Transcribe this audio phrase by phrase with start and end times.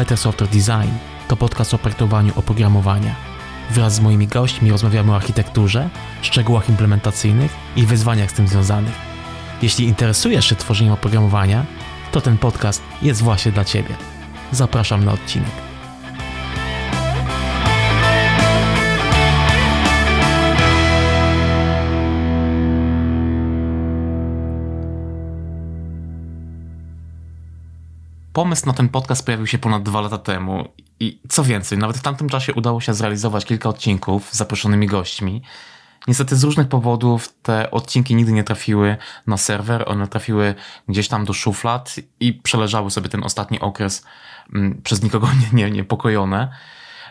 [0.00, 0.90] Better Software Design
[1.28, 3.14] to podcast o projektowaniu oprogramowania.
[3.70, 5.90] Wraz z moimi gośćmi rozmawiamy o architekturze,
[6.22, 8.94] szczegółach implementacyjnych i wyzwaniach z tym związanych.
[9.62, 11.64] Jeśli interesujesz się tworzeniem oprogramowania,
[12.12, 13.94] to ten podcast jest właśnie dla Ciebie.
[14.52, 15.69] Zapraszam na odcinek.
[28.32, 30.68] Pomysł na ten podcast pojawił się ponad dwa lata temu
[31.00, 35.42] i co więcej, nawet w tamtym czasie udało się zrealizować kilka odcinków z zaproszonymi gośćmi.
[36.08, 40.54] Niestety z różnych powodów te odcinki nigdy nie trafiły na serwer, one trafiły
[40.88, 44.04] gdzieś tam do szuflad i przeleżały sobie ten ostatni okres
[44.54, 46.48] mm, przez nikogo nie, nie, niepokojone.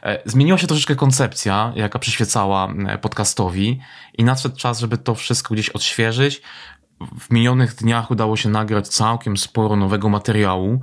[0.03, 3.79] E, zmieniła się troszeczkę koncepcja, jaka przyświecała mm, podcastowi
[4.17, 6.41] i nadszedł czas, żeby to wszystko gdzieś odświeżyć.
[7.19, 10.81] W minionych dniach udało się nagrać całkiem sporo nowego materiału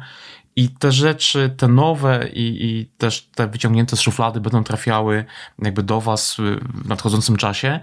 [0.56, 5.24] i te rzeczy, te nowe i, i też te wyciągnięte z szuflady będą trafiały
[5.62, 7.80] jakby do Was w nadchodzącym czasie.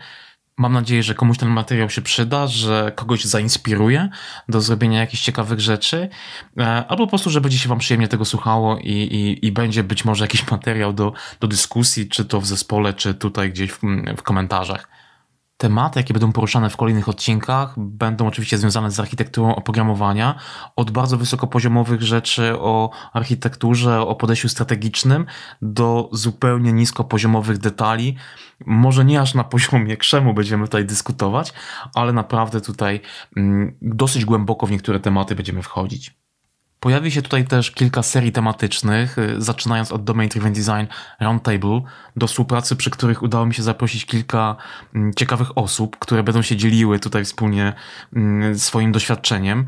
[0.58, 4.10] Mam nadzieję, że komuś ten materiał się przyda, że kogoś zainspiruje
[4.50, 6.10] do zrobienia jakichś ciekawych rzeczy,
[6.58, 9.84] e, albo po prostu, że będzie się Wam przyjemnie tego słuchało i, i, i będzie
[9.84, 13.80] być może jakiś materiał do, do dyskusji, czy to w zespole, czy tutaj gdzieś w,
[14.18, 14.88] w komentarzach.
[15.64, 20.36] Tematy, jakie będą poruszane w kolejnych odcinkach, będą oczywiście związane z architekturą oprogramowania,
[20.76, 25.26] od bardzo wysokopoziomowych rzeczy o architekturze, o podejściu strategicznym,
[25.62, 28.16] do zupełnie niskopoziomowych detali.
[28.66, 31.54] Może nie aż na poziomie krzemu będziemy tutaj dyskutować,
[31.96, 33.00] ale naprawdę tutaj
[33.38, 36.24] mm, dosyć głęboko w niektóre tematy będziemy wchodzić.
[36.84, 41.82] Pojawi się tutaj też kilka serii tematycznych, y, zaczynając od Domain Driven Design Roundtable,
[42.16, 44.56] do współpracy, przy których udało mi się zaprosić kilka
[44.96, 47.74] mm, ciekawych osób, które będą się dzieliły tutaj wspólnie
[48.16, 49.66] mm, swoim doświadczeniem.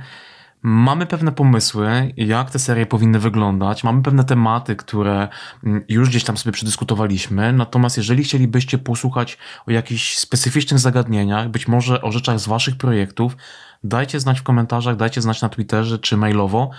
[0.62, 5.28] Mamy pewne pomysły, jak te serie powinny wyglądać, mamy pewne tematy, które
[5.64, 9.38] mm, już gdzieś tam sobie przedyskutowaliśmy, natomiast jeżeli chcielibyście posłuchać
[9.68, 13.38] o jakichś specyficznych zagadnieniach, być może o rzeczach z waszych projektów,
[13.84, 16.72] dajcie znać w komentarzach, dajcie znać na Twitterze czy mailowo,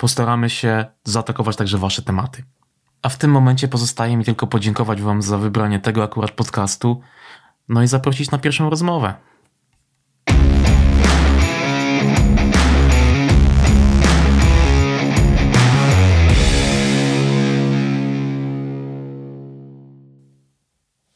[0.00, 2.44] postaramy się zaatakować także Wasze tematy.
[3.02, 7.00] A w tym momencie pozostaje mi tylko podziękować Wam za wybranie tego akurat podcastu,
[7.68, 9.14] no i zaprosić na pierwszą rozmowę.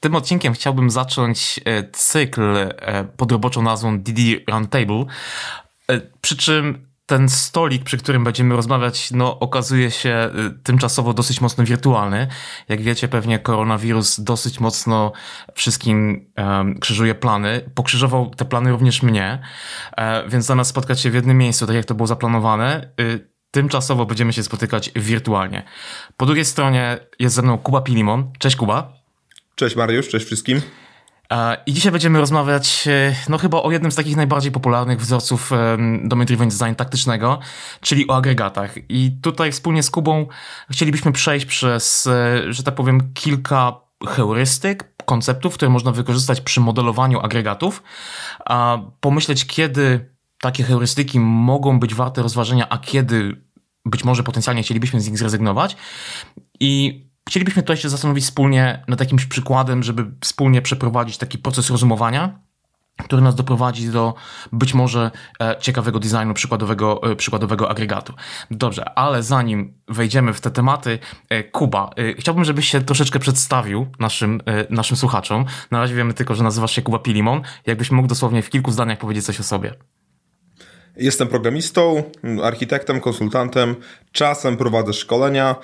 [0.01, 5.05] Tym odcinkiem chciałbym zacząć e, cykl e, pod roboczą nazwą DD Roundtable,
[5.89, 11.41] e, przy czym ten stolik, przy którym będziemy rozmawiać, no okazuje się y, tymczasowo dosyć
[11.41, 12.27] mocno wirtualny.
[12.69, 15.13] Jak wiecie, pewnie koronawirus dosyć mocno
[15.55, 17.71] wszystkim um, krzyżuje plany.
[17.75, 19.43] Pokrzyżował te plany również mnie,
[19.97, 24.07] e, więc zamiast spotkać się w jednym miejscu, tak jak to było zaplanowane, y, tymczasowo
[24.07, 25.63] będziemy się spotykać wirtualnie.
[26.17, 28.33] Po drugiej stronie jest ze mną Kuba Pilimon.
[28.39, 28.93] Cześć Kuba.
[29.55, 30.61] Cześć Mariusz, cześć wszystkim.
[31.67, 35.51] I dzisiaj będziemy rozmawiać, e, no chyba o jednym z takich najbardziej popularnych wzorców
[36.05, 37.39] domain driven design taktycznego,
[37.81, 38.75] czyli o agregatach.
[38.89, 40.27] I tutaj wspólnie z Kubą
[40.71, 43.73] chcielibyśmy przejść przez, e, że tak powiem, kilka
[44.09, 47.83] heurystyk, konceptów, które można wykorzystać przy modelowaniu agregatów,
[48.45, 53.43] a pomyśleć, kiedy takie heurystyki mogą być warte rozważenia, a kiedy
[53.85, 55.77] być może potencjalnie chcielibyśmy z nich zrezygnować.
[56.61, 62.39] I Chcielibyśmy tutaj się zastanowić wspólnie nad jakimś przykładem, żeby wspólnie przeprowadzić taki proces rozumowania,
[63.03, 64.15] który nas doprowadzi do
[64.53, 68.13] być może e, ciekawego designu przykładowego, e, przykładowego agregatu.
[68.51, 70.99] Dobrze, ale zanim wejdziemy w te tematy,
[71.29, 75.45] e, Kuba, chciałbym, żebyś się troszeczkę przedstawił naszym, naszym słuchaczom.
[75.71, 77.43] Na razie wiemy tylko, że nazywasz się Kuba Pilimon.
[77.67, 79.75] Jakbyś mógł dosłownie w kilku zdaniach powiedzieć coś o sobie.
[80.97, 82.03] Jestem programistą,
[82.43, 83.77] architektem, konsultantem.
[84.13, 85.57] Czasem prowadzę szkolenia.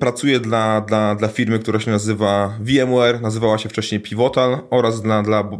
[0.00, 5.22] Pracuję dla, dla, dla firmy, która się nazywa VMware, nazywała się wcześniej Pivotal oraz dla,
[5.22, 5.50] dla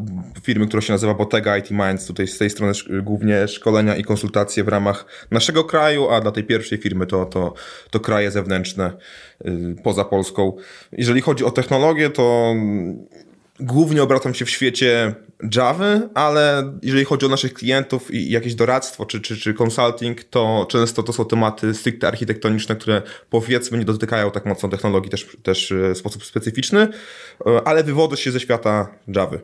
[0.43, 2.07] firmy, która się nazywa Bottega IT Minds.
[2.07, 2.73] Tutaj z tej strony
[3.03, 7.55] głównie szkolenia i konsultacje w ramach naszego kraju, a dla tej pierwszej firmy to, to,
[7.91, 8.93] to kraje zewnętrzne
[9.47, 10.57] y, poza Polską.
[10.93, 12.55] Jeżeli chodzi o technologię, to
[13.61, 15.15] głównie obracam się w świecie
[15.55, 20.67] Java, ale jeżeli chodzi o naszych klientów i jakieś doradztwo czy, czy, czy consulting, to
[20.69, 25.75] często to są tematy stricte architektoniczne, które powiedzmy nie dotykają tak mocno technologii też, też
[25.95, 26.89] w sposób specyficzny,
[27.47, 29.39] e, ale wywodzę się ze świata Java.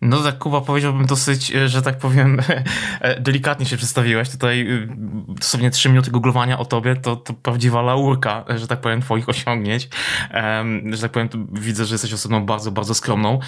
[0.00, 2.40] No tak, Kuba, powiedziałbym dosyć, e, że tak powiem,
[3.00, 4.30] e, delikatnie się przedstawiłeś.
[4.30, 4.96] Tutaj e,
[5.28, 9.88] dosłownie trzy minuty googlowania o tobie to, to prawdziwa laurka, że tak powiem, twoich osiągnięć.
[10.90, 13.38] Że tak powiem, widzę, że jesteś osobą bardzo, bardzo skromną.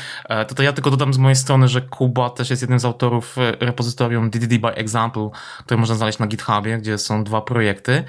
[0.48, 4.30] Tutaj ja tylko dodam z mojej strony, że Kuba też jest jednym z autorów repozytorium
[4.30, 8.04] DDD by Example, które można znaleźć na GitHubie, gdzie są dwa projekty,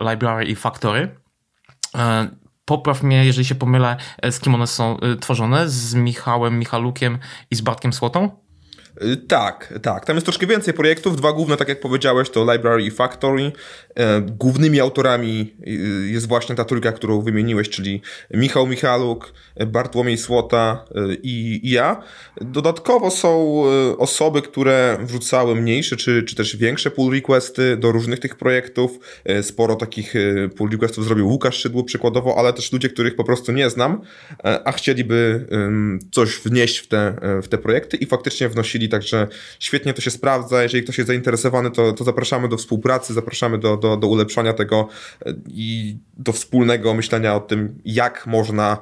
[0.00, 1.16] Library i Factory
[2.64, 3.96] popraw mnie, jeżeli się pomylę,
[4.30, 7.18] z kim one są y, tworzone, z Michałem Michalukiem
[7.50, 8.42] i z Bartkiem Słotą?
[9.00, 10.04] Y, tak, tak.
[10.04, 11.16] Tam jest troszkę więcej projektów.
[11.16, 13.52] Dwa główne, tak jak powiedziałeś, to Library i Factory.
[13.94, 15.70] E, głównymi autorami y,
[16.10, 19.32] jest właśnie ta trójka, którą wymieniłeś, czyli Michał Michaluk,
[19.66, 22.02] Bartłomiej Słota y, i, ja.
[22.40, 23.62] Dodatkowo są
[23.98, 28.98] osoby, które wrzucały mniejsze czy, czy też większe pull requesty do różnych tych projektów.
[29.42, 30.14] Sporo takich
[30.56, 34.00] pull requestów zrobił Łukasz Szydło przykładowo, ale też ludzie, których po prostu nie znam,
[34.64, 35.46] a chcieliby
[36.12, 40.62] coś wnieść w te, w te projekty i faktycznie wnosili także świetnie to się sprawdza.
[40.62, 44.88] Jeżeli ktoś jest zainteresowany, to, to zapraszamy do współpracy, zapraszamy do, do, do ulepszania tego
[45.26, 48.78] e, i do wspólnego myślenia o tym, jak można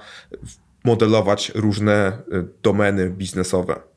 [0.84, 3.89] modelować różne e, domeny biznesowe.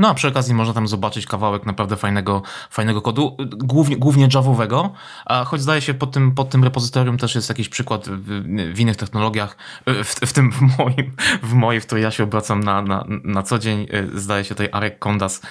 [0.00, 4.92] No a przy okazji można tam zobaczyć kawałek naprawdę fajnego, fajnego kodu, głównie, głównie Javowego,
[5.24, 8.42] a choć zdaje się pod tym, pod tym repozytorium też jest jakiś przykład w,
[8.74, 9.56] w innych technologiach,
[9.86, 11.12] w, w, tym w moim,
[11.42, 14.68] w mojej, w której ja się obracam na, na, na co dzień, zdaje się tutaj
[14.72, 15.42] Arek Kondas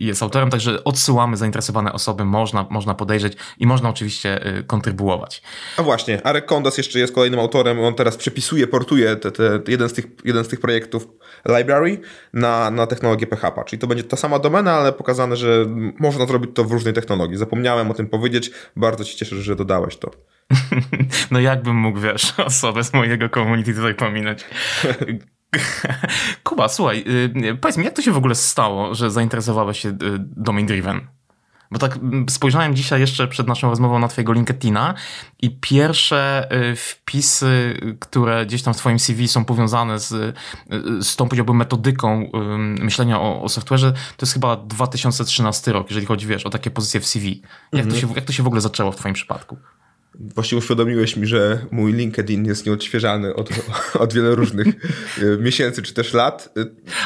[0.00, 5.42] jest autorem, także odsyłamy zainteresowane osoby, można, można podejrzeć i można oczywiście y, kontrybuować.
[5.76, 9.88] A właśnie, Arek Kondas jeszcze jest kolejnym autorem, on teraz przepisuje, portuje te, te, jeden,
[9.88, 11.08] z tych, jeden z tych projektów
[11.58, 12.00] library
[12.32, 13.64] na, na technologię PHP.
[13.64, 15.66] Czyli to będzie ta sama domena, ale pokazane, że
[15.98, 17.36] można zrobić to w różnej technologii.
[17.36, 18.50] Zapomniałem o tym powiedzieć.
[18.76, 20.10] Bardzo się cieszę, że dodałeś to.
[21.30, 24.44] No jakbym mógł, wiesz, osobę z mojego community tutaj pominąć.
[26.44, 27.04] Kuba, słuchaj,
[27.46, 31.00] y, powiedz mi, jak to się w ogóle stało, że zainteresowałeś się y, domain driven?
[31.70, 31.98] Bo tak
[32.30, 34.94] spojrzałem dzisiaj jeszcze przed naszą rozmową na twojego LinkedIna
[35.42, 40.36] i pierwsze y, wpisy, które gdzieś tam w twoim CV są powiązane z,
[41.00, 42.30] z tą, powiedziałbym, metodyką
[42.80, 47.00] myślenia o, o software'ze, to jest chyba 2013 rok, jeżeli chodzi, wiesz, o takie pozycje
[47.00, 47.42] w CV.
[47.72, 47.90] Jak, mhm.
[47.90, 49.56] to się, jak to się w ogóle zaczęło w twoim przypadku?
[50.20, 53.50] Właśnie uświadomiłeś mi, że mój LinkedIn jest nieodświeżany od,
[54.04, 54.72] od wielu różnych e,
[55.38, 56.54] miesięcy czy też lat.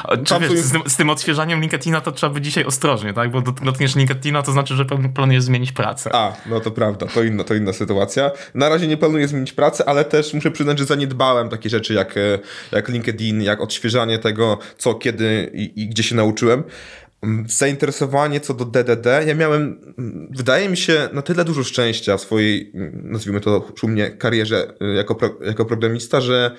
[0.09, 3.31] E, czy wiesz, z, tym, z, tym, odświeżaniem LinkedIna to trzeba być dzisiaj ostrożnie, tak?
[3.31, 4.85] Bo dotkniesz LinkedIna, to znaczy, że
[5.15, 6.11] planujesz zmienić pracę.
[6.15, 8.31] A, no to prawda, to inna, to inna sytuacja.
[8.55, 12.17] Na razie nie planuję zmienić pracy, ale też muszę przyznać, że zaniedbałem takie rzeczy jak,
[12.17, 12.39] e,
[12.73, 16.63] jak LinkedIn, jak odświeżanie tego, co, kiedy i, i gdzie się nauczyłem.
[17.47, 19.07] Zainteresowanie co do DDD.
[19.27, 19.81] Ja miałem,
[20.31, 25.15] wydaje mi się, na tyle dużo szczęścia w swojej, nazwijmy to szumnie, karierze y, jako,
[25.15, 26.57] pro, jako programista, że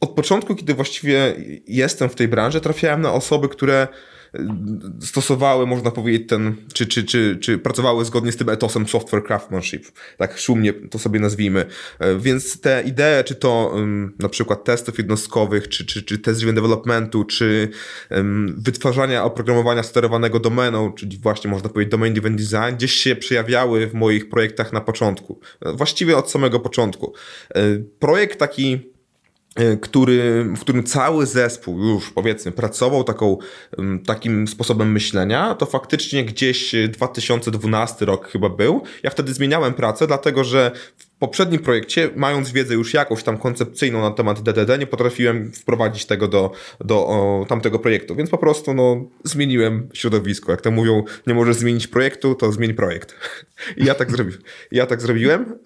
[0.00, 1.34] od początku, kiedy właściwie
[1.66, 3.88] jestem w tej branży, trafiałem na osoby, które
[5.00, 9.86] stosowały, można powiedzieć, ten, czy, czy, czy, czy pracowały zgodnie z tym etosem software craftsmanship,
[10.16, 11.66] tak szumnie to sobie nazwijmy.
[11.98, 13.76] E, więc te idee, czy to
[14.18, 17.68] na przykład testów jednostkowych, czy, czy, czy test driven developmentu, czy
[18.56, 23.94] wytwarzania oprogramowania sterowanego domeną, czyli właśnie można powiedzieć domain driven design, gdzieś się przejawiały w
[23.94, 25.40] moich projektach na początku.
[25.60, 27.14] E, właściwie od samego początku.
[27.54, 27.60] E,
[27.98, 28.95] projekt taki
[29.80, 33.38] który, w którym cały zespół już powiedzmy pracował taką,
[34.06, 38.82] takim sposobem myślenia, to faktycznie gdzieś 2012 rok chyba był.
[39.02, 40.70] Ja wtedy zmieniałem pracę, dlatego że
[41.18, 46.28] poprzednim projekcie, mając wiedzę już jakąś tam koncepcyjną na temat DDD, nie potrafiłem wprowadzić tego
[46.28, 50.52] do, do o, tamtego projektu, więc po prostu no, zmieniłem środowisko.
[50.52, 53.14] Jak to mówią, nie możesz zmienić projektu, to zmień projekt.
[53.76, 54.32] I ja tak, zrobi,
[54.72, 55.58] ja tak zrobiłem.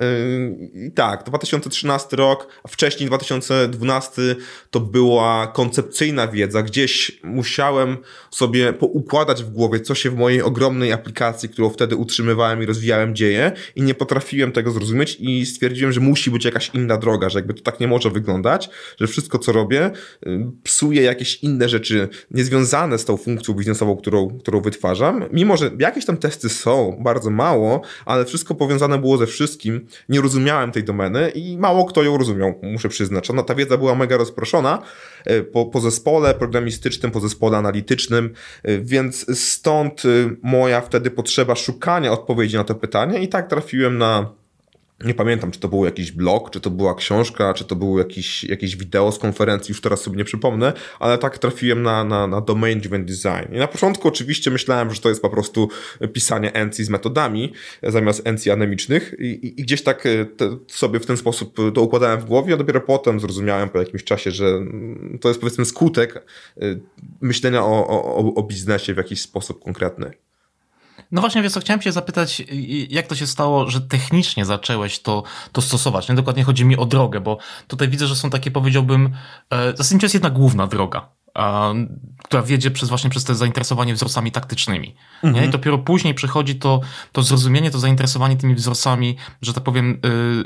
[0.75, 4.37] Yy, I tak, 2013 rok, a wcześniej 2012
[4.71, 6.62] to była koncepcyjna wiedza.
[6.62, 7.97] Gdzieś musiałem
[8.30, 13.14] sobie poukładać w głowie, co się w mojej ogromnej aplikacji, którą wtedy utrzymywałem i rozwijałem,
[13.14, 17.28] dzieje i nie potrafiłem tego zrozumieć i i stwierdziłem, że musi być jakaś inna droga,
[17.28, 18.70] że jakby to tak nie może wyglądać,
[19.00, 19.90] że wszystko co robię
[20.26, 25.25] y, psuje jakieś inne rzeczy niezwiązane z tą funkcją biznesową, którą, którą wytwarzam.
[25.32, 29.87] Mimo, że jakieś tam testy są, bardzo mało, ale wszystko powiązane było ze wszystkim.
[30.09, 33.30] Nie rozumiałem tej domeny i mało kto ją rozumiał, muszę przyznać.
[33.30, 34.82] Ona, ta wiedza była mega rozproszona
[35.30, 38.30] y, po, po zespole programistycznym, po zespole analitycznym,
[38.68, 40.02] y, więc stąd
[40.42, 44.39] moja wtedy potrzeba szukania odpowiedzi na to pytanie i tak trafiłem na
[45.04, 48.45] nie pamiętam, czy to był jakiś blog, czy to była książka, czy to było jakieś,
[48.45, 52.40] jakieś wideo z konferencji, już teraz sobie nie przypomnę, ale tak trafiłem na, na, na
[52.40, 53.54] domain driven design.
[53.54, 55.69] I na początku oczywiście myślałem, że to jest po prostu
[56.12, 57.52] pisanie NC z metodami
[57.83, 61.83] zamiast NC anemicznych i, i, i gdzieś tak e, te, sobie w ten sposób to
[61.83, 64.61] układałem w głowie, a dopiero potem zrozumiałem po jakimś czasie, że
[65.21, 66.76] to jest powiedzmy skutek e,
[67.21, 70.11] myślenia o, o, o biznesie w jakiś sposób konkretny.
[71.12, 72.42] No właśnie, co, chciałem cię zapytać,
[72.90, 76.09] jak to się stało, że technicznie zacząłeś to, to stosować?
[76.09, 79.14] Nie dokładnie chodzi mi o drogę, bo tutaj widzę, że są takie, powiedziałbym,
[79.50, 81.09] e, zasadniczo jest jedna główna droga
[82.25, 84.95] która wiedzie przez właśnie przez te zainteresowanie wzorcami taktycznymi.
[85.23, 85.35] Mhm.
[85.35, 85.49] Nie?
[85.49, 86.81] I dopiero później przychodzi to,
[87.13, 90.01] to zrozumienie, to zainteresowanie tymi wzorcami, że tak powiem,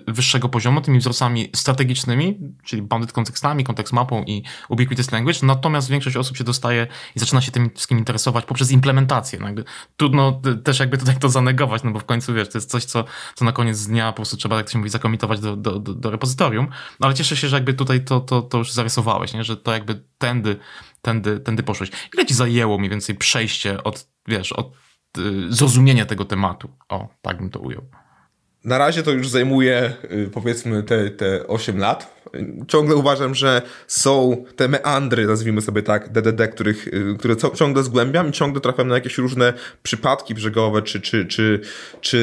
[0.06, 5.88] yy, wyższego poziomu, tymi wzorcami strategicznymi, czyli bounded kontekstami, kontekst mapą i ubiquitous language, natomiast
[5.88, 6.86] większość osób się dostaje
[7.16, 9.38] i zaczyna się tym wszystkim interesować poprzez implementację.
[9.38, 9.64] No jakby,
[9.96, 13.04] trudno też jakby tutaj to zanegować, no bo w końcu wiesz, to jest coś, co,
[13.34, 15.94] co na koniec dnia po prostu trzeba, jak to się mówi, zakomitować do, do, do,
[15.94, 16.68] do repozytorium,
[17.00, 19.44] no ale cieszę się, że jakby tutaj to, to, to już zarysowałeś, nie?
[19.44, 20.56] że to jakby tędy
[21.04, 21.90] tędy, tędy poszłeś.
[22.14, 24.72] Ile ci zajęło mniej więcej przejście od, wiesz, od
[25.18, 26.68] y, zrozumienia tego tematu?
[26.88, 27.82] O, tak bym to ujął.
[28.64, 32.13] Na razie to już zajmuje y, powiedzmy te, te 8 lat.
[32.68, 38.28] Ciągle uważam, że są te meandry, nazwijmy sobie tak, DDD, których, y, które ciągle zgłębiam
[38.28, 41.60] i ciągle trafiam na jakieś różne przypadki brzegowe czy, czy, czy,
[42.00, 42.16] czy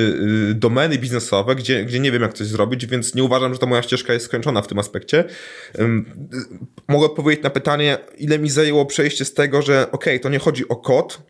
[0.51, 3.65] y, domeny biznesowe, gdzie, gdzie nie wiem jak coś zrobić, więc nie uważam, że ta
[3.65, 5.23] moja ścieżka jest skończona w tym aspekcie.
[6.87, 10.67] Mogę odpowiedzieć na pytanie, ile mi zajęło przejście z tego, że ok, to nie chodzi
[10.67, 11.21] o kod,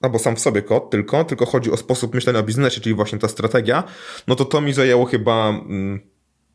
[0.00, 3.18] albo sam w sobie kod tylko, tylko chodzi o sposób myślenia o biznesie, czyli właśnie
[3.18, 3.84] ta strategia,
[4.26, 6.00] no to to mi zajęło chyba mm,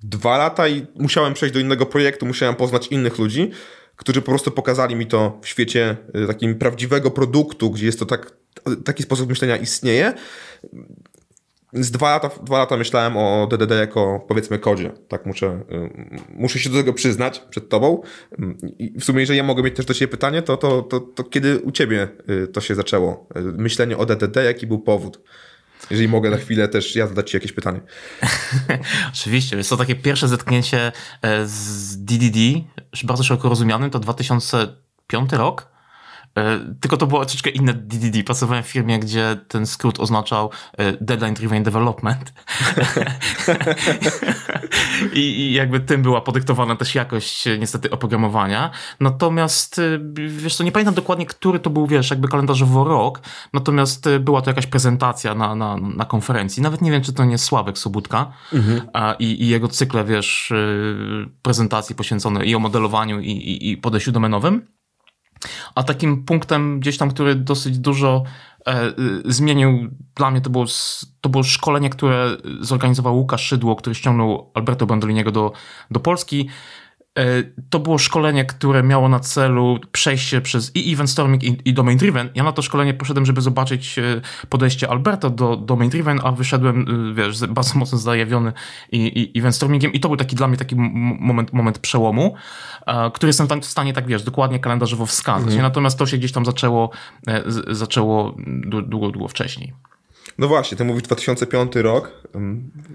[0.03, 3.51] dwa lata i musiałem przejść do innego projektu, musiałem poznać innych ludzi,
[3.95, 8.05] którzy po prostu pokazali mi to w świecie y, takim prawdziwego produktu, gdzie jest to
[8.05, 8.31] tak,
[8.85, 10.13] taki sposób myślenia istnieje
[11.73, 14.91] z dwa lata, dwa lata myślałem o DDD jako powiedzmy kodzie.
[15.07, 15.89] Tak muszę, y,
[16.29, 18.01] muszę się do tego przyznać przed tobą.
[18.79, 21.23] I w sumie, jeżeli ja mogę mieć też do ciebie pytanie, to, to, to, to
[21.23, 23.27] kiedy u ciebie y, to się zaczęło?
[23.57, 25.21] Myślenie o DDD, jaki był powód?
[25.89, 27.79] Jeżeli mogę na chwilę też ja zadać ci jakieś pytanie.
[29.13, 29.57] Oczywiście.
[29.57, 32.37] Jest to takie pierwsze zetknięcie e, z DDD,
[33.03, 35.78] bardzo szeroko rozumianym, to 2005 rok
[36.79, 38.23] tylko to było troszeczkę inne DDD.
[38.23, 42.33] Pracowałem w firmie, gdzie ten skrót oznaczał e, Deadline Driven Development.
[45.13, 48.71] I, I, jakby tym była podyktowana też jakość e, niestety oprogramowania.
[48.99, 49.81] Natomiast
[50.13, 53.21] wiesz co, nie pamiętam dokładnie, który to był, wiesz, jakby kalendarzowo rok,
[53.53, 56.63] natomiast była to jakaś prezentacja na, na, na konferencji.
[56.63, 58.81] Nawet nie wiem, czy to nie Sławek Sobutka mhm.
[59.19, 60.53] i, i, jego cykle, wiesz,
[61.41, 64.78] prezentacji poświęcone i o modelowaniu i, i, i podejściu domenowym.
[65.75, 68.23] A takim punktem gdzieś tam, który dosyć dużo
[68.67, 68.93] e, y,
[69.25, 70.65] zmienił dla mnie, to było,
[71.21, 75.51] to było szkolenie, które zorganizował Łukasz Szydło, który ściągnął Alberto Bandoliniego do,
[75.91, 76.49] do Polski.
[77.17, 81.73] E, to było szkolenie, które miało na celu przejście przez i event storming i, i
[81.73, 82.29] domain driven.
[82.35, 86.85] Ja na to szkolenie poszedłem, żeby zobaczyć e, podejście Alberta do domain driven, a wyszedłem,
[87.11, 88.53] e, wiesz, bardzo mocno zajawiony
[88.91, 92.35] i, i event stormingiem i to był taki dla mnie taki moment, moment przełomu,
[93.13, 95.43] który jestem w stanie tak, wiesz, dokładnie kalendarzowo wskazać.
[95.43, 95.61] Mhm.
[95.61, 96.89] Natomiast to się gdzieś tam zaczęło,
[97.67, 98.35] zaczęło
[98.65, 99.73] długo, długo wcześniej.
[100.39, 102.11] No właśnie, ty mówisz 2005 rok.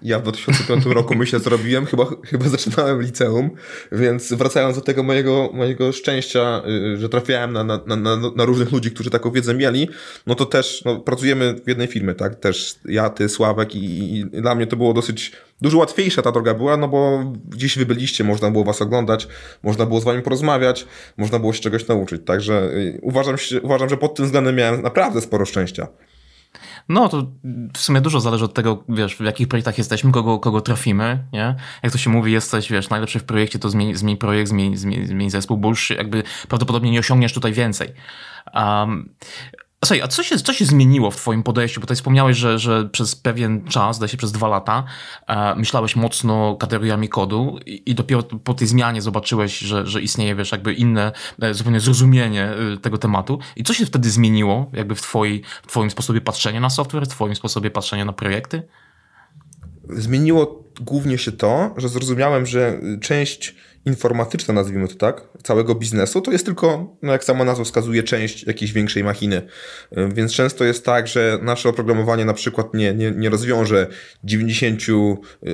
[0.02, 1.86] Ja w 2005 roku myślę, co robiłem.
[1.86, 3.50] Chyba, chyba zaczynałem liceum,
[3.92, 6.62] więc wracając do tego mojego, mojego szczęścia,
[6.94, 9.88] y, że trafiałem na, na, na, na różnych ludzi, którzy taką wiedzę mieli,
[10.26, 12.34] no to też no, pracujemy w jednej firmie, tak?
[12.34, 16.54] Też ja, ty, Sławek i, i dla mnie to było dosyć dużo łatwiejsza ta droga
[16.54, 19.28] była, no bo gdzieś wy byliście, można było was oglądać,
[19.62, 20.86] można było z wami porozmawiać,
[21.16, 22.22] można było się czegoś nauczyć.
[22.24, 25.88] Także y, uważam, się, uważam że pod tym względem miałem naprawdę sporo szczęścia.
[26.88, 27.26] No to
[27.74, 31.54] w sumie dużo zależy od tego, wiesz, w jakich projektach jesteśmy, kogo, kogo trafimy, nie?
[31.82, 35.06] Jak to się mówi, jesteś, wiesz, najlepszy w projekcie, to zmień, zmień projekt, zmień, zmień,
[35.06, 37.92] zmień zespół, bo już jakby prawdopodobnie nie osiągniesz tutaj więcej.
[38.54, 39.14] Um,
[39.84, 41.80] Słuchaj, a co się, co się zmieniło w twoim podejściu?
[41.80, 44.84] Bo tutaj wspomniałeś, że, że przez pewien czas, zdaje się przez dwa lata,
[45.26, 50.34] e, myślałeś mocno kategoriami kodu i, i, dopiero po tej zmianie zobaczyłeś, że, że istnieje,
[50.34, 51.12] wiesz, jakby inne,
[51.42, 53.38] e, zupełnie zrozumienie e, tego tematu.
[53.56, 57.08] I co się wtedy zmieniło jakby w, twoi, w twoim sposobie patrzenia na software, w
[57.08, 58.62] twoim sposobie patrzenia na projekty?
[59.88, 63.54] Zmieniło głównie się to, że zrozumiałem, że część
[63.86, 68.46] informatyczna, nazwijmy to tak, całego biznesu, to jest tylko, no jak sama nazwa wskazuje, część
[68.46, 69.42] jakiejś większej machiny.
[70.14, 73.86] Więc często jest tak, że nasze oprogramowanie na przykład nie, nie, nie rozwiąże
[74.24, 74.80] 90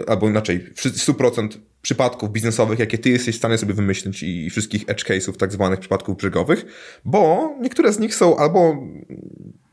[0.06, 1.48] albo inaczej 100%
[1.82, 5.80] przypadków biznesowych, jakie ty jesteś w stanie sobie wymyślić i wszystkich edge case'ów, tak zwanych
[5.80, 6.64] przypadków brzegowych,
[7.04, 8.76] bo niektóre z nich są albo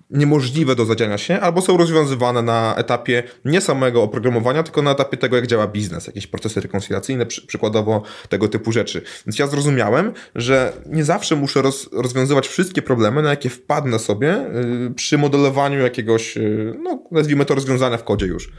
[0.09, 5.17] niemożliwe do zadziania się, albo są rozwiązywane na etapie nie samego oprogramowania, tylko na etapie
[5.17, 9.01] tego, jak działa biznes, jakieś procesy rekoncyliacyjne, przy, przykładowo tego typu rzeczy.
[9.25, 14.45] Więc ja zrozumiałem, że nie zawsze muszę roz, rozwiązywać wszystkie problemy, na jakie wpadnę sobie
[14.87, 18.51] yy, przy modelowaniu jakiegoś, yy, no nazwijmy to rozwiązania w kodzie już.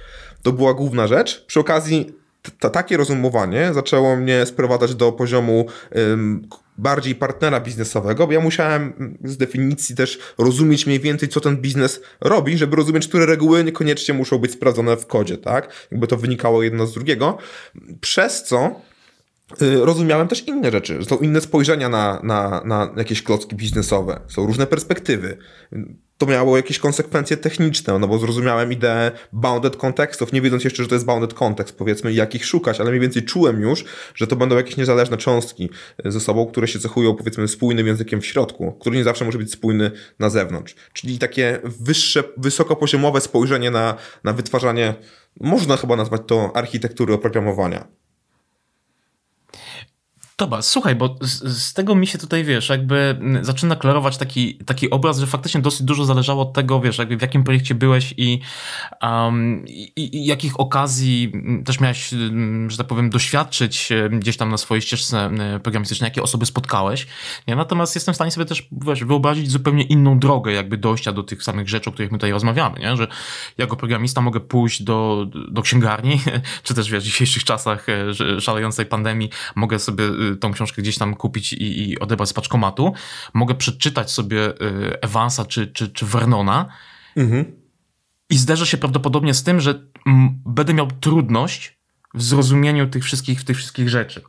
[0.43, 1.45] To była główna rzecz.
[1.47, 2.13] Przy okazji
[2.61, 5.67] takie rozumowanie zaczęło mnie sprowadzać do poziomu
[6.79, 12.01] bardziej partnera biznesowego, bo ja musiałem z definicji też rozumieć mniej więcej, co ten biznes
[12.21, 15.89] robi, żeby rozumieć, które reguły niekoniecznie muszą być sprawdzone w kodzie, tak?
[15.91, 17.39] Jakby to wynikało jedno z drugiego.
[18.01, 18.81] Przez co
[19.81, 21.05] rozumiałem też inne rzeczy.
[21.05, 24.21] Są inne spojrzenia na, na, na jakieś klocki biznesowe.
[24.29, 25.39] Są różne perspektywy
[26.19, 30.89] to miało jakieś konsekwencje techniczne, no bo zrozumiałem ideę bounded kontekstów, nie wiedząc jeszcze, że
[30.89, 34.57] to jest bounded kontekst, powiedzmy, jakich szukać, ale mniej więcej czułem już, że to będą
[34.57, 35.71] jakieś niezależne cząstki
[36.05, 39.53] ze sobą, które się cechują, powiedzmy, spójnym językiem w środku, który nie zawsze może być
[39.53, 40.75] spójny na zewnątrz.
[40.93, 44.95] Czyli takie wyższe, wysokopoziomowe spojrzenie na, na wytwarzanie,
[45.41, 47.89] można chyba nazwać to architektury oprogramowania.
[50.39, 54.91] Dobra, słuchaj, bo z, z, tego mi się tutaj, wiesz, jakby zaczyna klarować taki, taki
[54.91, 58.41] obraz, że faktycznie dosyć dużo zależało od tego, wiesz, jakby w jakim projekcie byłeś i,
[59.03, 61.33] um, i, i jakich okazji
[61.65, 62.11] też miałeś,
[62.69, 65.31] że tak powiem, doświadczyć gdzieś tam na swojej ścieżce
[65.63, 67.07] programistycznej, jakie osoby spotkałeś.
[67.49, 67.57] Nie?
[67.57, 71.43] Natomiast jestem w stanie sobie też wiesz, wyobrazić zupełnie inną drogę jakby dojścia do tych
[71.43, 72.97] samych rzeczy, o których my tutaj rozmawiamy, nie?
[72.97, 73.09] że
[73.59, 76.21] jako programista mogę pójść do, do księgarni,
[76.63, 80.05] czy też wiesz, w dzisiejszych czasach e, szalejącej pandemii mogę sobie
[80.37, 82.93] tą książkę gdzieś tam kupić i, i odebrać z paczkomatu.
[83.35, 86.67] Mogę przeczytać sobie y, Evansa czy, czy, czy Vernona
[87.17, 87.45] mhm.
[88.31, 89.83] i zderzę się prawdopodobnie z tym, że
[90.47, 91.79] będę miał trudność
[92.15, 94.23] w zrozumieniu tych wszystkich, tych wszystkich rzeczy.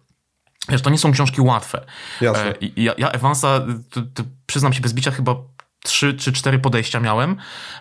[0.69, 1.85] Wiesz, to nie są książki łatwe.
[2.21, 2.49] Jasne.
[2.49, 5.35] E, ja, ja Evansa, to, to przyznam się bez bicia, chyba
[5.83, 7.35] trzy czy cztery podejścia miałem.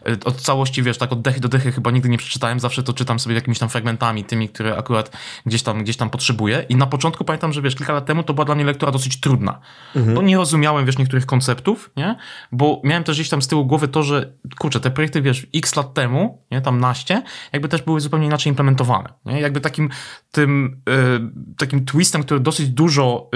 [0.09, 2.93] Y, od całości, wiesz, tak od dechy do dechy chyba nigdy nie przeczytałem, zawsze to
[2.93, 6.67] czytam sobie jakimiś tam fragmentami, tymi, które akurat gdzieś tam, gdzieś tam potrzebuję.
[6.69, 9.21] I na początku pamiętam, że wiesz, kilka lat temu to była dla mnie lektura dosyć
[9.21, 9.61] trudna,
[9.97, 10.15] mhm.
[10.15, 12.17] bo nie rozumiałem, wiesz, niektórych konceptów, nie?
[12.53, 15.77] Bo miałem też gdzieś tam z tyłu głowy to, że kurczę, te projekty, wiesz, x
[15.77, 19.41] lat temu, nie, tam naście, jakby też były zupełnie inaczej implementowane, nie?
[19.41, 19.91] Jakby takim
[20.33, 23.31] tym, yy, takim twistem, który dosyć dużo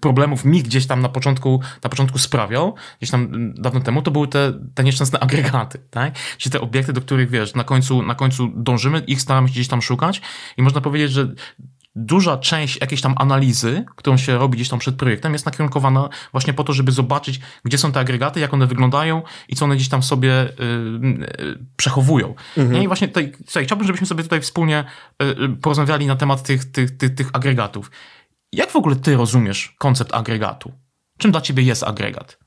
[0.00, 4.28] problemów mi gdzieś tam na początku, na początku sprawiał, gdzieś tam dawno temu, to były
[4.28, 6.14] te, te nieszczęsne agregaty, tak?
[6.38, 9.68] Czyli te obiekty, do których, wiesz, na końcu, na końcu dążymy, ich staramy się gdzieś
[9.68, 10.20] tam szukać
[10.56, 11.28] i można powiedzieć, że
[11.96, 16.52] duża część jakiejś tam analizy, którą się robi gdzieś tam przed projektem, jest nakierunkowana właśnie
[16.52, 19.88] po to, żeby zobaczyć, gdzie są te agregaty, jak one wyglądają i co one gdzieś
[19.88, 22.34] tam sobie yy, przechowują.
[22.56, 22.82] Mhm.
[22.82, 24.84] I właśnie tutaj, tutaj, chciałbym, żebyśmy sobie tutaj wspólnie
[25.20, 27.90] yy, porozmawiali na temat tych, tych, tych, tych agregatów.
[28.52, 30.72] Jak w ogóle ty rozumiesz koncept agregatu?
[31.18, 32.45] Czym dla ciebie jest agregat?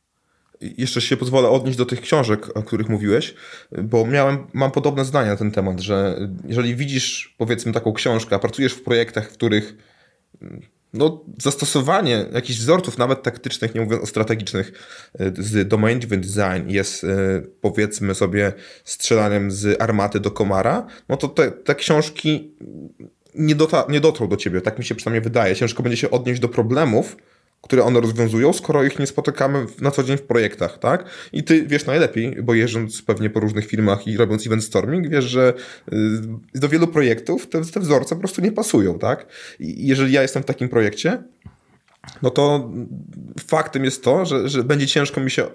[0.62, 3.36] Jeszcze się pozwolę odnieść do tych książek, o których mówiłeś,
[3.84, 8.40] bo miałem, mam podobne zdania na ten temat, że jeżeli widzisz powiedzmy taką książkę, a
[8.40, 9.76] pracujesz w projektach, w których
[10.94, 14.72] no, zastosowanie jakichś wzorców, nawet taktycznych, nie mówiąc o strategicznych,
[15.38, 17.06] z domain design jest
[17.62, 22.56] powiedzmy sobie strzelaniem z armaty do komara, no to te, te książki
[23.36, 25.56] nie, dota, nie dotrą do ciebie, tak mi się przynajmniej wydaje.
[25.56, 27.18] Ciężko będzie się odnieść do problemów,
[27.62, 31.06] które one rozwiązują, skoro ich nie spotykamy na co dzień w projektach, tak?
[31.34, 35.26] I ty wiesz najlepiej, bo jeżdżąc pewnie po różnych firmach i robiąc event storming, wiesz,
[35.26, 35.54] że
[35.94, 39.26] y, do wielu projektów te, te wzorce po prostu nie pasują, tak?
[39.60, 41.24] I jeżeli ja jestem w takim projekcie,
[42.22, 42.70] no to
[43.48, 45.50] faktem jest to, że, że będzie ciężko mi się e,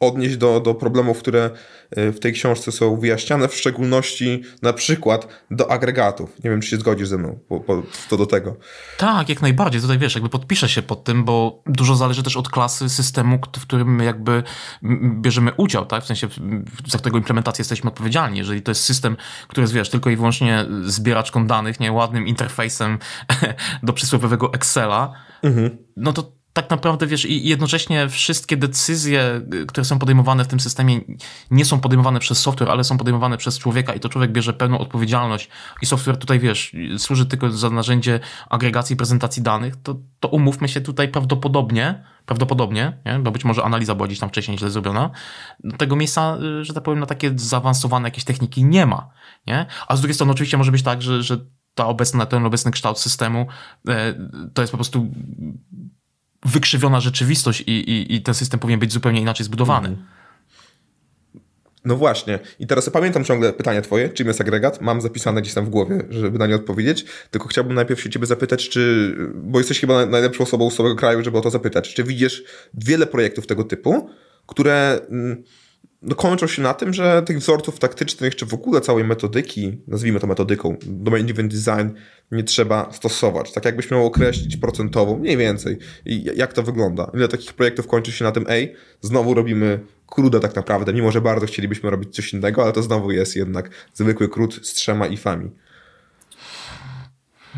[0.00, 1.50] odnieść do, do problemów, które
[1.90, 6.44] e, w tej książce są wyjaśniane, w szczególności na przykład do agregatów.
[6.44, 8.56] Nie wiem, czy się zgodzisz ze mną po, po, to do tego.
[8.98, 9.80] Tak, jak najbardziej.
[9.80, 13.62] Tutaj wiesz, jakby podpiszę się pod tym, bo dużo zależy też od klasy systemu, w
[13.62, 14.42] którym my jakby
[15.20, 16.04] bierzemy udział, tak?
[16.04, 16.28] W sensie,
[16.86, 18.38] za którego implementację jesteśmy odpowiedzialni.
[18.38, 19.16] Jeżeli to jest system,
[19.48, 22.98] który jest, wiesz, tylko i wyłącznie zbieraczką danych, nie ładnym interfejsem
[23.82, 25.78] do przysłowiowego Excela, mhm.
[25.96, 30.60] no to tak naprawdę, wiesz, i jednocześnie wszystkie decyzje, y, które są podejmowane w tym
[30.60, 31.00] systemie,
[31.50, 34.78] nie są podejmowane przez software, ale są podejmowane przez człowieka i to człowiek bierze pełną
[34.78, 35.48] odpowiedzialność
[35.82, 40.68] i software tutaj, wiesz, służy tylko za narzędzie agregacji i prezentacji danych, to, to umówmy
[40.68, 43.18] się tutaj prawdopodobnie, prawdopodobnie, nie?
[43.18, 45.10] bo być może analiza była gdzieś tam wcześniej źle zrobiona,
[45.78, 49.10] tego miejsca, y, że tak powiem, na takie zaawansowane jakieś techniki nie ma,
[49.46, 49.66] nie?
[49.88, 51.38] A z drugiej strony oczywiście może być tak, że, że
[51.78, 53.46] ta obecna, ten obecny kształt systemu
[53.88, 54.14] e,
[54.54, 55.06] to jest po prostu
[56.46, 59.88] wykrzywiona rzeczywistość i, i, i ten system powinien być zupełnie inaczej zbudowany.
[59.88, 60.06] Mhm.
[61.84, 62.38] No właśnie.
[62.58, 64.80] I teraz pamiętam ciągle pytanie twoje, czym jest agregat.
[64.80, 67.04] Mam zapisane gdzieś tam w głowie, żeby na nie odpowiedzieć.
[67.30, 71.24] Tylko chciałbym najpierw się ciebie zapytać, czy, bo jesteś chyba najlepszą osobą z całego kraju,
[71.24, 71.94] żeby o to zapytać.
[71.94, 74.10] Czy widzisz wiele projektów tego typu,
[74.46, 75.42] które mm,
[76.02, 80.20] no, kończą się na tym, że tych wzorców taktycznych, czy w ogóle całej metodyki, nazwijmy
[80.20, 81.88] to metodyką, domain driven design,
[82.32, 83.52] nie trzeba stosować.
[83.52, 85.78] Tak jakbyś miał określić procentowo, mniej więcej,
[86.36, 87.10] jak to wygląda.
[87.14, 91.20] Ile takich projektów kończy się na tym, ej, znowu robimy kruda tak naprawdę, mimo że
[91.20, 95.50] bardzo chcielibyśmy robić coś innego, ale to znowu jest jednak zwykły krót z trzema ifami.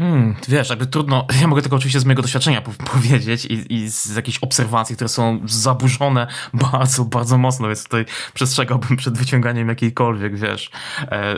[0.01, 4.17] Hmm, wiesz, jakby trudno, ja mogę tylko oczywiście z mojego doświadczenia powiedzieć i, i, z
[4.17, 6.27] jakichś obserwacji, które są zaburzone
[6.73, 11.37] bardzo, bardzo mocno, więc tutaj przestrzegałbym przed wyciąganiem jakiejkolwiek, wiesz, e,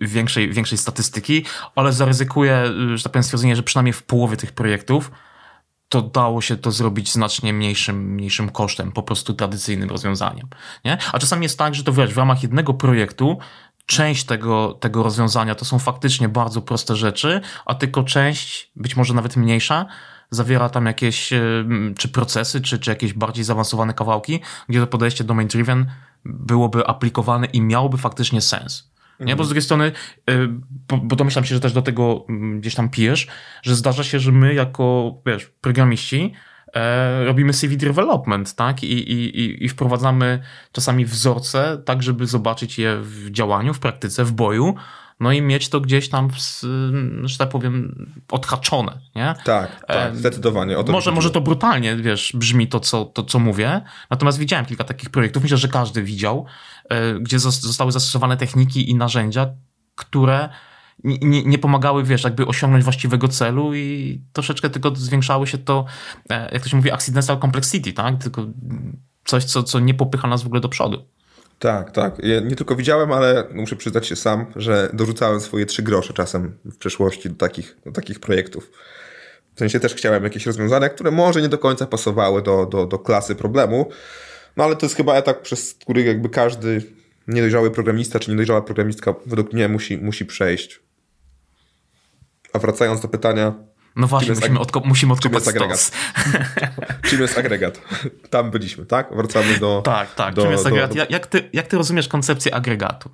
[0.00, 1.44] większej, większej statystyki,
[1.76, 2.64] ale zaryzykuję,
[2.94, 5.10] że tak powiem, stwierdzenie, że przynajmniej w połowie tych projektów
[5.88, 10.48] to dało się to zrobić znacznie mniejszym, mniejszym kosztem, po prostu tradycyjnym rozwiązaniem.
[10.84, 10.98] Nie?
[11.12, 13.38] A czasami jest tak, że to wiesz, w ramach jednego projektu
[13.86, 19.14] część tego, tego rozwiązania to są faktycznie bardzo proste rzeczy, a tylko część, być może
[19.14, 19.86] nawet mniejsza,
[20.30, 21.30] zawiera tam jakieś
[21.98, 25.84] czy procesy, czy, czy jakieś bardziej zaawansowane kawałki, gdzie to podejście domain-driven
[26.24, 28.90] byłoby aplikowane i miałoby faktycznie sens.
[29.20, 29.36] Nie?
[29.36, 29.92] Bo z drugiej strony,
[30.88, 33.26] bo, bo domyślam się, że też do tego mm, gdzieś tam pijesz,
[33.62, 36.36] że zdarza się, że my jako wiesz, programiści e,
[37.24, 38.82] robimy CV development, tak?
[38.82, 44.32] I, i, I wprowadzamy czasami wzorce, tak, żeby zobaczyć je w działaniu, w praktyce, w
[44.32, 44.74] boju,
[45.20, 46.28] no i mieć to gdzieś tam,
[47.24, 49.34] że tak powiem, odhaczone, nie?
[49.44, 50.76] Tak, tak, e, zdecydowanie.
[50.88, 55.10] może, może to brutalnie, wiesz, brzmi to co, to, co mówię, natomiast widziałem kilka takich
[55.10, 56.46] projektów, myślę, że każdy widział,
[56.88, 59.46] e, gdzie zostały zastosowane techniki i narzędzia,
[59.94, 60.48] które
[61.06, 65.84] nie, nie, pomagały, wiesz, jakby osiągnąć właściwego celu i troszeczkę tylko zwiększały się to,
[66.30, 68.22] e, jak to się mówi, accidental complexity, tak?
[68.22, 68.46] Tylko
[69.24, 71.04] coś, co, co nie popycha nas w ogóle do przodu.
[71.58, 72.18] Tak, tak.
[72.24, 76.58] Ja nie tylko widziałem, ale muszę przyznać się sam, że dorzucałem swoje trzy grosze czasem
[76.64, 78.70] w przeszłości do takich, do takich projektów.
[79.54, 82.98] W sensie też chciałem jakieś rozwiązania, które może nie do końca pasowały do, do, do
[82.98, 83.90] klasy problemu,
[84.56, 86.82] no ale to jest chyba etap, przez który jakby każdy
[87.28, 90.80] niedojrzały programista czy niedojrzała programistka według mnie musi, musi przejść.
[92.56, 93.54] A wracając do pytania.
[93.96, 95.90] No właśnie, musimy, odko musimy odkopać czym agregat?
[97.08, 97.80] czym jest agregat?
[98.30, 99.16] Tam byliśmy, tak?
[99.16, 99.82] Wracamy do...
[99.84, 100.34] Tak, tak.
[100.34, 100.90] Do, czym jest agregat?
[100.90, 101.06] Do, do...
[101.10, 103.10] Jak, ty, jak ty rozumiesz koncepcję agregatu?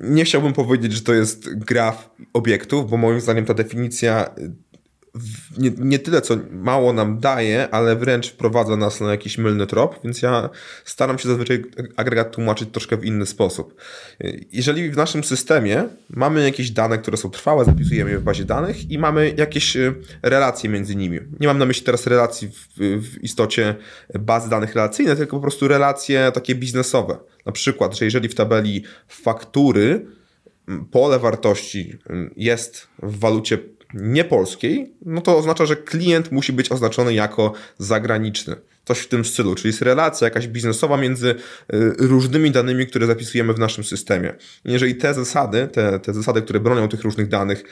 [0.00, 4.34] Nie chciałbym powiedzieć, że to jest graf obiektów, bo moim zdaniem ta definicja
[5.58, 10.00] nie, nie, tyle, co mało nam daje, ale wręcz wprowadza nas na jakiś mylny trop,
[10.04, 10.50] więc ja
[10.84, 11.64] staram się zazwyczaj
[11.96, 13.74] agregat tłumaczyć troszkę w inny sposób.
[14.52, 18.90] Jeżeli w naszym systemie mamy jakieś dane, które są trwałe, zapisujemy je w bazie danych
[18.90, 21.18] i mamy jakieś y, relacje między nimi.
[21.40, 23.74] Nie mam na myśli teraz relacji w, w istocie
[24.18, 27.18] bazy danych relacyjnych, tylko po prostu relacje takie biznesowe.
[27.46, 30.06] Na przykład, że jeżeli w tabeli faktury
[30.90, 31.98] pole wartości
[32.36, 33.58] jest w walucie
[33.94, 38.56] niepolskiej, no to oznacza, że klient musi być oznaczony jako zagraniczny.
[38.84, 41.36] Coś w tym stylu, czyli jest relacja jakaś biznesowa między y,
[41.98, 44.34] różnymi danymi, które zapisujemy w naszym systemie.
[44.64, 47.64] Jeżeli te zasady, te, te zasady, które bronią tych różnych danych,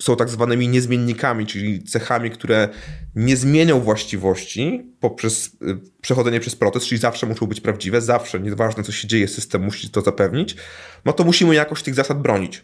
[0.00, 2.68] są tak zwanymi niezmiennikami, czyli cechami, które
[3.14, 8.82] nie zmienią właściwości poprzez y, przechodzenie przez proces, czyli zawsze muszą być prawdziwe, zawsze, nieważne
[8.82, 10.56] co się dzieje, system musi to zapewnić,
[11.04, 12.62] no to musimy jakoś tych zasad bronić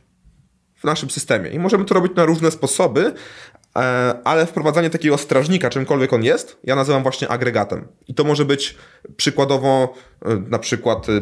[0.78, 1.50] w naszym systemie.
[1.50, 3.12] I możemy to robić na różne sposoby,
[3.76, 3.80] e,
[4.24, 7.88] ale wprowadzanie takiego strażnika, czymkolwiek on jest, ja nazywam właśnie agregatem.
[8.08, 8.76] I to może być
[9.16, 11.20] przykładowo e, na przykład e,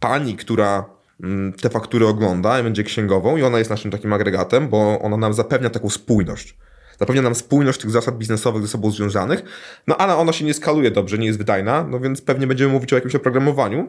[0.00, 0.84] pani, która
[1.22, 5.16] mm, te faktury ogląda i będzie księgową i ona jest naszym takim agregatem, bo ona
[5.16, 6.56] nam zapewnia taką spójność.
[6.98, 9.42] Zapewnia nam spójność tych zasad biznesowych ze sobą związanych,
[9.86, 12.92] no ale ona się nie skaluje dobrze, nie jest wydajna, no więc pewnie będziemy mówić
[12.92, 13.88] o jakimś oprogramowaniu,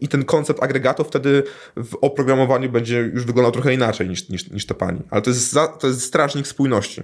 [0.00, 1.42] i ten koncept agregatu wtedy
[1.76, 5.00] w oprogramowaniu będzie już wyglądał trochę inaczej niż, niż, niż to pani.
[5.10, 7.02] Ale to jest, za, to jest strażnik spójności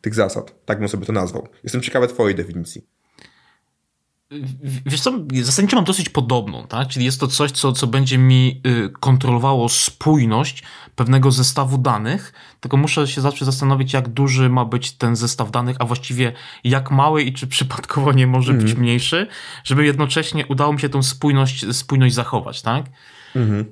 [0.00, 0.64] tych zasad.
[0.64, 1.48] Tak bym sobie to nazwał.
[1.62, 2.86] Jestem ciekawy twojej definicji.
[4.86, 6.88] Wiesz co, zasadniczo mam dosyć podobną, tak?
[6.88, 10.62] Czyli jest to coś, co, co będzie mi y, kontrolowało spójność
[10.96, 15.76] pewnego zestawu danych, tylko muszę się zawsze zastanowić, jak duży ma być ten zestaw danych,
[15.78, 16.32] a właściwie
[16.64, 18.80] jak mały i czy przypadkowo nie może być mhm.
[18.80, 19.26] mniejszy,
[19.64, 22.86] żeby jednocześnie udało mi się tą spójność, spójność zachować, tak?
[23.36, 23.64] Mhm.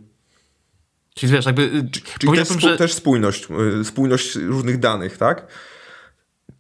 [1.14, 1.62] Czyli wiesz, jakby...
[1.62, 2.76] Y, czyli też, że...
[2.76, 3.48] też spójność,
[3.80, 5.46] y, spójność różnych danych, tak?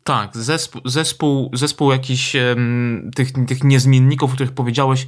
[0.04, 5.06] Tak, zespół, zespół, zespół jakichś um, tych, tych niezmienników, o których powiedziałeś,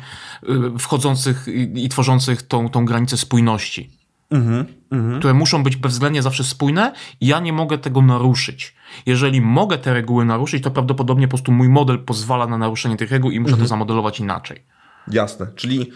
[0.75, 3.91] y, wchodzących i, i, tworzących tą, tą granicę spójności.
[4.31, 5.19] Mm -hmm.
[5.19, 8.75] Które muszą być bezwzględnie zawsze spójne i ja nie mogę tego naruszyć.
[9.07, 13.11] Jeżeli mogę te reguły naruszyć, to prawdopodobnie po prostu mój model pozwala na naruszenie tych
[13.11, 13.69] reguł i muszę mm to mhm.
[13.69, 14.65] zamodelować inaczej.
[15.09, 15.91] Jasne, czyli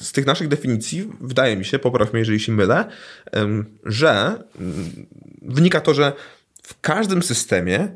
[0.00, 2.84] z tych naszych definicji wydaje mi się, popraw mnie jeżeli się mylę,
[3.84, 4.42] że
[5.42, 6.12] wynika to, że
[6.62, 7.88] w każdym systemie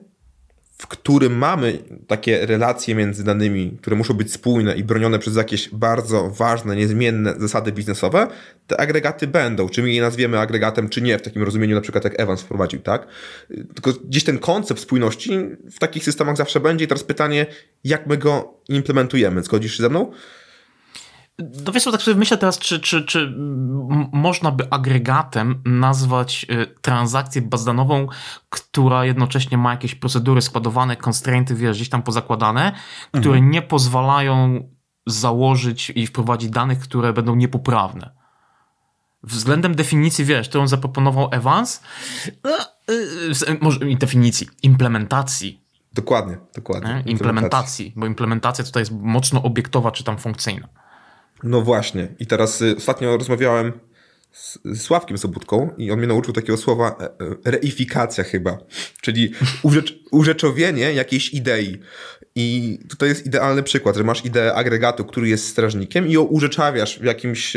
[0.83, 5.69] w którym mamy takie relacje między danymi, które muszą być spójne i bronione przez jakieś
[5.69, 8.29] bardzo ważne, niezmienne zasady biznesowe,
[8.67, 9.69] te agregaty będą.
[9.69, 12.81] Czy my je nazwiemy agregatem, czy nie, w takim rozumieniu, na przykład jak Evans wprowadził,
[12.81, 13.07] tak?
[13.49, 15.31] Tylko gdzieś ten koncept spójności
[15.71, 16.85] w takich systemach zawsze będzie.
[16.85, 17.47] I teraz pytanie,
[17.85, 19.43] jak my go implementujemy?
[19.43, 20.13] Zgodzisz się ze mną?
[21.39, 23.35] No wiesz, tak sobie myślę teraz, czy, czy, czy
[24.13, 28.07] można by agregatem nazwać y, transakcję bazdanową,
[28.51, 32.73] która jednocześnie ma jakieś procedury składowane, constrainty, wiesz, gdzieś tam pozakładane,
[33.09, 33.51] które mhm.
[33.51, 34.69] nie pozwalają
[35.07, 38.11] założyć i wprowadzić danych, które będą niepoprawne.
[39.23, 41.83] Względem definicji, wiesz, którą zaproponował Evans,
[42.45, 42.59] no,
[43.49, 45.63] y, może definicji, implementacji.
[45.93, 46.91] Dokładnie, dokładnie.
[46.91, 50.69] Implementacji, implementacji, bo implementacja tutaj jest mocno obiektowa czy tam funkcyjna.
[51.43, 52.09] No właśnie.
[52.19, 53.73] I teraz y, ostatnio rozmawiałem
[54.33, 58.59] z, Sławkiem Sobudką i on mnie nauczył takiego słowa e, e, reifikacja chyba,
[59.01, 61.79] czyli urzecz, urzeczowienie jakiejś idei.
[62.35, 66.99] I tutaj jest idealny przykład, że masz ideę agregatu, który jest strażnikiem i ją urzeczawiasz
[66.99, 67.53] w jakimś,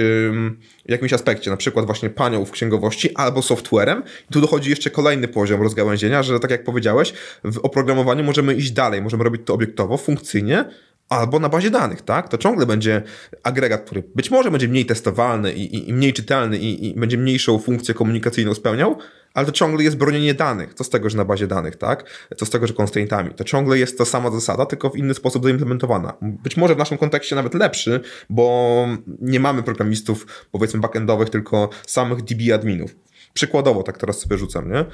[0.85, 4.03] w jakimś aspekcie, na przykład właśnie panią w księgowości albo softwarem.
[4.29, 8.71] I tu dochodzi jeszcze kolejny poziom rozgałęzienia, że tak jak powiedziałeś, w oprogramowaniu możemy iść
[8.71, 10.65] dalej, możemy robić to obiektowo, funkcyjnie,
[11.09, 12.29] albo na bazie danych, tak?
[12.29, 13.01] To ciągle będzie
[13.43, 17.17] agregat, który być może będzie mniej testowalny i, i, i mniej czytelny i, i, będzie
[17.17, 18.97] mniejszą funkcję komunikacyjną spełniał,
[19.33, 20.73] ale to ciągle jest bronienie danych.
[20.73, 22.27] Co z tego, że na bazie danych, tak?
[22.37, 23.33] Co z tego, że constraintami.
[23.33, 26.13] To ciągle jest ta sama zasada, tylko w inny sposób zaimplementowana.
[26.21, 28.87] Być może w naszym kontekście nawet lepszy, bo
[29.21, 32.95] nie mamy programistów, powiedzmy, backendowych, tylko samych DB adminów.
[33.33, 34.85] Przykładowo, tak teraz sobie rzucam, nie?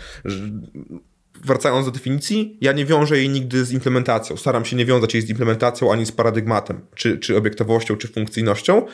[1.46, 4.38] Wracając do definicji, ja nie wiążę jej nigdy z implementacją.
[4.38, 8.86] Staram się nie wiązać jej z implementacją ani z paradygmatem, czy, czy obiektowością, czy funkcyjnością,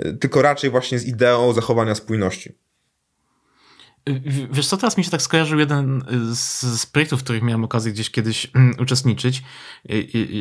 [0.00, 2.52] y, tylko raczej właśnie z ideą zachowania spójności.
[4.50, 7.92] Wiesz co, teraz mi się tak skojarzył jeden z, z projektów, w których miałem okazję
[7.92, 9.42] gdzieś kiedyś mm, uczestniczyć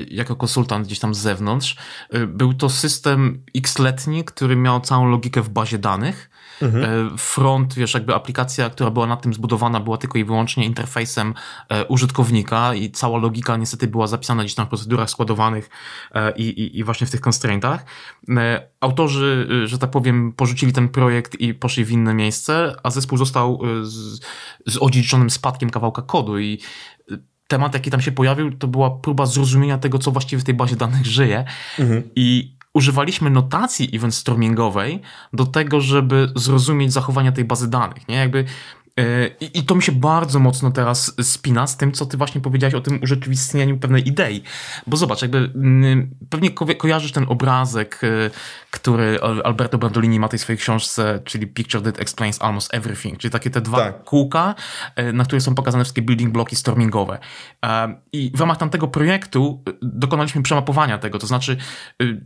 [0.07, 1.75] jako konsultant gdzieś tam z zewnątrz.
[2.27, 6.29] Był to system x-letni, który miał całą logikę w bazie danych
[6.61, 6.83] Mhm.
[6.83, 11.33] E, front, wiesz, jakby aplikacja, która była na tym zbudowana, była tylko i wyłącznie interfejsem
[11.69, 15.69] e, użytkownika i cała logika niestety była zapisana gdzieś tam w procedurach składowanych
[16.13, 17.85] e, i, i, i właśnie w tych constraintach.
[18.81, 23.61] Autorzy, że tak powiem, porzucili ten projekt i poszli w inne miejsce, a zespół został
[23.81, 24.19] z,
[24.67, 26.59] z odziedziczonym spadkiem kawałka kodu i
[27.47, 30.75] temat, jaki tam się pojawił, to była próba zrozumienia tego, co właściwie w tej bazie
[30.75, 31.45] danych żyje.
[31.79, 32.03] Mhm.
[32.15, 35.01] I używaliśmy notacji event stormingowej
[35.33, 38.07] do tego, żeby zrozumieć zachowania tej bazy danych.
[38.07, 38.15] Nie?
[38.15, 38.45] Jakby
[39.53, 42.81] I, to mi się bardzo mocno teraz spina z tym, co ty właśnie powiedziałeś o
[42.81, 44.43] tym urzeczywistnieniu pewnej idei.
[44.87, 45.51] Bo zobacz, jakby
[46.29, 48.29] pewnie ko kojarzysz ten obrazek, e,
[48.71, 53.31] który Alberto Brandolini ma w tej swojej książce, czyli Picture That Explains Almost Everything, czyli
[53.31, 54.03] takie te dwa tak.
[54.03, 54.55] kółka,
[54.95, 57.19] e, na których są pokazane wszystkie building bloki stormingowe.
[58.11, 61.57] I w ramach tamtego projektu dokonaliśmy przemapowania tego, to znaczy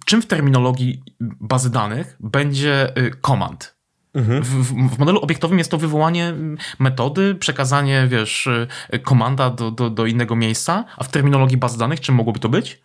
[0.05, 3.78] czym w terminologii bazy danych będzie command,
[4.13, 4.43] Mhm.
[4.43, 6.33] W, w, modelu obiektowym jest to wywołanie
[6.79, 8.47] metody, przekazanie, wiesz,
[8.93, 12.49] y, komanda do, do, do innego miejsca, a w terminologii baz danych czym mogłoby to
[12.49, 12.81] być?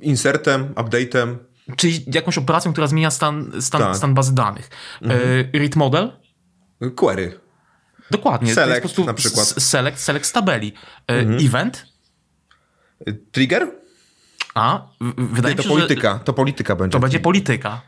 [0.00, 1.36] Insertem, update'em.
[1.76, 3.96] Czyli jakąś operacją, która zmienia stan, stan, tak.
[3.96, 4.70] stan bazy danych.
[5.02, 5.20] Mhm.
[5.20, 6.12] Y, read model?
[6.96, 7.40] Query.
[8.10, 8.54] Dokładnie.
[8.54, 9.48] Select na przykład.
[9.48, 10.68] Select, select z tabeli.
[11.10, 11.46] Y, mhm.
[11.46, 11.86] Event?
[13.32, 13.82] Trigger?
[14.54, 16.18] A, wydaje Nie, to mi się, polityka.
[16.18, 16.24] Że...
[16.24, 16.92] To polityka będzie.
[16.92, 17.80] To będzie polityka.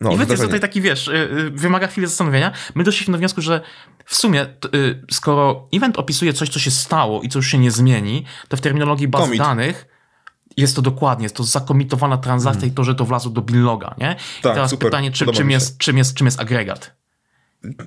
[0.00, 2.52] No, I jest tutaj taki, wiesz, y, y, wymaga chwili zastanowienia.
[2.74, 3.60] My doszliśmy do wniosku, że
[4.04, 7.70] w sumie, y, skoro event opisuje coś, co się stało i co już się nie
[7.70, 9.38] zmieni, to w terminologii baz Commit.
[9.38, 9.86] danych
[10.56, 12.72] jest to dokładnie, jest to zakomitowana transakcja hmm.
[12.72, 14.16] i to, że to wlazło do billoga, nie?
[14.42, 14.88] Tak, I teraz super.
[14.88, 16.96] pytanie, czy, czym, jest, czym, jest, czym jest agregat?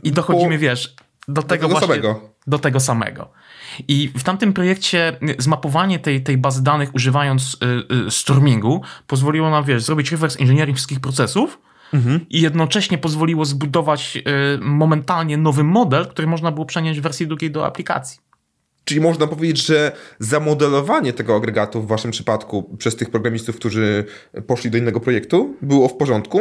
[0.03, 0.61] I dochodzimy, po...
[0.61, 0.95] wiesz,
[1.27, 2.29] do tego, do tego właśnie, samego.
[2.47, 3.29] do tego samego.
[3.87, 9.63] I w tamtym projekcie zmapowanie tej, tej bazy danych używając y, y, stormingu pozwoliło nam,
[9.63, 11.59] wiesz, zrobić reverse engineering wszystkich procesów,
[11.93, 12.19] mhm.
[12.29, 14.21] i jednocześnie pozwoliło zbudować y,
[14.61, 18.19] momentalnie nowy model, który można było przenieść w wersji drugiej do aplikacji.
[18.85, 24.05] Czyli można powiedzieć, że zamodelowanie tego agregatu w waszym przypadku przez tych programistów, którzy
[24.47, 26.39] poszli do innego projektu, było w porządku.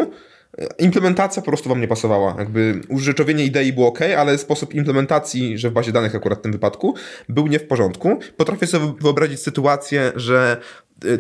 [0.79, 2.35] Implementacja po prostu wam nie pasowała.
[2.39, 6.53] Jakby urzeczowienie idei było ok, ale sposób implementacji, że w bazie danych akurat w tym
[6.53, 6.95] wypadku,
[7.29, 8.19] był nie w porządku.
[8.37, 10.61] Potrafię sobie wyobrazić sytuację, że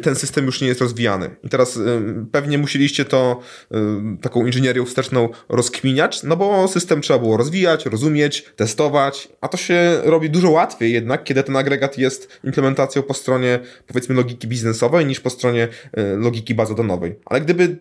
[0.03, 1.31] ten system już nie jest rozwijany.
[1.45, 3.41] I teraz y, pewnie musieliście to
[3.73, 3.77] y,
[4.21, 10.01] taką inżynierią wsteczną rozkminiać, no bo system trzeba było rozwijać, rozumieć, testować, a to się
[10.05, 15.21] robi dużo łatwiej jednak, kiedy ten agregat jest implementacją po stronie powiedzmy logiki biznesowej niż
[15.21, 15.69] po stronie
[16.17, 17.15] logiki bazodanowej.
[17.27, 17.77] Ale gdyby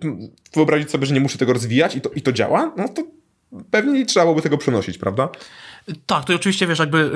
[0.54, 3.04] wyobrazić sobie, że nie muszę tego rozwijać i to, i to działa, no to
[3.72, 5.30] pewnie nie trzeba byłoby tego przenosić, prawda?
[6.06, 7.12] Tak, to oczywiście, wiesz, jakby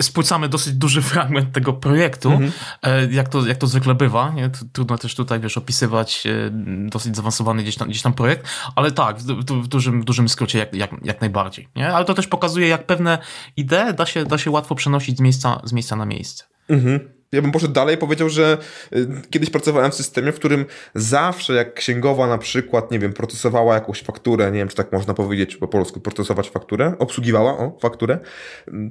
[0.00, 2.52] y, spłycamy dosyć duży fragment tego projektu, mhm.
[2.82, 4.50] E, jak, to, jak to zwykle bywa, nie?
[4.72, 6.50] Trudno też tutaj, wiesz, opisywać e,
[6.90, 9.24] dosyć zaawansowany gdzieś tam, gdzieś tam projekt, ale tak, w,
[9.62, 11.94] w, dużym, w dużym skrócie jak, jak, jak najbardziej, nie?
[11.94, 13.18] Ale to też pokazuje, jak pewne
[13.56, 16.44] idee da się, da się łatwo przenosić z miejsca, z miejsca na miejsce.
[16.68, 17.19] Mhm.
[17.32, 18.58] Ja bym poszedł dalej, powiedział, że
[18.96, 23.74] y, kiedyś pracowałem w systemie, w którym zawsze jak księgowa na przykład, nie wiem, procesowała
[23.74, 28.18] jakąś fakturę, nie wiem, czy tak można powiedzieć po polsku, procesować fakturę, obsługiwała, o, fakturę,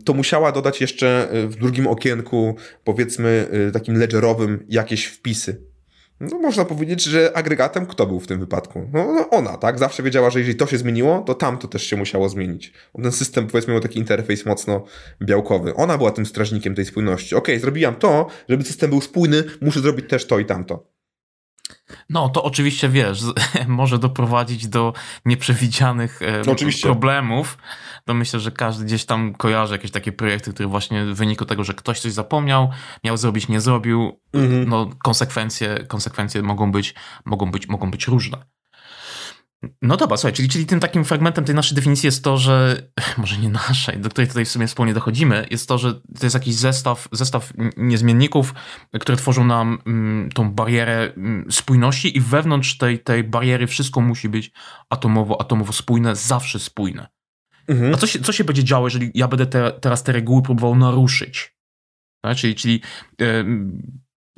[0.06, 5.69] to musiała dodać jeszcze y, w drugim okienku, powiedzmy, y, takim ledgerowym jakieś wpisy.
[6.20, 8.90] No, można powiedzieć, że agregatem kto był w tym wypadku?
[8.94, 9.80] No, no, ona, tak?
[9.80, 12.74] Zawsze wiedziała, że jeżeli to się zmieniło, to tamto też się musiało zmienić.
[13.04, 14.84] Ten system, powiedzmy, miał taki interfejs mocno
[15.22, 15.76] białkowy.
[15.76, 17.36] Ona była tym strażnikiem tej spójności.
[17.36, 21.00] Ok, zrobiłam to, żeby system był spójny, muszę zrobić też to i tamto.
[22.10, 23.22] No, to oczywiście wiesz,
[23.68, 24.94] może doprowadzić do
[25.26, 27.58] nieprzewidzianych no, problemów.
[28.06, 31.64] To myślę, że każdy gdzieś tam kojarzy jakieś takie projekty, które właśnie w wyniku tego,
[31.64, 32.70] że ktoś coś zapomniał,
[33.04, 34.70] miał zrobić, nie zrobił, mhm.
[34.70, 38.46] no konsekwencje, konsekwencje mogą być, mogą być, mogą być różne.
[39.82, 42.84] No dobra, słuchaj, czyli, czyli tym takim fragmentem tej naszej definicji jest to, że,
[43.18, 46.34] może nie naszej, do której tutaj w sumie wspólnie dochodzimy, jest to, że to jest
[46.34, 48.54] jakiś zestaw, zestaw niezmienników,
[49.00, 54.30] które tworzą nam mm, tą barierę mm, spójności i wewnątrz tej, tej bariery wszystko musi
[54.30, 54.52] być
[54.90, 57.08] atomowo, atomowo spójne, zawsze spójne.
[57.70, 57.94] Mhm.
[57.94, 60.76] A co się, co się będzie działo, jeżeli ja będę te, teraz te reguły próbował
[60.76, 61.56] naruszyć?
[62.22, 62.38] Tak?
[62.38, 62.82] Czyli, czyli
[63.20, 63.46] yy,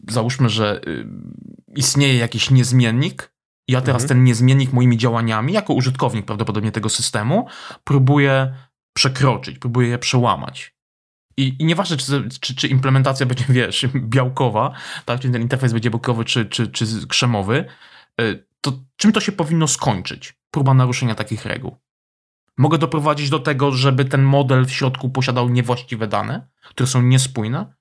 [0.09, 1.07] załóżmy, że yy,
[1.75, 3.33] istnieje jakiś niezmiennik,
[3.67, 4.07] ja teraz mhm.
[4.07, 7.47] ten niezmiennik moimi działaniami, jako użytkownik prawdopodobnie tego systemu,
[7.83, 8.53] próbuję
[8.93, 10.75] przekroczyć, próbuję je przełamać.
[11.37, 14.73] I, i nieważne, czy, czy, czy, implementacja będzie, wiesz, białkowa,
[15.05, 17.65] tak, czy ten interfejs będzie białkowy, czy, czy, czy krzemowy,
[18.21, 20.33] y, to czym to się powinno skończyć?
[20.51, 21.77] Próba naruszenia takich reguł.
[22.61, 27.73] Mogę doprowadzić do tego, żeby ten model w środku posiadał niewłaściwe dane, które są niespójne?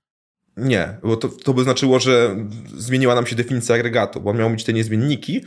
[0.56, 2.36] Nie, bo to, to by znaczyło, że
[2.76, 5.44] zmieniła nam się definicja agregatu, bo miały być te niezmienniki,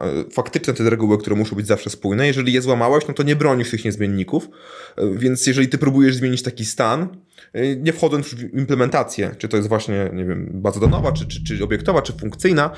[0.00, 2.26] e, faktyczne te reguły, które muszą być zawsze spójne.
[2.26, 4.48] Jeżeli je złamałeś, no to nie bronisz tych niezmienników,
[4.96, 7.08] e, więc jeżeli ty próbujesz zmienić taki stan,
[7.52, 11.44] e, nie wchodząc w implementację, czy to jest właśnie, nie wiem, baza danowa, czy, czy,
[11.44, 12.70] czy obiektowa, czy funkcyjna,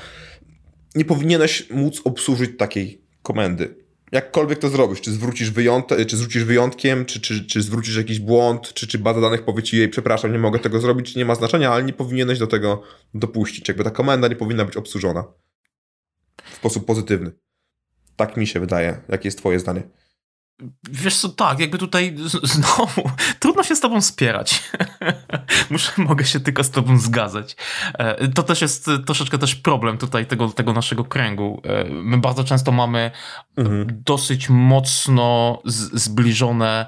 [0.95, 7.05] nie powinieneś móc obsłużyć takiej komendy jakkolwiek to zrobisz, czy zwrócisz, wyjąt, czy zwrócisz wyjątkiem,
[7.05, 10.39] czy, czy, czy zwrócisz jakiś błąd, czy, czy baza danych powie ci jej, przepraszam, nie
[10.39, 12.81] mogę tego zrobić, nie ma znaczenia, ale nie powinieneś do tego
[13.13, 13.67] dopuścić.
[13.67, 15.23] Jakby ta komenda nie powinna być obsłużona
[16.43, 17.31] w sposób pozytywny.
[18.15, 19.01] Tak mi się wydaje.
[19.09, 19.83] Jakie jest twoje zdanie?
[20.89, 24.63] Wiesz co, tak, jakby tutaj znowu trudno się z tobą spierać.
[25.69, 27.55] Muszę, mogę się tylko z tobą zgadzać.
[27.93, 31.61] E, to też jest troszeczkę też problem tutaj tego, tego naszego kręgu.
[31.65, 33.11] E, my bardzo często mamy
[33.57, 33.87] mhm.
[34.05, 35.61] dosyć mocno
[35.93, 36.85] zbliżone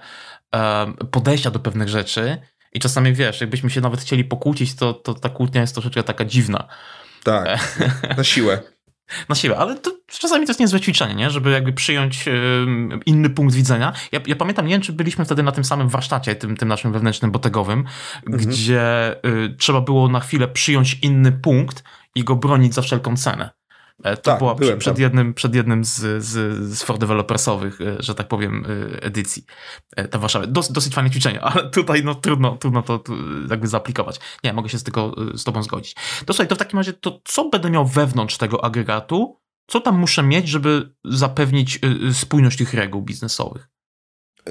[0.55, 2.38] e, podejścia do pewnych rzeczy
[2.73, 6.25] i czasami wiesz, jakbyśmy się nawet chcieli pokłócić, to, to ta kłótnia jest troszeczkę taka
[6.25, 6.67] dziwna.
[7.23, 7.77] Tak,
[8.17, 8.62] na siłę
[9.30, 11.30] na siebie, ale to czasami to jest niezłe ćwiczenie, nie?
[11.30, 12.26] żeby jakby przyjąć
[13.06, 13.93] inny punkt widzenia.
[14.12, 16.91] Ja, ja, pamiętam, nie wiem, czy byliśmy wtedy na tym samym warsztacie, tym, tym naszym
[16.91, 17.86] wewnętrznym botegowym,
[18.28, 18.50] mhm.
[18.50, 21.84] gdzie y, trzeba było na chwilę przyjąć inny punkt
[22.15, 23.61] i go bronić za wszelką cenę.
[24.03, 26.29] E, to tak, była przed, przed jednym, przed jednym z, z,
[26.73, 29.45] z for developersowych, e, że tak powiem, e, edycji
[30.09, 30.47] ta Warszawy.
[30.47, 33.03] Dos, dosyć fajne ćwiczenie, ale tutaj no, trudno, trudno to
[33.49, 34.19] jakby zaaplikować.
[34.43, 35.95] Nie, mogę się z tego z tobą zgodzić.
[36.25, 39.41] To słuchaj, to w takim razie, to co będę miał wewnątrz tego agregatu?
[39.67, 41.79] Co tam muszę mieć, żeby zapewnić
[42.13, 43.69] spójność tych reguł biznesowych?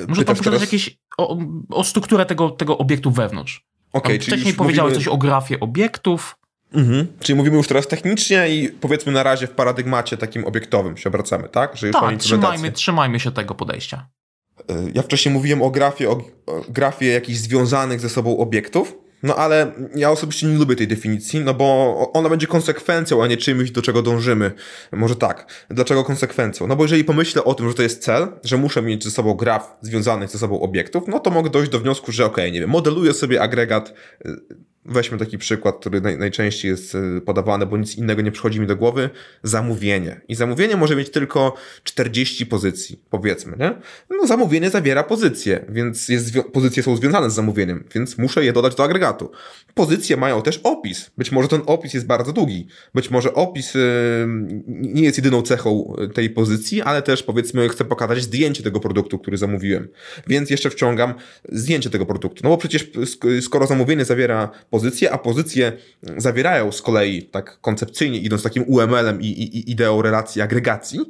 [0.08, 0.60] Muszę tam teraz...
[0.60, 3.66] jakieś o, o strukturę tego, tego obiektu wewnątrz.
[3.92, 5.04] Okay, wcześniej powiedziałeś mówimy...
[5.04, 6.36] coś o grafie obiektów.
[6.74, 7.06] Mhm.
[7.20, 11.48] Czyli mówimy już teraz technicznie i powiedzmy na razie w paradygmacie takim obiektowym się obracamy,
[11.48, 11.76] tak?
[11.76, 14.08] Że już tak, trzymajmy, trzymajmy się tego podejścia.
[14.68, 16.22] E, ja wcześniej mówiłem o grafie, o
[16.68, 21.54] grafie jakichś związanych ze sobą obiektów, no ale ja osobiście nie lubię tej definicji, no
[21.54, 24.52] bo ona będzie konsekwencją, a nie czymś, do czego dążymy.
[24.92, 25.66] Może tak.
[25.70, 26.66] Dlaczego konsekwencją?
[26.66, 29.34] No bo jeżeli pomyślę o tym, że to jest cel, że muszę mieć ze sobą
[29.34, 32.60] graf związanych ze sobą obiektów, no to mogę dojść do wniosku, że okej, okay, nie
[32.60, 33.94] wiem, modeluję sobie agregat
[34.84, 38.66] Weźmy taki przykład, który naj, najczęściej jest e, podawany, bo nic innego nie przychodzi mi
[38.66, 39.10] do głowy.
[39.42, 40.20] Zamówienie.
[40.28, 43.74] I zamówienie może mieć tylko 40 pozycji, powiedzmy, nie?
[44.10, 48.74] No, zamówienie zawiera pozycje, więc jest, pozycje są związane z zamówieniem, więc muszę je dodać
[48.74, 49.30] do agregatu.
[49.74, 51.10] Pozycje mają też opis.
[51.18, 52.66] Być może ten opis jest bardzo długi.
[52.94, 53.80] Być może opis yy,
[54.66, 59.18] nie jest jedyną cechą e, tej pozycji, ale też powiedzmy chcę pokazać zdjęcie tego produktu,
[59.18, 59.88] który zamówiłem.
[60.26, 61.14] Więc jeszcze wciągam
[61.48, 62.40] zdjęcie tego produktu.
[62.44, 62.90] No bo przecież
[63.40, 65.72] skoro zamówienie zawiera pozycje, a pozycje
[66.16, 71.00] zawierają z kolei, tak koncepcyjnie idąc takim UML-em i, i, i ideą relacji agregacji,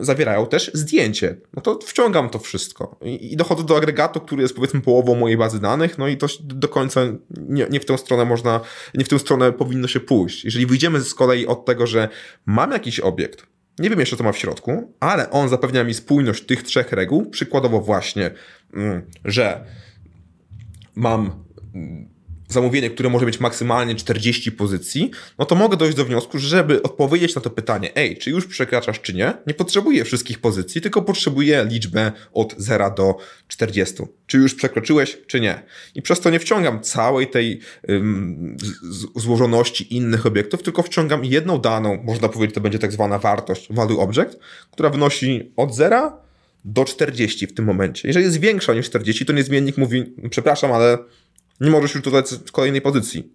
[0.00, 1.36] zawierają też zdjęcie.
[1.54, 5.36] No to wciągam to wszystko i, i dochodzę do agregatu, który jest powiedzmy połową mojej
[5.36, 7.00] bazy danych, no i to do końca
[7.30, 8.60] nie, nie w tę stronę można,
[8.94, 10.44] nie w tę stronę powinno się pójść.
[10.44, 12.08] Jeżeli wyjdziemy z kolei od tego, że
[12.46, 13.46] mam jakiś obiekt,
[13.78, 17.30] nie wiem jeszcze, co ma w środku, ale on zapewnia mi spójność tych trzech reguł.
[17.30, 18.30] Przykładowo właśnie,
[18.74, 19.64] mm, że
[20.94, 21.44] mam
[21.74, 22.13] mm,
[22.48, 26.82] zamówienie, które może mieć maksymalnie 40 pozycji, no to mogę dojść do wniosku, że żeby
[26.82, 31.02] odpowiedzieć na to pytanie, ej, czy już przekraczasz, czy nie, nie potrzebuję wszystkich pozycji, tylko
[31.02, 33.16] potrzebuję liczbę od 0 do
[33.48, 33.94] 40.
[34.26, 35.62] Czy już przekroczyłeś, czy nie.
[35.94, 38.56] I przez to nie wciągam całej tej ym,
[39.16, 44.00] złożoności innych obiektów, tylko wciągam jedną daną, można powiedzieć, to będzie tak zwana wartość, value
[44.00, 44.38] object,
[44.70, 46.24] która wynosi od 0
[46.64, 48.08] do 40 w tym momencie.
[48.08, 50.98] Jeżeli jest większa niż 40, to niezmiennik mówi, przepraszam, ale
[51.60, 53.32] nie możesz już dodać kolejnej pozycji.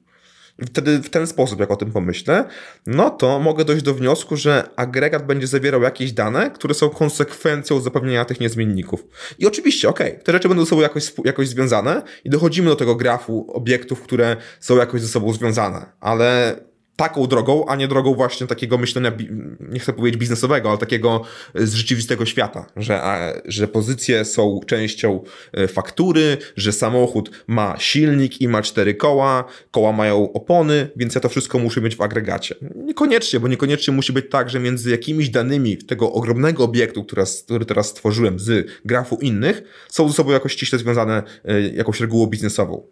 [0.65, 2.45] Wtedy w ten sposób, jak o tym pomyślę,
[2.88, 7.80] no to mogę dojść do wniosku, że agregat będzie zawierał jakieś dane, które są konsekwencją
[7.80, 9.03] zapewnienia tych niezmienników.
[9.39, 12.95] I oczywiście, ok, te rzeczy będą ze sobą jakoś, jakoś związane i dochodzimy do tego
[12.95, 16.55] grafu obiektów, które są jakoś ze sobą związane, ale
[17.00, 19.12] taką drogą, a nie drogą właśnie takiego myślenia,
[19.60, 21.22] nie chcę powiedzieć biznesowego, ale takiego
[21.56, 23.02] z rzeczywistego świata, że,
[23.45, 25.24] że pozycje są częścią
[25.54, 31.22] e, faktury, że samochód ma silnik i ma cztery koła, koła mają opony, więc ja
[31.22, 32.56] to wszystko muszę mieć w agregacie.
[32.76, 37.88] Niekoniecznie, bo niekoniecznie musi być tak, że między jakimiś danymi tego ogromnego obiektu, który teraz
[37.88, 42.88] stworzyłem z grafu innych, są ze sobą jakoś ściśle związane e, jakąś regułą biznesową.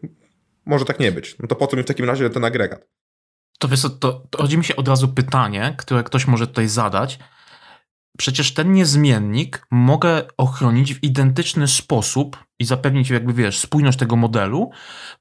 [0.65, 1.35] Może tak nie być.
[1.39, 2.96] No to po co mi w takim razie ten agregat?
[3.57, 7.19] To wiesz, to, to rodzi mi się od razu pytanie, które ktoś może tutaj zadać.
[8.17, 14.69] Przecież ten niezmiennik mogę ochronić w identyczny sposób i zapewnić, jakby wiesz, spójność tego modelu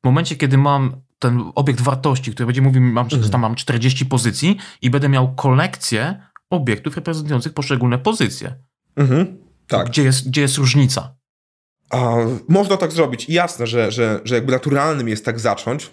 [0.02, 3.32] w momencie, kiedy mam ten obiekt wartości, który będzie mówił, mam, że mhm.
[3.32, 8.54] tam mam 40 pozycji i będę miał kolekcję obiektów reprezentujących poszczególne pozycje.
[8.96, 9.38] Mhm.
[9.66, 9.86] Tak.
[9.86, 11.16] Gdzie jest, gdzie jest różnica?
[11.90, 12.16] A,
[12.48, 13.28] można tak zrobić.
[13.28, 15.90] Jasne, że, że, że jakby naturalnym jest tak zacząć,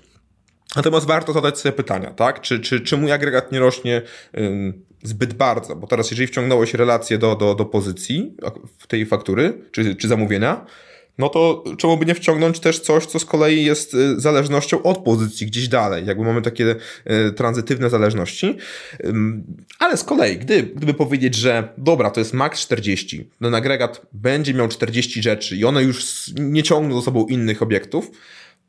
[0.75, 2.41] Natomiast warto zadać sobie pytania, tak?
[2.41, 4.01] Czy, czy, czy mój agregat nie rośnie
[4.37, 5.75] ym, zbyt bardzo?
[5.75, 8.37] Bo teraz, jeżeli wciągnąłeś relację do, do, do pozycji
[8.77, 10.65] w tej faktury czy, czy zamówienia,
[11.17, 14.97] no to czemu by nie wciągnąć też coś, co z kolei jest y, zależnością od
[14.97, 16.05] pozycji gdzieś dalej.
[16.05, 16.75] Jakby mamy takie
[17.27, 18.57] y, tranzytywne zależności.
[19.79, 24.53] Ale z kolei, gdy, gdyby powiedzieć, że dobra, to jest max 40, ten agregat będzie
[24.53, 28.11] miał 40 rzeczy i one już nie ciągną za sobą innych obiektów,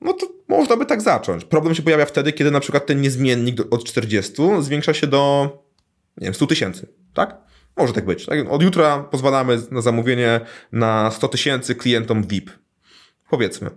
[0.05, 1.44] no to można by tak zacząć.
[1.44, 5.50] Problem się pojawia wtedy, kiedy na przykład ten niezmiennik od 40 zwiększa się do,
[6.16, 7.36] nie wiem, 100 tysięcy, tak?
[7.76, 8.26] Może tak być.
[8.26, 8.38] Tak?
[8.50, 10.40] Od jutra pozwalamy na zamówienie
[10.72, 12.50] na 100 tysięcy klientom VIP.
[13.30, 13.70] Powiedzmy.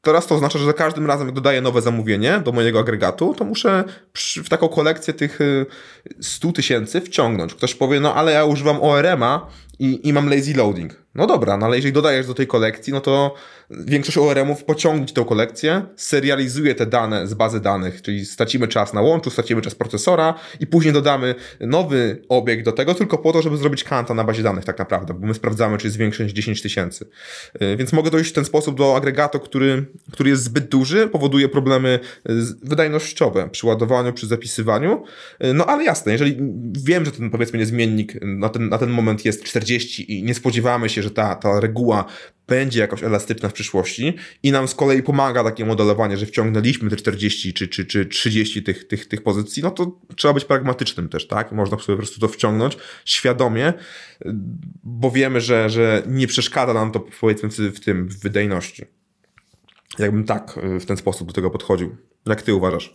[0.00, 3.44] Teraz to oznacza, że za każdym razem, jak dodaję nowe zamówienie do mojego agregatu, to
[3.44, 5.38] muszę w taką kolekcję tych
[6.20, 7.54] 100 y, tysięcy wciągnąć.
[7.54, 9.46] Ktoś powie, no ale ja używam ORM-a
[9.78, 11.08] i, i mam lazy loading.
[11.14, 13.34] No dobra, no ale jeżeli dodajesz do tej kolekcji, no to
[13.70, 19.00] większość ORM-ów pociągnie tą kolekcję, serializuje te dane z bazy danych, czyli stracimy czas na
[19.00, 23.56] łączu, stracimy czas procesora i później dodamy nowy obiekt do tego tylko po to, żeby
[23.56, 26.62] zrobić kanta na bazie danych tak naprawdę, bo my sprawdzamy, czy jest większy niż 10
[26.62, 27.06] tysięcy.
[27.62, 31.48] Y, więc mogę dojść w ten sposób do agregatu, który, który jest zbyt duży, powoduje
[31.48, 31.98] problemy
[32.62, 35.04] wydajnościowe przy ładowaniu, przy zapisywaniu.
[35.44, 36.36] Y, no ale jasne, jeżeli
[36.72, 40.88] wiem, że ten powiedzmy niezmiennik na ten, na ten moment jest 40 i nie spodziewamy
[40.88, 42.04] się, że ta, ta reguła
[42.48, 46.96] będzie jakoś elastyczna w przyszłości i nam z kolei pomaga takie modelowanie, że wciągnęliśmy te
[46.96, 51.26] 40 czy, czy, czy 30 tych, tych, tych pozycji, no to trzeba być pragmatycznym też,
[51.26, 51.52] tak?
[51.52, 53.72] Można sobie po prostu to wciągnąć świadomie,
[54.84, 58.84] bo wiemy, że, że nie przeszkadza nam to powiedzmy w tym w wydajności.
[59.98, 61.96] Jakbym tak w ten sposób do tego podchodził.
[62.26, 62.94] Jak ty uważasz?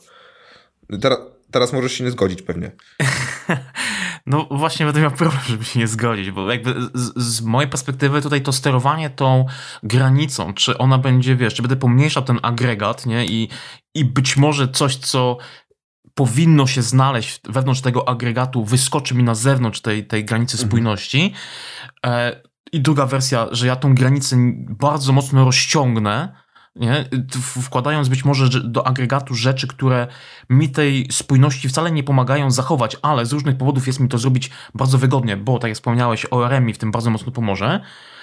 [1.01, 1.19] Teraz,
[1.51, 2.71] teraz możesz się nie zgodzić pewnie.
[4.26, 8.21] No właśnie będę miał problem, żeby się nie zgodzić, bo jakby z, z, mojej perspektywy
[8.21, 9.45] tutaj to sterowanie tą
[9.84, 13.49] granicą, czy ona będzie, wiesz, czy będę pomniejszał ten agregat, nie, i,
[13.95, 15.38] i być może coś, co
[16.13, 20.69] powinno się znaleźć wewnątrz tego agregatu, wyskoczy mi na zewnątrz tej, tej granicy mhm.
[20.69, 21.34] spójności.
[22.05, 24.36] E, I druga wersja, że ja tą granicę
[24.69, 26.42] bardzo mocno rozciągnę,
[26.76, 27.05] nie?
[27.61, 30.07] wkładając być może do agregatu rzeczy, które
[30.49, 34.51] mi tej spójności wcale nie pomagają zachować, ale z różnych powodów jest mi to zrobić
[34.74, 37.80] bardzo wygodnie, bo tak jak wspomniałeś, ORM mi w tym bardzo mocno pomoże.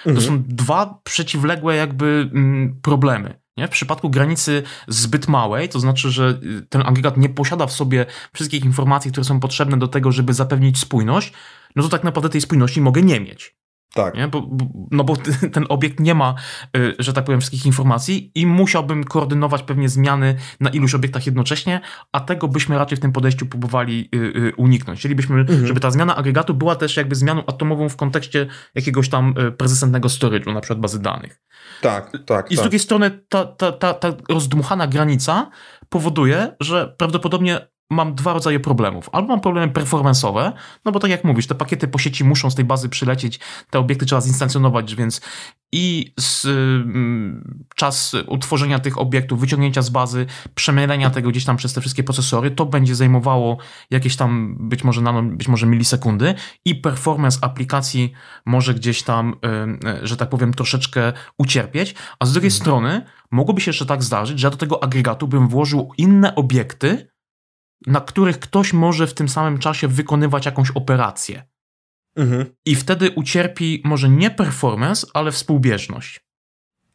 [0.06, 0.16] Mhm.
[0.16, 3.40] To są dwa przeciwległe jakby mm, problemy.
[3.56, 3.66] Nie?
[3.66, 8.06] W przypadku granicy zbyt małej, to znaczy, że y, ten agregat nie posiada w sobie
[8.32, 11.32] wszystkich informacji, które są potrzebne do tego, żeby zapewnić spójność,
[11.76, 13.59] no to tak naprawdę tej spójności mogę nie mieć.
[13.94, 14.14] Tak.
[14.14, 14.28] Nie?
[14.28, 15.16] Bo, bo, no bo
[15.54, 16.34] ten obiekt nie ma,
[16.76, 21.80] y, że tak powiem, wszystkich informacji i musiałbym koordynować pewnie zmiany na iluś obiektach jednocześnie,
[22.12, 24.98] a tego byśmy raczej w tym podejściu próbowali y, y, uniknąć.
[24.98, 25.66] Chcielibyśmy, mhm.
[25.66, 30.54] żeby ta zmiana agregatu była też jakby zmianą atomową w kontekście jakiegoś tam persystentnego storage'u,
[30.54, 31.40] na przykład bazy danych.
[31.80, 32.50] Tak, tak.
[32.50, 32.64] I z tak.
[32.64, 35.50] drugiej strony ta, ta, ta, ta rozdmuchana granica
[35.88, 37.60] powoduje, że prawdopodobnie
[37.90, 39.10] mam dwa rodzaje problemów.
[39.12, 40.52] Albo mam problemy performance'owe,
[40.84, 43.78] no bo tak jak mówisz, te pakiety po sieci muszą z tej bazy przylecieć, te
[43.78, 45.20] obiekty trzeba zinstancjonować, więc
[45.72, 46.84] i z, y,
[47.74, 52.50] czas utworzenia tych obiektów, wyciągnięcia z bazy, przemielenia tego gdzieś tam przez te wszystkie procesory,
[52.50, 53.58] to będzie zajmowało
[53.90, 56.34] jakieś tam być może nano, być może milisekundy
[56.64, 58.12] i performance aplikacji
[58.46, 59.34] może gdzieś tam,
[60.02, 62.60] y, że tak powiem, troszeczkę ucierpieć, a z drugiej hmm.
[62.62, 67.10] strony mogłoby się jeszcze tak zdarzyć, że ja do tego agregatu bym włożył inne obiekty,
[67.86, 71.44] na których ktoś może w tym samym czasie wykonywać jakąś operację.
[72.16, 72.46] Mhm.
[72.64, 76.20] I wtedy ucierpi może nie performance, ale współbieżność.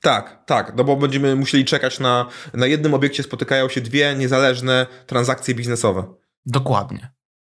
[0.01, 4.87] Tak, tak, no bo będziemy musieli czekać na, na jednym obiekcie spotykają się dwie niezależne
[5.05, 6.03] transakcje biznesowe.
[6.45, 7.11] Dokładnie.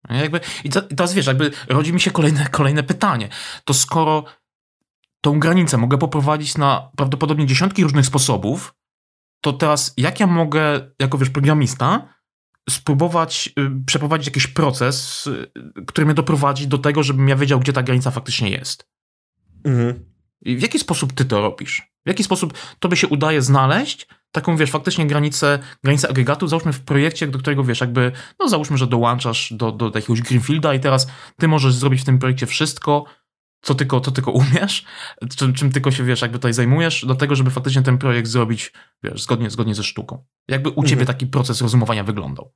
[0.10, 3.30] Jakby, I teraz wiesz, jakby rodzi mi się kolejne, kolejne pytanie.
[3.66, 4.24] To skoro
[5.22, 8.74] tą granicę mogę poprowadzić na prawdopodobnie dziesiątki różnych sposobów,
[9.42, 12.14] to teraz jak ja mogę, jako wiesz, programista,
[12.70, 15.52] spróbować y, przeprowadzić jakiś proces, y,
[15.88, 18.90] który mnie doprowadzi do tego, żebym ja wiedział, gdzie ta granica faktycznie jest.
[19.64, 20.06] Mhm.
[20.42, 21.92] I w jaki sposób ty to robisz?
[22.06, 26.82] W jaki sposób tobie się udaje znaleźć taką, wiesz, faktycznie granicę, granicę agregatu, załóżmy w
[26.82, 31.08] projekcie, do którego, wiesz, jakby, no załóżmy, że dołączasz do, do jakiegoś Greenfielda i teraz
[31.38, 33.06] ty możesz zrobić w tym projekcie wszystko,
[33.62, 34.86] co tylko, co tylko umiesz,
[35.36, 38.74] czym, czym tylko się, wiesz, jakby tutaj zajmujesz, do tego, żeby faktycznie ten projekt zrobić,
[39.04, 40.26] wiesz, zgodnie, zgodnie ze sztuką.
[40.48, 41.08] Jakby u ciebie mhm.
[41.08, 42.52] taki proces rozumowania wyglądał?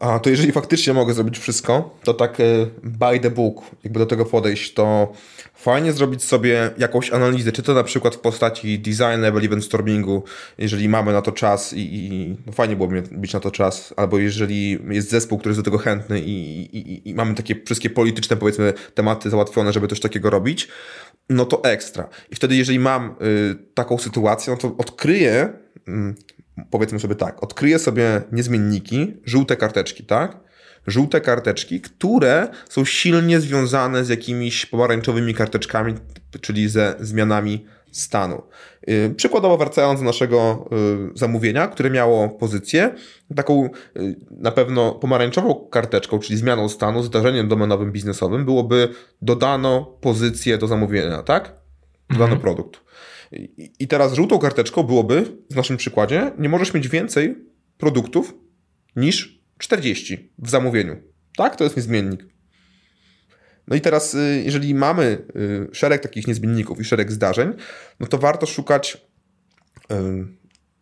[0.00, 2.44] A to jeżeli faktycznie mogę zrobić wszystko, to tak e,
[2.82, 5.12] by the book, jakby do tego podejść, to
[5.54, 10.24] fajnie zrobić sobie jakąś analizę, czy to na przykład w postaci design level event stormingu,
[10.58, 14.18] jeżeli mamy na to czas i, i no fajnie byłoby mieć na to czas, albo
[14.18, 18.36] jeżeli jest zespół, który jest do tego chętny i, i, i mamy takie wszystkie polityczne,
[18.36, 20.68] powiedzmy, tematy załatwione, żeby coś takiego robić,
[21.30, 22.08] no to ekstra.
[22.30, 25.52] I wtedy, jeżeli mam y, taką sytuację, no to odkryję
[25.88, 26.14] y,
[26.70, 30.43] powiedzmy sobie tak, odkryję sobie niezmienniki, żółte karteczki, tak?
[30.86, 35.94] Żółte karteczki, które są silnie związane z jakimiś pomarańczowymi karteczkami,
[36.40, 38.42] czyli ze zmianami stanu.
[38.86, 42.94] Yy, przykładowo wracając do naszego yy, zamówienia, które miało pozycję,
[43.36, 48.88] taką yy, na pewno pomarańczową karteczką, czyli zmianą stanu, zdarzeniem domenowym biznesowym, byłoby
[49.22, 51.54] dodano pozycję do zamówienia, tak?
[52.10, 52.40] Dodano mhm.
[52.40, 52.80] produkt.
[53.78, 57.36] I teraz żółtą karteczką byłoby, w naszym przykładzie, nie możesz mieć więcej
[57.78, 58.34] produktów
[58.96, 60.96] niż 40 w zamówieniu.
[61.36, 61.56] Tak?
[61.56, 62.26] To jest niezmiennik.
[63.68, 67.52] No i teraz, y, jeżeli mamy y, szereg takich niezmienników i szereg zdarzeń,
[68.00, 69.06] no to warto szukać,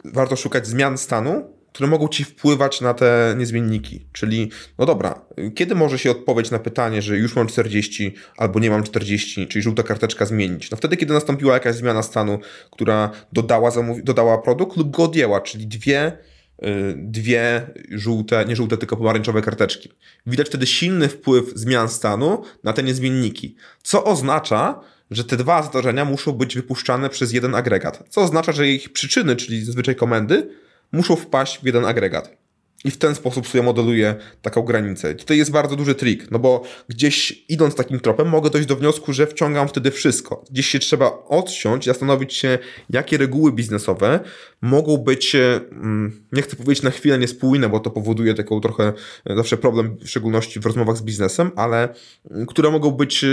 [0.05, 4.07] warto szukać zmian stanu, które mogą ci wpływać na te niezmienniki.
[4.13, 8.71] Czyli, no dobra, kiedy może się odpowiedź na pytanie, że już mam 40 albo nie
[8.71, 10.71] mam 40, czyli żółta karteczka zmienić?
[10.71, 12.39] No wtedy, kiedy nastąpiła jakaś zmiana stanu,
[12.71, 13.71] która dodała,
[14.05, 16.32] dodała produkt lub go odjęła, czyli dwie, y,
[16.97, 19.89] dwie żółte, nie żółte, tylko pomarańczowe karteczki.
[20.27, 24.81] Widać wtedy silny wpływ zmian stanu na te niezmienniki, co oznacza,
[25.11, 29.37] że te dwa zdarzenia muszą być wypuszczane przez jeden agregat, co oznacza, że ich przyczyny,
[29.37, 30.51] czyli zazwyczaj komendy,
[30.93, 32.42] muszą wpaść w jeden agregat.
[32.85, 35.15] I w ten sposób sobie modeluję taką granicę.
[35.15, 39.13] Tutaj jest bardzo duży trik, no bo gdzieś idąc takim tropem, mogę dojść do wniosku,
[39.13, 40.45] że wciągam wtedy wszystko.
[40.51, 42.59] Gdzieś się trzeba odsiąść zastanowić się,
[42.91, 44.21] jakie reguły biznesowe
[44.63, 48.93] mogą być, mm, nie chcę powiedzieć na chwilę niespójne, bo to powoduje taką trochę
[49.27, 51.95] e, zawsze problem, w szczególności w rozmowach z biznesem, ale
[52.31, 53.29] mm, które mogą być, e,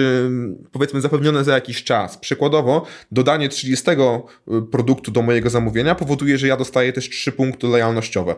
[0.71, 2.17] powiedzmy, zapewnione za jakiś czas.
[2.17, 4.21] Przykładowo, dodanie 30 e,
[4.71, 8.35] produktu do mojego zamówienia powoduje, że ja dostaję też 3 punkty lojalnościowe.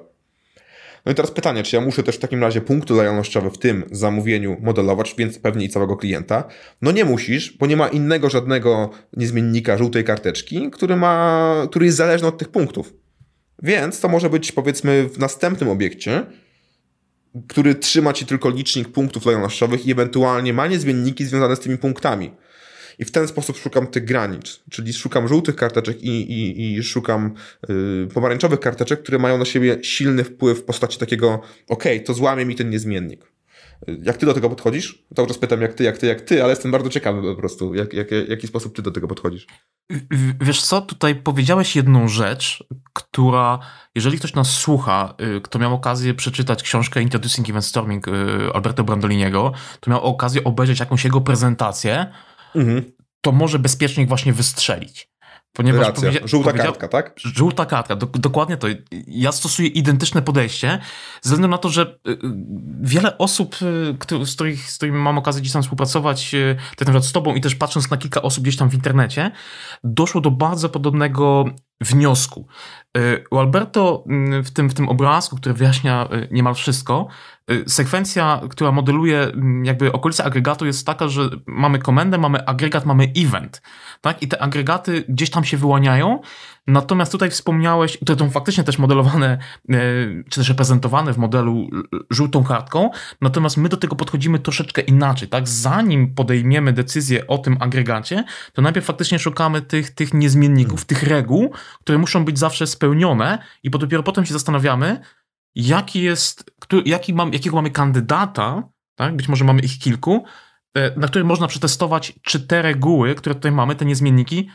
[1.06, 3.84] No i teraz pytanie, czy ja muszę też w takim razie punkty lojalnościowe w tym
[3.92, 6.44] zamówieniu modelować, więc pewnie i całego klienta?
[6.82, 11.98] No nie musisz, bo nie ma innego żadnego niezmiennika żółtej karteczki, który, ma, który jest
[11.98, 12.94] zależny od tych punktów.
[13.64, 16.26] Więc to może być powiedzmy w następnym obiekcie,
[17.48, 22.32] który trzyma ci tylko licznik punktów lojalnościowych i ewentualnie ma niezmienniki związane z tymi punktami.
[23.00, 27.34] I w ten sposób szukam tych granic, czyli szukam żółtych karteczek i, i, i szukam
[27.70, 32.46] y, pomarańczowych karteczek, które mają na siebie silny wpływ w postaci takiego, ok, to złamie
[32.46, 33.32] mi ten niezmiennik.
[33.90, 35.04] Y, jak ty do tego podchodzisz?
[35.16, 37.76] Cały czas pytam, jak ty, jak ty, jak ty, ale jestem bardzo ciekawy po prostu,
[37.76, 39.48] jak, jak, jaki sposób ty do tego podchodzisz.
[40.42, 42.64] Wiesz co, tutaj powiedziałeś jedną rzecz,
[42.94, 43.60] która,
[43.96, 48.08] jeżeli ktoś nas słucha, y, kto miał okazję przeczytać książkę Introducing Event Storming
[48.54, 52.12] Alberto Brandoliniego, to miał okazję obejrzeć jakąś jego prezentację,
[52.56, 52.92] Mhm.
[53.22, 55.12] to może bezpiecznie właśnie wystrzelić.
[55.54, 56.12] Ponieważ Racja.
[56.28, 57.14] Żółta kartka, tak?
[57.18, 58.68] Żółta kartka, do, dokładnie to.
[59.08, 60.80] Ja stosuję identyczne podejście,
[61.22, 62.18] ze względu na to, że y, y,
[62.82, 66.36] wiele osób, y, z, których, z którymi mam okazję gdzieś tam współpracować,
[66.78, 69.32] tak na przykład z tobą i też patrząc na kilka osób gdzieś tam w internecie,
[69.84, 71.46] doszło do bardzo podobnego
[71.82, 72.48] wniosku.
[73.32, 77.08] U Alberto mm, w tym, w tym obrazku, który wyjaśnia niemal wszystko,
[77.68, 83.12] sekwencja, która modeluje mm, jakby okolice agregatu jest taka, że mamy komendę, mamy agregat, mamy
[83.18, 83.62] event
[84.02, 84.24] tak?
[84.24, 86.20] I te agregaty gdzieś tam się wyłaniają.
[86.68, 89.38] Natomiast tutaj wspomniałeś, to są faktycznie też modelowane,
[89.70, 89.76] e,
[90.30, 91.70] czy też reprezentowane w modelu
[92.10, 92.90] żółtą kartką,
[93.22, 95.48] natomiast my do tego podchodzimy troszeczkę inaczej, tak?
[95.48, 98.24] Zanim podejmiemy decyzję o tym agregacie,
[98.54, 100.88] to najpierw faktycznie szukamy tych, tych niezmienników, hmm.
[100.88, 105.02] tych reguł, które muszą być zawsze spełnione i dopiero potem się zastanawiamy,
[105.56, 106.52] jaki jest,
[106.86, 109.16] jaki mam, jakiego mamy kandydata, tak?
[109.16, 110.26] Być może mamy ich kilku,
[110.78, 114.50] E, na którym można przetestować, czy te reguły, które tutaj mamy, te niezmienniki,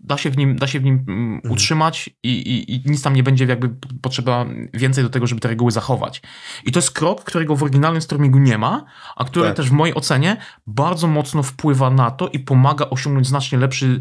[0.00, 1.52] da się w nim, da się w nim mm, mhm.
[1.52, 3.68] utrzymać i, i, i, nic tam nie będzie jakby
[4.02, 6.22] potrzeba więcej do tego, żeby te reguły zachować.
[6.64, 8.84] I to jest krok, którego w oryginalnym stormingu nie ma,
[9.16, 9.56] a który tak.
[9.56, 10.36] też w mojej ocenie
[10.66, 14.00] bardzo mocno wpływa na to i pomaga osiągnąć znacznie lepszy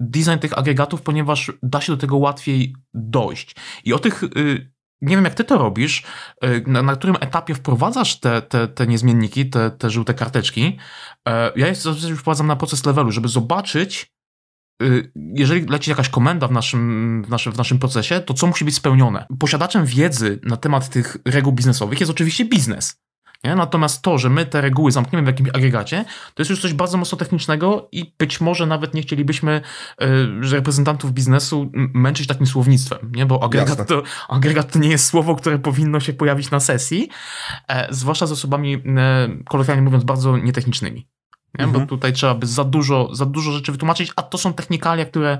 [0.00, 3.56] design tych agregatów, ponieważ da się do tego łatwiej dojść.
[3.84, 6.02] I o tych y, nie wiem, jak ty to robisz,
[6.44, 10.78] y, na, na którym etapie wprowadzasz te, te, te niezmienniki, te, te żółte karteczki.
[11.28, 14.12] E, ja je zazwyczaj wprowadzam na proces levelu, żeby zobaczyć,
[14.82, 18.64] y, jeżeli leci jakaś komenda w naszym, w, naszym, w naszym procesie, to co musi
[18.64, 19.26] być spełnione.
[19.38, 23.04] Posiadaczem wiedzy na temat tych reguł biznesowych jest oczywiście biznes.
[23.44, 23.54] Nie?
[23.54, 26.98] Natomiast to, że my te reguły zamkniemy w jakimś agregacie, to jest już coś bardzo
[26.98, 29.60] mocno technicznego i być może nawet nie chcielibyśmy
[30.02, 30.06] y,
[30.50, 33.26] reprezentantów biznesu męczyć takim słownictwem, nie?
[33.26, 37.08] bo agregat to, agregat to nie jest słowo, które powinno się pojawić na sesji,
[37.68, 41.08] e, zwłaszcza z osobami, e, kolokwialnie mówiąc, bardzo nietechnicznymi.
[41.58, 41.64] Nie?
[41.64, 41.84] Mhm.
[41.84, 45.38] Bo tutaj trzeba by za dużo, za dużo rzeczy wytłumaczyć, a to są technikalia, które,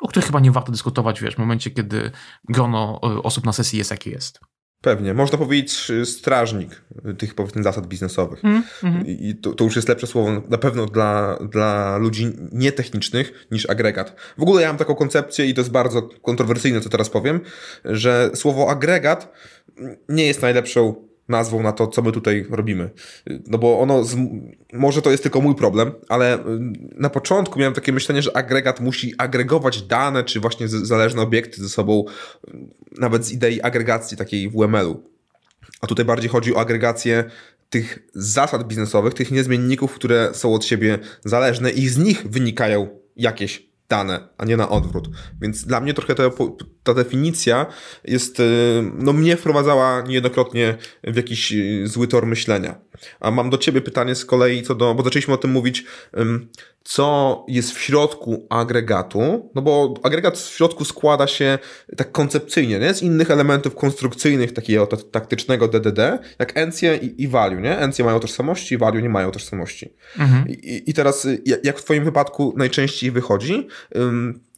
[0.00, 2.10] o których chyba nie warto dyskutować, wiesz, w momencie, kiedy
[2.48, 4.40] grono e, osób na sesji jest jakie jest.
[4.82, 5.14] Pewnie.
[5.14, 6.82] Można powiedzieć y, strażnik
[7.18, 8.44] tych powiedzmy zasad biznesowych.
[8.44, 9.06] Mm, mm.
[9.06, 14.16] I to, to, już jest lepsze słowo na pewno dla, dla ludzi nietechnicznych niż agregat.
[14.38, 17.40] W ogóle ja mam taką koncepcję i to jest bardzo kontrowersyjne, co teraz powiem,
[17.84, 19.32] że słowo agregat
[20.08, 22.90] nie jest najlepszą nazwą na to, co my tutaj robimy.
[23.46, 24.16] No bo ono, z,
[24.72, 26.40] może to jest tylko mój problem, ale y,
[26.96, 31.68] na początku miałem takie myślenie, że agregat musi agregować dane, czy właśnie zależne obiekty ze
[31.68, 32.04] sobą,
[32.48, 32.52] y,
[32.98, 35.02] nawet z idei agregacji takiej w UML-u.
[35.80, 37.24] A tutaj bardziej chodzi o agregację
[37.70, 43.72] tych zasad biznesowych, tych niezmienników, które są od siebie zależne i z nich wynikają jakieś
[43.88, 45.08] dane, a nie na odwrót.
[45.40, 46.30] Więc dla mnie trochę ta,
[46.84, 47.66] ta definicja
[48.04, 48.44] jest, y,
[48.98, 52.78] no mnie wprowadzała niejednokrotnie w jakiś y, zły tor myślenia.
[53.20, 55.84] A mam do ciebie pytanie z kolei co do, bo zaczęliśmy o tym mówić,
[56.84, 61.58] co jest w środku agregatu, no bo agregat w środku składa się
[61.96, 62.94] tak koncepcyjnie, nie?
[62.94, 67.78] z innych elementów konstrukcyjnych, takiego taktycznego DDD, jak encje i, i value, nie?
[67.78, 69.92] Encje mają tożsamości, value nie mają tożsamości.
[70.18, 70.48] Mhm.
[70.48, 73.68] I, I teraz, y, jak w twoim wypadku najczęściej wychodzi,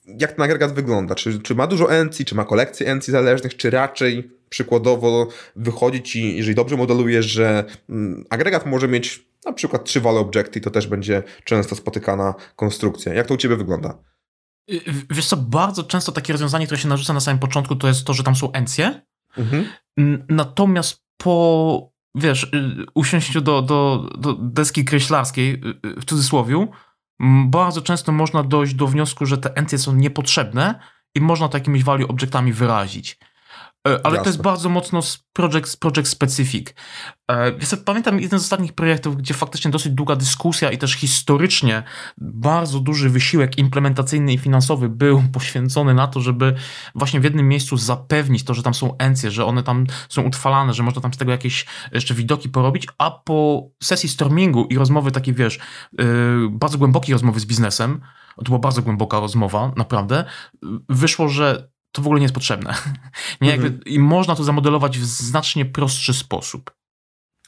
[0.06, 1.14] jak ten agregat wygląda?
[1.14, 6.36] Czy, czy ma dużo encji, czy ma kolekcję encji zależnych, czy raczej przykładowo wychodzi ci,
[6.36, 10.86] jeżeli dobrze modelujesz, że mm, agregat może mieć na przykład trzy value objecty, to też
[10.86, 13.14] będzie często spotykana konstrukcja.
[13.14, 13.98] Jak to u ciebie wygląda?
[14.70, 14.80] Y,
[15.10, 18.14] wiesz co, bardzo często takie rozwiązanie, które się narzuca na samym początku, to jest to,
[18.14, 19.00] że tam są encje.
[19.38, 19.64] Mhm.
[20.28, 22.48] Natomiast po, wiesz, y,
[22.94, 26.68] usiąściu do, do, do deski kreślarskiej, w cudzysłowiu,
[27.46, 30.80] bardzo często można dojść do wniosku, że te encje są niepotrzebne
[31.14, 33.18] i można to jakimiś value obiektami wyrazić.
[33.88, 34.24] E, ale Jasne.
[34.24, 35.00] to jest bardzo mocno
[35.32, 36.74] project, project specific.
[37.30, 37.52] E,
[37.84, 41.82] pamiętam jeden z ostatnich projektów, gdzie faktycznie dosyć długa dyskusja i też historycznie
[42.18, 46.54] bardzo duży wysiłek implementacyjny i finansowy był poświęcony na to, żeby
[46.94, 50.74] właśnie w jednym miejscu zapewnić to, że tam są encje, że one tam są utrwalane,
[50.74, 55.10] że można tam z tego jakieś jeszcze widoki porobić, a po sesji stormingu i rozmowy
[55.10, 55.58] takie, wiesz,
[56.50, 58.00] bardzo głębokiej rozmowy z biznesem,
[58.36, 60.24] to była bardzo głęboka rozmowa, naprawdę,
[60.88, 62.74] wyszło, że to w ogóle nie jest potrzebne.
[63.40, 63.84] Nie, jakby, mhm.
[63.86, 66.70] I można to zamodelować w znacznie prostszy sposób.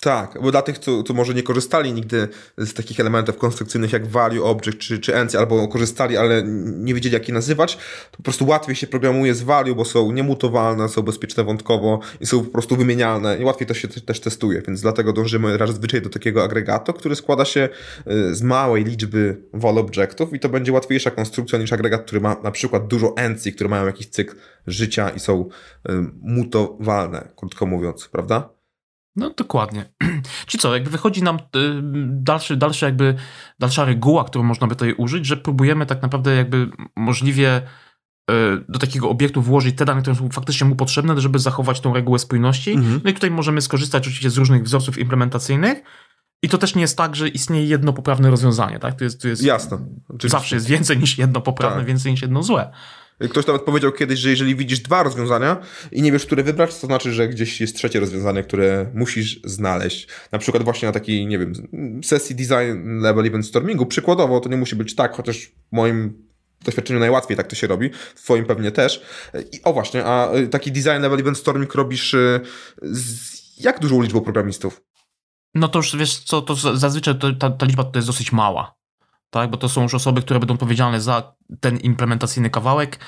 [0.07, 2.28] Tak, bo dla tych, co, może nie korzystali nigdy
[2.59, 7.14] z takich elementów konstrukcyjnych jak value object czy, czy ency, albo korzystali, ale nie wiedzieli
[7.14, 7.76] jak je nazywać,
[8.11, 12.26] to po prostu łatwiej się programuje z value, bo są niemutowalne, są bezpieczne wątkowo i
[12.26, 16.11] są po prostu wymienialne i łatwiej to się też testuje, więc dlatego dążymy zazwyczaj do
[16.11, 17.68] takiego agregatu, który składa się
[18.07, 22.36] y, z małej liczby value objectów i to będzie łatwiejsza konstrukcja niż agregat, który ma
[22.42, 24.36] na przykład dużo ency, które mają jakiś cykl
[24.66, 25.48] życia i są
[25.88, 25.92] y,
[26.22, 28.55] mutowalne, krótko mówiąc, prawda?
[29.16, 29.84] No dokładnie.
[30.46, 31.40] Czyli co, jakby wychodzi nam y,
[32.06, 33.14] dalszy, dalszy jakby,
[33.58, 37.62] dalsza reguła, którą można by tutaj użyć, że próbujemy tak naprawdę jakby możliwie
[38.30, 38.34] y,
[38.68, 42.18] do takiego obiektu włożyć te dane, które są faktycznie mu potrzebne, żeby zachować tą regułę
[42.18, 42.72] spójności.
[42.72, 43.00] Mhm.
[43.04, 45.82] No i tutaj możemy skorzystać oczywiście z różnych wzorców implementacyjnych,
[46.42, 48.94] i to też nie jest tak, że istnieje jedno poprawne rozwiązanie, tak?
[48.94, 49.78] To jest, to jest Jasne.
[50.08, 50.28] Oczywiście.
[50.28, 51.86] Zawsze jest więcej niż jedno poprawne, tak.
[51.86, 52.72] więcej niż jedno złe.
[53.20, 55.56] Ktoś nawet powiedział kiedyś, że jeżeli widzisz dwa rozwiązania
[55.92, 60.08] i nie wiesz, które wybrać, to znaczy, że gdzieś jest trzecie rozwiązanie, które musisz znaleźć.
[60.32, 61.52] Na przykład właśnie na takiej, nie wiem,
[62.04, 63.86] sesji design level event stormingu.
[63.86, 66.26] Przykładowo to nie musi być tak, chociaż moim
[66.64, 69.02] doświadczeniu najłatwiej tak to się robi, w twoim pewnie też.
[69.52, 72.40] I o właśnie, a taki design level event storming robisz y,
[72.82, 74.82] z jak dużą liczbą programistów?
[75.54, 78.76] No to już wiesz co, to zazwyczaj to, ta, ta liczba to jest dosyć mała
[79.30, 79.50] tak?
[79.50, 82.99] bo to są już osoby, które będą odpowiedzialne za ten implementacyjny kawałek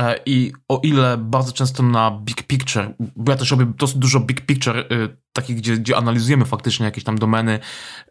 [0.00, 4.20] e, i o ile bardzo często na big picture, bo ja też robię dosyć dużo
[4.20, 4.84] big picture, e,
[5.32, 7.58] takich, gdzie, gdzie analizujemy faktycznie jakieś tam domeny,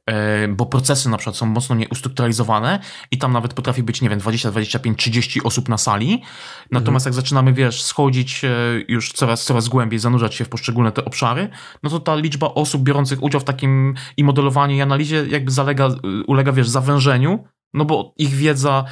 [0.05, 2.79] e, bo procesy na przykład są mocno nieustrukturalizowane
[3.11, 6.21] i tam nawet potrafi być, nie wiem, 20, 25, 30 osób na sali,
[6.71, 7.13] natomiast mhm.
[7.13, 8.41] jak zaczynamy, wiesz, schodzić
[8.87, 11.49] już coraz, coraz głębiej, zanurzać się w poszczególne te obszary,
[11.83, 15.89] no to ta liczba osób biorących udział w takim i modelowaniu i analizie jakby zalega,
[16.27, 17.43] ulega, wiesz, zawężeniu,
[17.73, 18.85] no bo ich wiedza,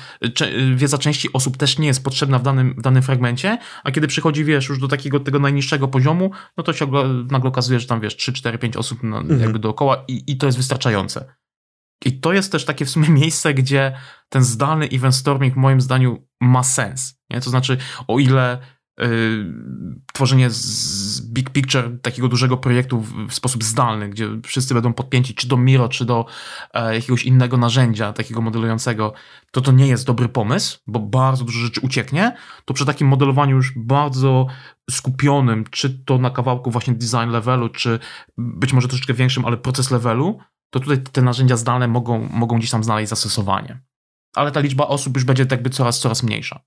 [0.76, 4.46] wiedza części osób też nie jest potrzebna w danym, w danym fragmencie, a kiedy przychodzi,
[4.46, 6.88] wiesz, już do takiego tego najniższego poziomu, no to się
[7.32, 9.42] nagle okazuje, że tam, wiesz, 3, 4, 5 osób na, mhm.
[9.42, 11.26] jakby dookoła i, i to jest wystarczające.
[12.06, 13.98] I to jest też takie w sumie miejsce, gdzie
[14.30, 17.22] ten zdalny event storming moim zdaniu ma sens.
[17.30, 17.42] Nie?
[17.42, 18.58] To znaczy, o ile
[20.14, 25.48] tworzenie z big picture takiego dużego projektu w, sposób zdalny, gdzie wszyscy będą podpięci czy
[25.48, 26.26] do Miro, czy do
[26.74, 29.14] e, jakiegoś innego narzędzia, takiego modelującego,
[29.52, 32.36] to to nie jest dobry pomysł, bo bardzo dużo rzeczy ucieknie,
[32.66, 34.48] to przy takim modelowaniu już bardzo
[34.90, 38.00] skupionym, czy to na kawałku właśnie design levelu, czy
[38.38, 40.40] być może troszeczkę większym, ale proces levelu,
[40.70, 43.82] to tutaj te narzędzia zdalne mogą, mogą gdzieś tam znaleźć zastosowanie.
[44.36, 46.60] Ale ta liczba osób już będzie jakby coraz, coraz mniejsza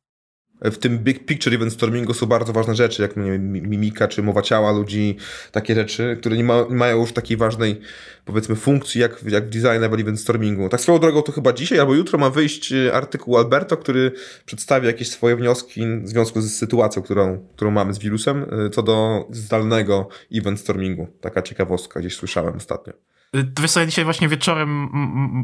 [0.63, 4.73] w tym big picture event stormingu są bardzo ważne rzeczy, jak mimika czy mowa ciała
[4.73, 5.17] ludzi,
[5.53, 7.81] takie rzeczy, które nie, ma, nie mają już takiej ważnej,
[8.25, 10.69] powiedzmy, funkcji jak, jak w design event stormingu.
[10.69, 14.13] Tak swoją drogą to chyba dzisiaj albo jutro ma wyjść e, artykuł Alberto, który
[14.47, 18.83] przedstawi jakieś swoje wnioski w związku z sytuacją, którą, którą mamy z wirusem, e, co
[18.83, 21.07] do zdalnego event stormingu.
[21.21, 22.93] Taka ciekawostka, gdzieś słyszałem ostatnio.
[23.35, 24.89] Wiesz co, ja dzisiaj właśnie wieczorem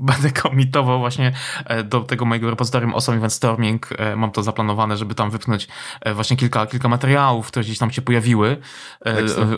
[0.06, 1.32] będę komitował właśnie
[1.64, 3.88] e, do tego mojego repozytorium Awesome Event Storming.
[3.98, 5.68] E, mam to zaplanowane, żeby tam wypchnąć
[6.00, 8.56] e, właśnie kilka, kilka materiałów, które gdzieś tam się pojawiły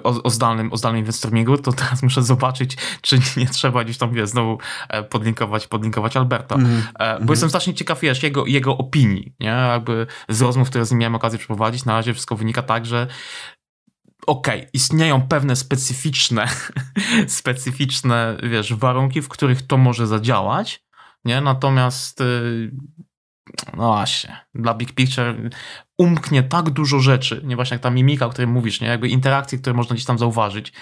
[0.04, 1.58] o, o, zdalnym, o zdalnym event stormingu.
[1.58, 4.58] To teraz muszę zobaczyć, czy nie trzeba gdzieś tam, wiesz, znowu
[5.10, 6.54] podlinkować, podlinkować Alberta.
[6.54, 7.28] Mm, bo mm.
[7.28, 9.48] jestem strasznie ciekaw, wiesz, jego, jego opinii, nie?
[9.48, 13.06] Jakby z rozmów, które z nim miałem okazję przeprowadzić, na razie wszystko wynika tak, że
[14.26, 16.48] okej, okay, istnieją pewne specyficzne,
[17.26, 20.84] specyficzne, wiesz, warunki, w których to może zadziałać,
[21.24, 21.40] nie?
[21.40, 22.70] Natomiast y,
[23.76, 25.50] no właśnie, dla Big Picture
[25.98, 28.88] umknie tak dużo rzeczy, nie właśnie jak ta mimika, o której mówisz, nie?
[28.88, 30.72] Jakby interakcje, które można gdzieś tam zauważyć,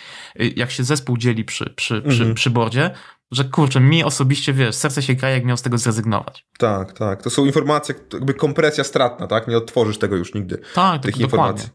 [0.41, 2.34] y, jak się zespół dzieli przy, przy, przy, mhm.
[2.34, 2.91] przy bordzie,
[3.30, 6.47] że kurczę, mi osobiście, wiesz, serce się kraje, jak miał z tego zrezygnować.
[6.59, 7.22] Tak, tak.
[7.22, 9.49] To są informacje, jakby kompresja stratna, tak?
[9.49, 10.59] Nie odtworzysz tego już nigdy.
[10.74, 11.24] Tak, tych dokładnie.
[11.24, 11.68] informacji.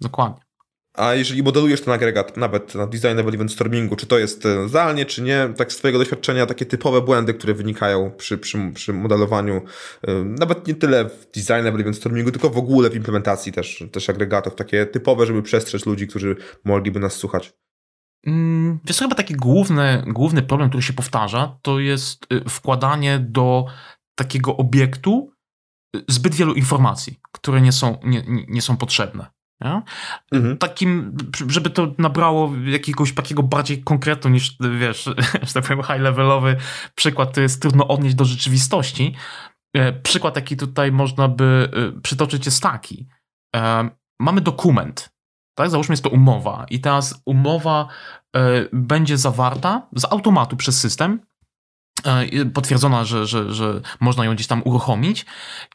[0.00, 0.51] Dokładnie.
[0.94, 4.68] A jeżeli modelujesz ten agregat, nawet na design level event stormingu, czy to jest e,
[4.68, 8.92] zdalnie, czy nie, tak z Twojego doświadczenia, takie typowe błędy, które wynikają przy, przy, przy
[8.92, 9.62] modelowaniu,
[10.02, 13.84] e, nawet nie tyle w design level event stormingu, tylko w ogóle w implementacji też,
[13.92, 17.52] też agregatów, takie typowe, żeby przestrzec ludzi, którzy mogliby nas słuchać.
[18.26, 23.64] Mm, wiesz, chyba taki główny, główny problem, który się powtarza, to jest y, wkładanie do
[24.14, 25.32] takiego obiektu
[25.96, 29.26] y, zbyt wielu informacji, które nie są, nie, nie są potrzebne.
[30.32, 30.58] Mhm.
[30.58, 31.16] Takim,
[31.48, 35.04] żeby to nabrało jakiegoś takiego bardziej konkretu niż, wiesz,
[35.46, 36.56] że tak powiem, high-levelowy
[36.94, 39.14] przykład, to jest trudno odnieść do rzeczywistości.
[39.76, 43.08] E, przykład, jaki tutaj można by e, przytoczyć jest taki.
[43.56, 43.90] E,
[44.20, 45.12] mamy dokument,
[45.54, 45.70] tak?
[45.70, 47.88] Załóżmy, jest to umowa i teraz umowa
[48.72, 51.20] będzie zawarta z automatu przez system,
[52.54, 55.26] potwierdzona, że, że, że można ją gdzieś tam uruchomić,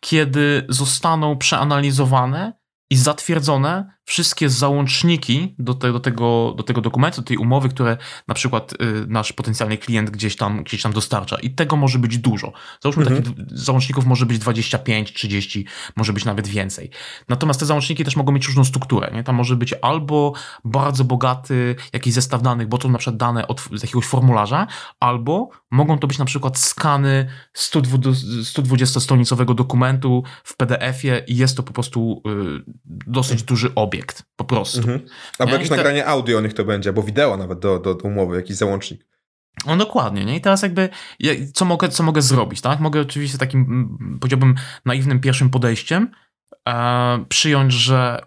[0.02, 2.54] kiedy zostaną przeanalizowane
[2.90, 7.97] i zatwierdzone wszystkie załączniki do, te, do, tego, do tego dokumentu, do tej umowy, które
[8.28, 8.76] na przykład y,
[9.08, 11.36] nasz potencjalny klient gdzieś tam, gdzieś tam dostarcza.
[11.39, 12.53] I tego może być dużo.
[12.82, 13.24] Załóżmy, mhm.
[13.24, 16.89] takich załączników może być 25, 30, może być nawet więcej.
[17.30, 19.12] Natomiast te załączniki też mogą mieć różną strukturę.
[19.14, 19.24] Nie?
[19.24, 20.34] Tam może być albo
[20.66, 24.68] bardzo bogaty jakiś zestaw danych, bo to na przykład dane od, z jakiegoś formularza,
[24.99, 27.28] albo mogą to być na przykład skany
[27.58, 34.45] 120-stronicowego dokumentu w PDF-ie i jest to po prostu y, dosyć duży obiekt obiekt, po
[34.45, 34.78] prostu.
[34.78, 35.02] Mhm.
[35.39, 38.56] Albo jakieś nagranie audio niech to będzie, albo wideo nawet do, do, do umowy, jakiś
[38.56, 39.06] załącznik.
[39.66, 40.36] No dokładnie, nie?
[40.36, 40.89] I teraz jakby,
[41.54, 42.80] co mogę, co mogę zrobić, tak?
[42.80, 46.12] Mogę oczywiście takim, powiedziałbym, naiwnym pierwszym podejściem
[46.68, 48.22] e, przyjąć, że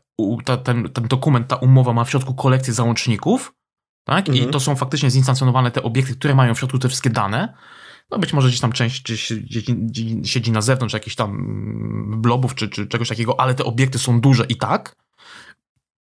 [0.44, 3.54] ta, ten, ten dokument, ta umowa ma w środku kolekcję załączników,
[4.04, 4.28] tak?
[4.28, 4.48] Mhm.
[4.48, 7.54] I to są faktycznie zinstancjonowane te obiekty, które mają w środku te wszystkie dane.
[8.10, 12.54] No być może gdzieś tam część gdzieś, gdzieś, gdzieś siedzi na zewnątrz jakichś tam blobów
[12.54, 14.96] czy, czy czegoś takiego, ale te obiekty są duże i tak.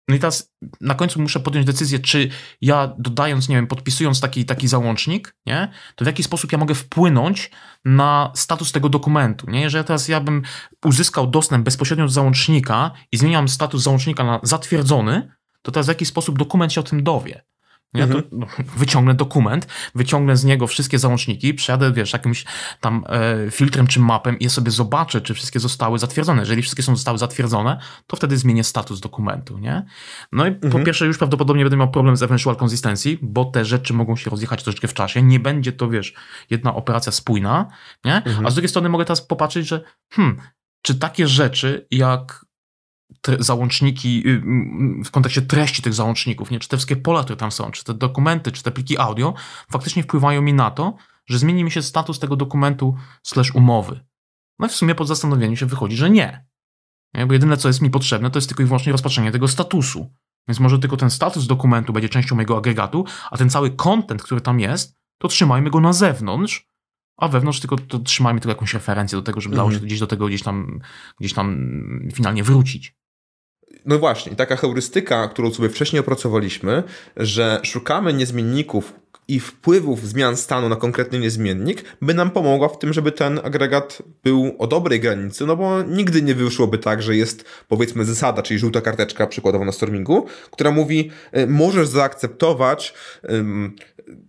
[0.08, 2.28] No i teraz na końcu muszę podjąć decyzję, czy
[2.60, 6.74] ja dodając, nie wiem, podpisując taki, taki załącznik, nie, to w jaki sposób ja mogę
[6.74, 7.50] wpłynąć
[7.84, 9.60] na status tego dokumentu, nie?
[9.60, 10.42] Jeżeli teraz ja bym
[10.84, 15.32] uzyskał dostęp bezpośrednio do załącznika i zmieniam status załącznika na zatwierdzony,
[15.62, 17.44] to teraz w jaki sposób dokument się o tym dowie.
[17.94, 18.22] Ja mhm.
[18.22, 22.44] to no, wyciągnę dokument, wyciągnę z niego wszystkie załączniki, przejadę, wiesz, jakimś
[22.80, 26.40] tam e, filtrem czy mapem i sobie zobaczę, czy wszystkie zostały zatwierdzone.
[26.42, 29.84] Jeżeli wszystkie są zostały zatwierdzone, to wtedy zmienię status dokumentu, nie?
[30.32, 30.72] No i mhm.
[30.72, 34.30] po pierwsze już prawdopodobnie będę miał problem z eventual consistency, bo te rzeczy mogą się
[34.30, 35.22] rozjechać troszeczkę w czasie.
[35.22, 36.14] Nie będzie to, wiesz,
[36.50, 37.66] jedna operacja spójna,
[38.04, 38.16] nie?
[38.16, 38.46] Mhm.
[38.46, 40.40] A z drugiej strony mogę teraz popatrzeć, że hmm,
[40.82, 42.43] czy takie rzeczy jak
[43.38, 44.40] załączniki, y,
[45.04, 46.58] w kontekście treści tych załączników, nie?
[46.58, 49.34] czy te wszystkie pola, które tam są, czy te dokumenty, czy te pliki audio,
[49.70, 50.96] faktycznie wpływają mi na to,
[51.26, 54.00] że zmieni mi się status tego dokumentu slash umowy.
[54.58, 56.46] No i w sumie po zastanowieniu się wychodzi, że nie.
[57.14, 57.26] nie.
[57.26, 60.10] Bo jedyne, co jest mi potrzebne, to jest tylko i wyłącznie rozpatrzenie tego statusu.
[60.48, 64.40] Więc może tylko ten status dokumentu będzie częścią mojego agregatu, a ten cały content, który
[64.40, 66.68] tam jest, to trzymajmy go na zewnątrz,
[67.16, 69.86] a wewnątrz tylko to trzymajmy tylko jakąś referencję do tego, żeby dało się mhm.
[69.86, 70.80] gdzieś do tego gdzieś tam,
[71.20, 71.78] gdzieś tam
[72.12, 72.96] finalnie wrócić.
[73.86, 76.82] No właśnie, taka heurystyka, którą sobie wcześniej opracowaliśmy,
[77.16, 78.92] że szukamy niezmienników
[79.28, 84.02] i wpływów zmian stanu na konkretny niezmiennik, by nam pomogła w tym, żeby ten agregat
[84.24, 88.60] był o dobrej granicy, no bo nigdy nie wyszłoby tak, że jest powiedzmy zasada, czyli
[88.60, 92.94] żółta karteczka przykładowo na stormingu, która mówi, y, możesz zaakceptować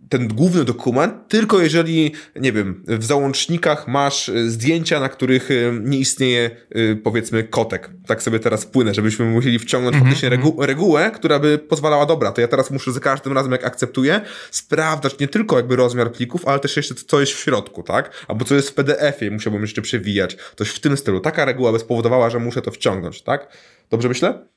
[0.09, 5.80] ten główny dokument, tylko jeżeli, nie wiem, w załącznikach masz y, zdjęcia, na których y,
[5.84, 7.89] nie istnieje, y, powiedzmy, kotek.
[8.07, 10.09] Tak sobie teraz płynę, żebyśmy musieli wciągnąć mm -hmm.
[10.09, 13.65] faktycznie regu regułę, która by pozwalała, dobra, to ja teraz muszę za każdym razem, jak
[13.65, 14.21] akceptuję,
[14.51, 18.26] sprawdzać nie tylko jakby rozmiar plików, ale też jeszcze co jest w środku, tak?
[18.28, 20.38] Albo co jest w PDF-ie, musiałbym jeszcze przewijać.
[20.55, 21.19] Coś w tym stylu.
[21.19, 23.57] Taka reguła by spowodowała, że muszę to wciągnąć, tak?
[23.89, 24.47] Dobrze myślę?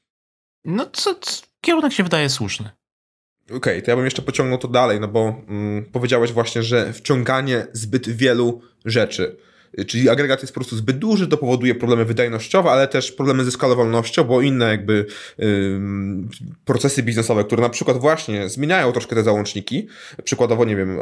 [0.65, 2.71] No, co, co kierunek się wydaje słuszny.
[3.49, 6.93] Okej, okay, to ja bym jeszcze pociągnął to dalej, no bo mm, powiedziałeś właśnie, że
[6.93, 9.37] wciąganie zbyt wielu rzeczy
[9.87, 13.51] Czyli agregat jest po prostu zbyt duży, to powoduje problemy wydajnościowe, ale też problemy ze
[13.51, 15.07] skalowalnością, bo inne jakby
[16.65, 19.89] procesy biznesowe, które na przykład właśnie zmieniają troszkę te załączniki,
[20.25, 20.99] przykładowo, nie wiem,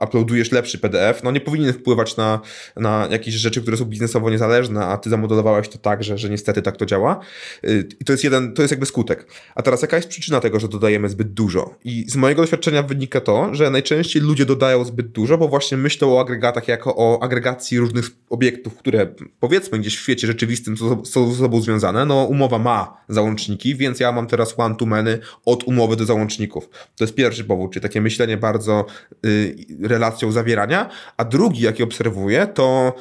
[0.00, 2.40] uploadujesz lepszy PDF, no nie powinien wpływać na,
[2.76, 6.62] na jakieś rzeczy, które są biznesowo niezależne, a ty zamodelowałeś to tak, że, że niestety
[6.62, 7.20] tak to działa.
[7.64, 9.26] Y, I to jest jeden, to jest jakby skutek.
[9.54, 11.74] A teraz jaka jest przyczyna tego, że dodajemy zbyt dużo?
[11.84, 16.16] I z mojego doświadczenia wynika to, że najczęściej ludzie dodają zbyt dużo, bo właśnie myślą
[16.16, 21.32] o agregatach jako o agregacji różnych różnych obiektów, które powiedzmy gdzieś w świecie rzeczywistym są,
[21.32, 26.04] ze sobą związane, no umowa ma załączniki, więc ja mam teraz one-to-many od umowy do
[26.04, 26.68] załączników.
[26.96, 28.86] To jest pierwszy powód, czyli takie myślenie bardzo
[29.26, 32.94] y, relacją zawierania, a drugi, jaki obserwuję, to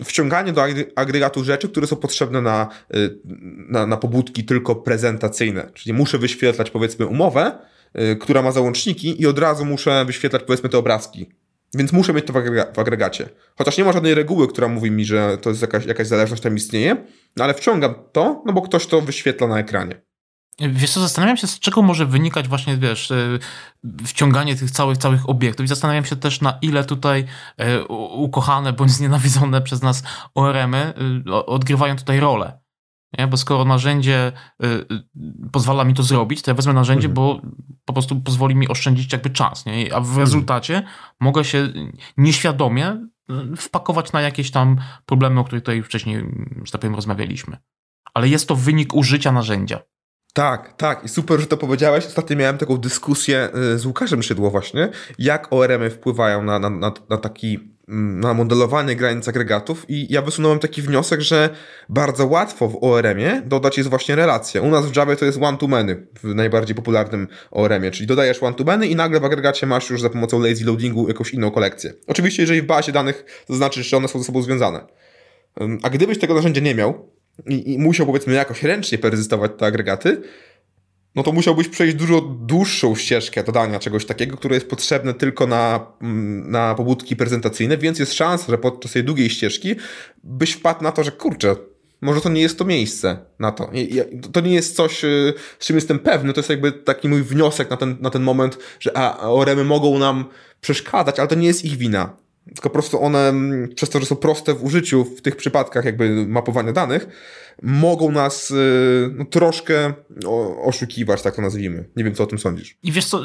[0.00, 0.64] y, wciąganie do
[0.96, 3.18] agregatu rzeczy, które są potrzebne na, y,
[3.68, 7.58] na, na pobudki tylko prezentacyjne, czyli muszę wyświetlać powiedzmy umowę,
[8.12, 11.26] y, która ma załączniki i od razu muszę wyświetlać powiedzmy te obrazki
[11.74, 13.28] więc muszę mieć to w, agrega w, agregacie.
[13.58, 16.56] Chociaż nie ma żadnej reguły, która mówi mi, że to jest jakaś, jakaś zależność tam
[16.56, 16.96] istnieje,
[17.36, 20.08] no ale wciągam to, no bo ktoś to wyświetla na ekranie.
[20.60, 23.38] Wiesz co, zastanawiam się, z czego może wynikać właśnie, wiesz, e,
[24.06, 27.24] wciąganie tych całych, całych obiektów i zastanawiam się też, na ile tutaj
[27.56, 30.02] e, ukochane bądź znienawidzone przez nas
[30.34, 30.94] ORM-y
[31.28, 32.58] e, odgrywają tutaj rolę.
[33.18, 33.26] Nie?
[33.26, 34.32] Bo skoro narzędzie
[34.64, 35.02] y, y,
[35.52, 37.14] pozwala mi to zrobić, to ja wezmę narzędzie, mhm.
[37.14, 37.40] bo
[37.84, 39.66] po prostu pozwoli mi oszczędzić jakby czas.
[39.66, 39.94] Nie?
[39.94, 40.18] A w mhm.
[40.18, 40.82] rezultacie
[41.20, 41.68] mogę się
[42.16, 43.06] nieświadomie
[43.52, 46.16] y, wpakować na jakieś tam problemy, o których tutaj wcześniej,
[46.64, 47.56] że tak powiem, rozmawialiśmy.
[48.14, 49.80] Ale jest to wynik użycia narzędzia.
[50.34, 51.04] Tak, tak.
[51.04, 52.06] I super, że to powiedziałeś.
[52.06, 54.88] Ostatnio miałem taką dyskusję z Łukaszem Szydło właśnie,
[55.18, 60.58] jak ORM-y wpływają na, na, na, na taki na modelowanie granic agregatów i ja wysunąłem
[60.58, 61.50] taki wniosek, że
[61.88, 64.62] bardzo łatwo w ORM-ie dodać jest właśnie relacja.
[64.62, 68.96] U nas w Java to jest one-to-many w najbardziej popularnym ORM-ie, czyli dodajesz one-to-many i
[68.96, 71.92] nagle w agregacie masz już za pomocą lazy loadingu jakąś inną kolekcję.
[72.06, 74.86] Oczywiście, jeżeli w bazie danych zaznaczysz, że one są ze sobą związane.
[75.82, 77.10] A gdybyś tego narzędzia nie miał
[77.46, 80.22] i, i musiał powiedzmy jakoś ręcznie perzystować te agregaty,
[81.18, 85.86] no to musiałbyś przejść dużo dłuższą ścieżkę dodania czegoś takiego, które jest potrzebne tylko na,
[86.02, 89.74] mm, na pobudki prezentacyjne, więc jest szansa, że podczas tej długiej ścieżki
[90.24, 91.56] byś wpadł na to, że kurczę,
[92.00, 93.70] może to nie jest to miejsce na to.
[94.32, 97.70] To nie jest coś, y, z czym jestem pewny, to jest jakby taki mój wniosek
[97.70, 100.24] na ten, na ten moment, że a, oremy mogą nam
[100.60, 102.16] przeszkadzać, ale to nie jest ich wina.
[102.54, 105.84] Tylko po prostu one, mm, przez to, że są proste w użyciu w tych przypadkach
[105.84, 107.08] jakby mapowania danych,
[107.62, 109.92] mogą nas y, no, troszkę
[110.64, 111.88] oszukiwać, tak to nazwijmy.
[111.96, 112.76] Nie wiem, co o tym sądzisz.
[112.82, 113.22] I wiesz co,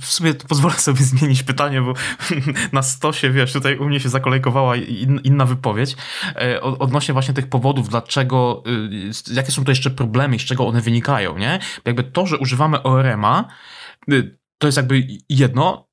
[0.00, 1.94] w sumie pozwolę sobie zmienić pytanie, bo
[2.72, 4.76] na stosie, wiesz, tutaj u mnie się zakolejkowała
[5.24, 5.96] inna wypowiedź
[6.36, 8.62] e, odnośnie właśnie tych powodów, dlaczego,
[9.30, 11.58] y, jakie są to jeszcze problemy, z czego one wynikają, nie?
[11.84, 13.48] Jakby to, że używamy ORM-a,
[14.12, 15.91] y, to jest jakby jedno,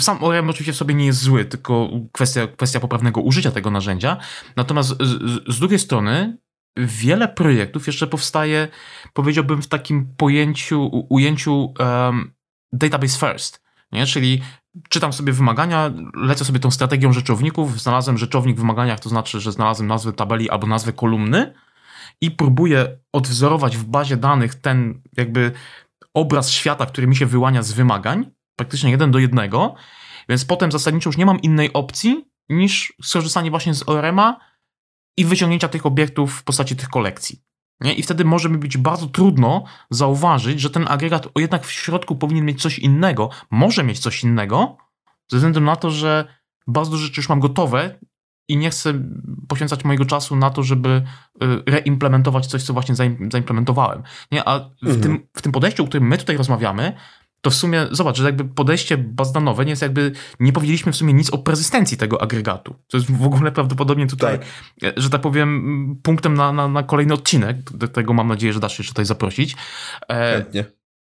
[0.00, 4.16] sam ORM oczywiście w sobie nie jest zły, tylko kwestia, kwestia poprawnego użycia tego narzędzia.
[4.56, 6.38] Natomiast z, z drugiej strony
[6.76, 8.68] wiele projektów jeszcze powstaje,
[9.12, 12.32] powiedziałbym, w takim pojęciu, ujęciu um,
[12.72, 13.62] database first,
[13.92, 14.06] nie?
[14.06, 14.42] czyli
[14.88, 19.52] czytam sobie wymagania, lecę sobie tą strategią rzeczowników, znalazłem rzeczownik w wymaganiach, to znaczy, że
[19.52, 21.54] znalazłem nazwę tabeli albo nazwę kolumny
[22.20, 25.52] i próbuję odwzorować w bazie danych ten jakby
[26.14, 29.74] obraz świata, który mi się wyłania z wymagań, praktycznie jeden do jednego,
[30.28, 34.40] więc potem zasadniczo już nie mam innej opcji niż skorzystanie właśnie z ORM-a
[35.16, 37.42] i wyciągnięcia tych obiektów w postaci tych kolekcji.
[37.80, 37.94] Nie?
[37.94, 42.44] I wtedy może mi być bardzo trudno zauważyć, że ten agregat jednak w środku powinien
[42.44, 44.76] mieć coś innego, może mieć coś innego,
[45.28, 47.98] ze względu na to, że bardzo dużo rzeczy już mam gotowe
[48.48, 48.94] i nie chcę
[49.48, 51.02] poświęcać mojego czasu na to, żeby
[51.42, 54.02] y, reimplementować coś, co właśnie zaimplementowałem.
[54.32, 54.48] Nie?
[54.48, 55.00] A w, mhm.
[55.00, 56.92] tym, w tym podejściu, o którym my tutaj rozmawiamy,
[57.40, 61.12] to w sumie, zobacz, że jakby podejście bazdanowe nie jest jakby, nie powiedzieliśmy w sumie
[61.12, 62.74] nic o prezystencji tego agregatu.
[62.88, 64.92] To jest w ogóle prawdopodobnie tutaj, tak.
[64.96, 68.76] że tak powiem, punktem na, na, na kolejny odcinek, do tego mam nadzieję, że dasz
[68.76, 69.56] się tutaj zaprosić.
[70.08, 70.64] E, Chętnie.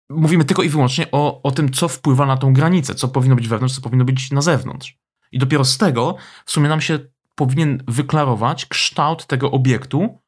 [0.10, 3.48] Mówimy tylko i wyłącznie o, o tym, co wpływa na tą granicę, co powinno być
[3.48, 4.98] wewnątrz, co powinno być na zewnątrz.
[5.32, 6.16] I dopiero z tego
[6.46, 7.00] w sumie nam się
[7.36, 10.20] powinien wyklarować kształt tego obiektu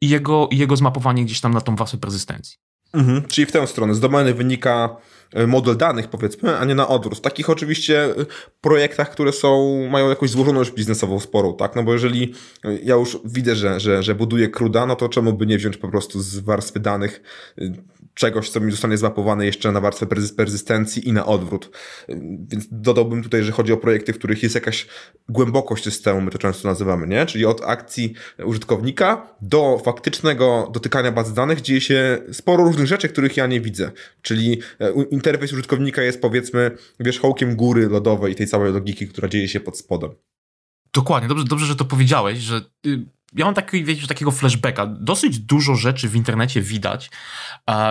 [0.00, 2.58] i jego, jego zmapowanie gdzieś tam na tą warstwę prezystencji.
[2.94, 3.94] Mhm, czyli w tę stronę.
[3.94, 7.18] Z domeny wynika e, model danych, powiedzmy, a nie na odwrót.
[7.18, 8.14] W takich oczywiście e,
[8.60, 11.76] projektach, które są, mają jakąś złożoność biznesową sporą, tak?
[11.76, 15.32] No bo jeżeli e, ja już widzę, że, że, że buduję CRUDA, no to czemu
[15.32, 17.22] by nie wziąć po prostu z warstwy danych
[18.14, 20.06] czegoś, co mi zostanie zmapowane jeszcze na warstwę
[20.36, 21.70] perzystencji i na odwrót.
[22.48, 24.86] Więc dodałbym tutaj, że chodzi o projekty, w których jest jakaś
[25.28, 27.26] głębokość systemu, my to często nazywamy, nie?
[27.26, 33.36] Czyli od akcji użytkownika do faktycznego dotykania bazy danych dzieje się sporo różnych rzeczy, których
[33.36, 33.90] ja nie widzę.
[34.22, 39.60] Czyli e, interfejs użytkownika jest powiedzmy wierzchołkiem góry lodowej tej całej logiki, która dzieje się
[39.60, 40.10] pod spodem.
[40.94, 44.86] Dokładnie, dobrze, dobrze, że to powiedziałeś, że y, ja mam taki, wiecie, takiego flashbacka.
[44.86, 47.10] Dosyć dużo rzeczy w internecie widać,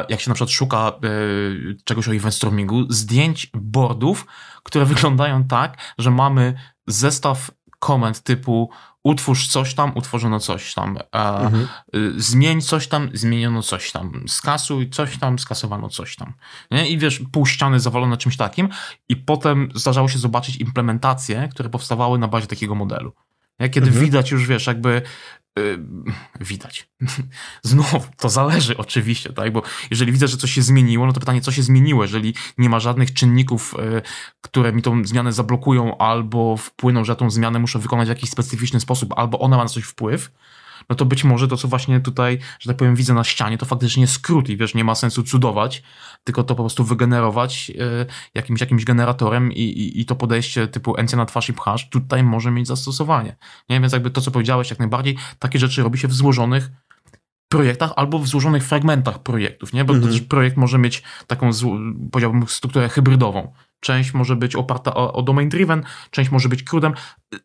[0.09, 4.25] jak się na przykład szuka y, czegoś o event stormingu, zdjęć boardów,
[4.63, 6.53] które wyglądają tak, że mamy
[6.87, 7.51] zestaw
[7.83, 8.69] komend typu
[9.03, 11.67] utwórz coś tam, utworzono coś tam, mhm.
[11.95, 16.33] Y, zmień coś tam, zmieniono coś tam, skasuj coś tam, skasowano coś tam.
[16.71, 16.89] Nie?
[16.89, 18.69] I wiesz, pół ściany zawalone czymś takim
[19.09, 23.13] i potem zdarzało się zobaczyć implementacje, które powstawały na bazie takiego modelu.
[23.59, 24.05] Kiedy mhm.
[24.05, 25.01] widać już, wiesz, jakby
[25.57, 25.85] Yy,
[26.41, 26.89] widać.
[27.63, 29.53] Znów, to zależy oczywiście, tak?
[29.53, 32.03] Bo jeżeli widzę, że coś się zmieniło, no to pytanie, co się zmieniło?
[32.03, 34.01] Jeżeli nie ma żadnych czynników, yy,
[34.41, 38.29] które mi tą zmianę zablokują albo wpłyną, że ja tą zmianę muszę wykonać w jakiś
[38.29, 40.31] specyficzny sposób, albo ona ma na coś wpływ,
[40.89, 43.65] no to być może to, co właśnie tutaj, że tak powiem, widzę na ścianie, to
[43.65, 45.83] faktycznie skrót i wiesz, nie ma sensu cudować,
[46.23, 47.71] tylko to po prostu wygenerować
[48.01, 48.05] y,
[48.35, 52.23] jakimś, jakimś generatorem i, i, i to podejście typu encja na twarz i pchasz tutaj
[52.23, 53.35] może mieć zastosowanie.
[53.69, 53.81] Nie?
[53.81, 56.69] Więc jakby to, co powiedziałeś, jak najbardziej, takie rzeczy robi się w złożonych
[57.49, 59.85] projektach albo w złożonych fragmentach projektów, nie?
[59.85, 60.11] Bo mhm.
[60.13, 61.49] też projekt może mieć taką,
[62.11, 63.53] powiedziałbym, strukturę hybrydową
[63.83, 66.93] część może być oparta o, o domain driven, część może być CRUDem.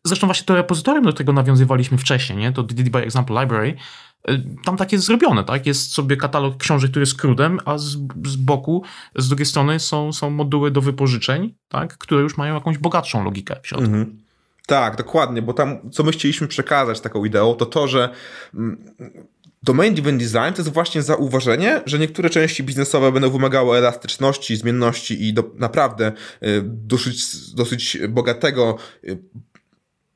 [0.03, 2.51] Zresztą właśnie to repozytorium, do którego nawiązywaliśmy wcześniej, nie?
[2.51, 3.75] to DD by Example Library,
[4.29, 5.65] y, tam tak jest zrobione, tak?
[5.65, 8.83] Jest sobie katalog książek, który jest CRUDem, a z, z boku,
[9.15, 11.97] z drugiej strony są, są moduły do wypożyczeń, tak?
[11.97, 13.85] Które już mają jakąś bogatszą logikę w środku.
[13.85, 14.19] Mhm.
[14.67, 18.09] Tak, dokładnie, bo tam, co my chcieliśmy przekazać taką ideą, to to, że
[19.59, 24.55] mm, Domain Driven Design to jest właśnie zauważenie, że niektóre części biznesowe będą wymagały elastyczności,
[24.55, 26.11] zmienności i do, naprawdę
[26.43, 29.17] y, dosyć, dosyć bogatego y,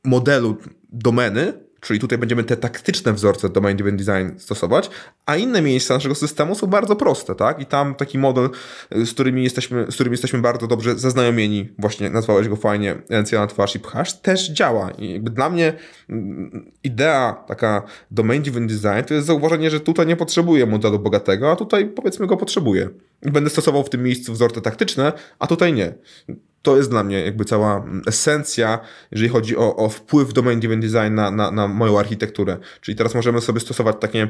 [0.03, 0.57] modelu
[0.89, 4.89] domeny, Czyli tutaj będziemy te taktyczne wzorce domain driven design stosować,
[5.25, 7.59] a inne miejsca naszego systemu są bardzo proste, tak?
[7.59, 8.49] I tam taki model,
[8.91, 13.47] z którymi jesteśmy, z którym jesteśmy bardzo dobrze zaznajomieni, właśnie nazwałeś go fajnie, NCA na
[13.47, 14.91] twarz i pchasz, też działa.
[14.91, 15.73] I jakby dla mnie
[16.09, 21.51] mm, idea taka domain driven design to jest zauważenie, że tutaj nie potrzebuję modelu bogatego,
[21.51, 22.89] a tutaj powiedzmy go potrzebuję.
[23.21, 25.93] Będę stosował w tym miejscu wzorce taktyczne, a tutaj nie
[26.64, 28.80] to jest dla mnie jakby cała esencja,
[29.11, 32.57] jeżeli chodzi o, o wpływ domain driven design na, na, na moją architekturę.
[32.82, 34.28] Czyli teraz możemy sobie stosować takie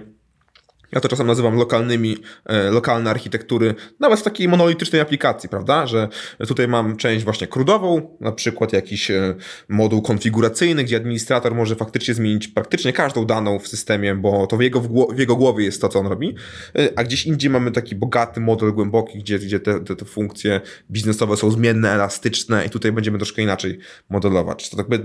[0.94, 5.88] ja to czasem nazywam lokalnymi, e, lokalne architektury, nawet w takiej monolitycznej aplikacji, prawda?
[5.88, 6.08] Że
[6.48, 9.36] tutaj mam część właśnie krudową, na przykład jakiś e,
[9.70, 14.62] moduł konfiguracyjny, gdzie administrator może faktycznie zmienić praktycznie każdą daną w systemie, bo to w
[14.62, 14.82] jego,
[15.16, 16.36] w jego głowie jest to, co on robi.
[16.76, 20.62] E, a gdzieś indziej mamy taki bogaty model głęboki, gdzie, gdzie te, te, te funkcje
[20.92, 23.80] biznesowe są zmienne, elastyczne i tutaj będziemy troszkę inaczej
[24.10, 24.70] modelować.
[24.70, 25.00] To, jakby,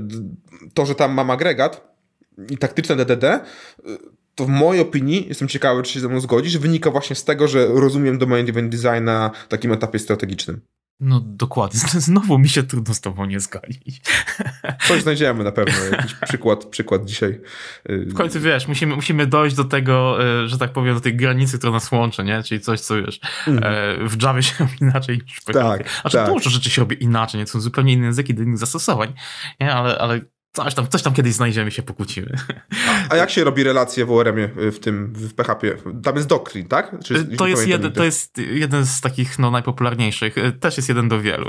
[0.74, 1.98] to że tam mam agregat,
[2.50, 3.40] i taktyczne DDD,
[4.38, 7.48] to w mojej opinii, jestem ciekawy, czy się ze mną zgodzisz, wynika właśnie z tego,
[7.48, 10.60] że rozumiem domain driven design na takim etapie strategicznym.
[11.00, 11.80] No dokładnie.
[12.08, 14.00] Znowu mi się trudno z tobą nie zgodzić.
[14.88, 15.74] Coś znajdziemy na pewno.
[15.92, 17.40] Jakiś przykład, przykład dzisiaj.
[17.86, 21.58] W końcu wiesz, musimy, musimy dojść do tego, e, że tak powiem, do tej granicy,
[21.58, 22.42] która nas łączy, nie?
[22.42, 23.64] Czyli coś, co wiesz, mm.
[24.08, 25.44] w Javie się robi inaczej niż w.
[25.44, 26.28] Tak, znaczy tak.
[26.28, 27.44] dużo rzeczy się robi inaczej, nie?
[27.44, 29.12] To są zupełnie inne języki do innych zastosowań,
[29.60, 29.74] nie?
[29.74, 30.20] Ale, ale
[30.52, 32.36] Coś tam, coś tam kiedyś znajdziemy, się pokłócimy.
[32.88, 35.74] A, a jak się robi relacje w ORM-ie y, w tym, w PHP?
[36.02, 36.96] Tam jest Doctrine, tak?
[37.04, 40.38] Czy, to, jest jeden, to jest jeden z takich no, najpopularniejszych.
[40.38, 41.48] Y, też jest jeden do wielu.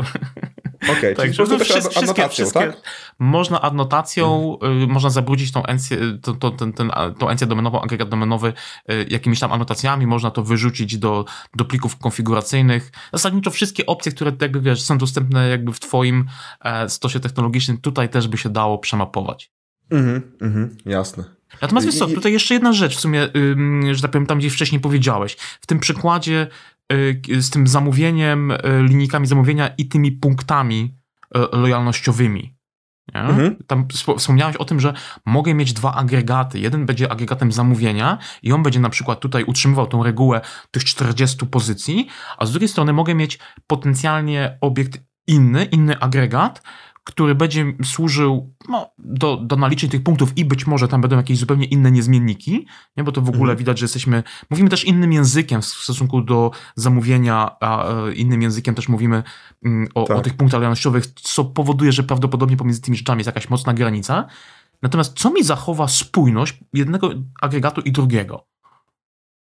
[0.84, 2.82] Okej, okay, tak, czyli no, wszystkie, adnotacją, wszystkie, tak?
[3.20, 4.82] Można adnotacją, mhm.
[4.82, 8.54] y, można zabrudzić tą encję, to, to, ten, ten, tą encję domenową, agregat domenowy
[8.92, 11.26] y, jakimiś tam anotacjami, można to wyrzucić do,
[11.56, 12.92] do plików konfiguracyjnych.
[13.14, 16.26] Zasadniczo wszystkie opcje, które jakby wiesz, są dostępne jakby w twoim
[16.62, 19.52] e, stosie technologicznym, tutaj też by się dało przemapować.
[19.90, 21.24] Mhm, mhm, jasne.
[21.62, 23.28] Natomiast wiesz co, tutaj jeszcze jedna rzecz w sumie,
[23.92, 25.38] że tak powiem, tam gdzie wcześniej powiedziałeś.
[25.62, 26.48] W tym przykładzie
[26.94, 30.96] y, z tym zamówieniem, y, linijkami zamówienia i tymi punktami
[31.38, 32.56] y, lojalnościowymi.
[33.14, 33.56] Mhm.
[33.68, 33.88] Tam
[34.18, 34.94] wspomniałeś o tym, że
[35.26, 36.60] mogę mieć dwa agregaty.
[36.60, 41.46] Jeden będzie agregatem zamówienia i on będzie na przykład tutaj utrzymywał tą regułę tych 40
[41.46, 46.62] pozycji, a z drugiej strony mogę mieć potencjalnie obiekt inny, inny agregat,
[47.10, 51.38] który będzie służył no, do, do naliczeń tych punktów i być może tam będą jakieś
[51.38, 53.04] zupełnie inne niezmienniki, nie?
[53.04, 53.58] bo to w ogóle mhm.
[53.58, 58.76] widać, że jesteśmy, mówimy też innym językiem w stosunku do zamówienia, a e, innym językiem
[58.76, 59.24] też mówimy
[59.66, 60.18] mm, o, tak.
[60.18, 64.26] o tych punktach lojalnościowych, co powoduje, że prawdopodobnie pomiędzy tymi rzeczami jest jakaś mocna granica.
[64.82, 67.10] Natomiast co mi zachowa spójność jednego
[67.42, 68.48] agregatu i drugiego?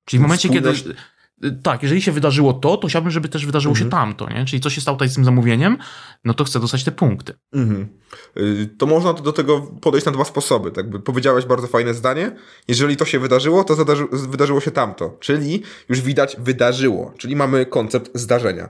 [0.05, 0.83] Czyli w momencie, spójność...
[0.83, 0.95] kiedy
[1.63, 3.85] tak, jeżeli się wydarzyło to, to chciałbym, żeby też wydarzyło mhm.
[3.85, 4.45] się tamto, nie?
[4.45, 5.77] Czyli co się stało tutaj z tym zamówieniem,
[6.25, 7.33] no to chcę dostać te punkty.
[7.53, 7.87] Mhm.
[8.37, 10.71] Y, to można do tego podejść na dwa sposoby.
[10.71, 12.31] Tak by powiedziałeś bardzo fajne zdanie.
[12.67, 15.17] Jeżeli to się wydarzyło, to zadarzy, wydarzyło się tamto.
[15.19, 17.13] Czyli już widać wydarzyło.
[17.17, 18.69] Czyli mamy koncept zdarzenia.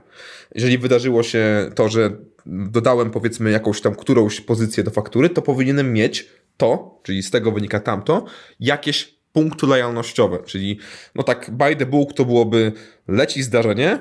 [0.54, 2.16] Jeżeli wydarzyło się to, że
[2.46, 7.52] dodałem powiedzmy jakąś tam którąś pozycję do faktury, to powinienem mieć to, czyli z tego
[7.52, 8.24] wynika tamto,
[8.60, 10.78] jakieś punktu lojalnościowe, czyli
[11.14, 12.72] no tak by the book to byłoby
[13.08, 13.98] leci zdarzenie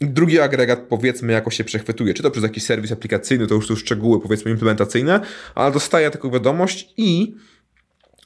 [0.00, 3.66] i drugi agregat powiedzmy jakoś się przechwytuje, czy to przez jakiś serwis aplikacyjny, to już
[3.66, 5.20] są szczegóły powiedzmy implementacyjne,
[5.54, 7.34] ale dostaje taką wiadomość i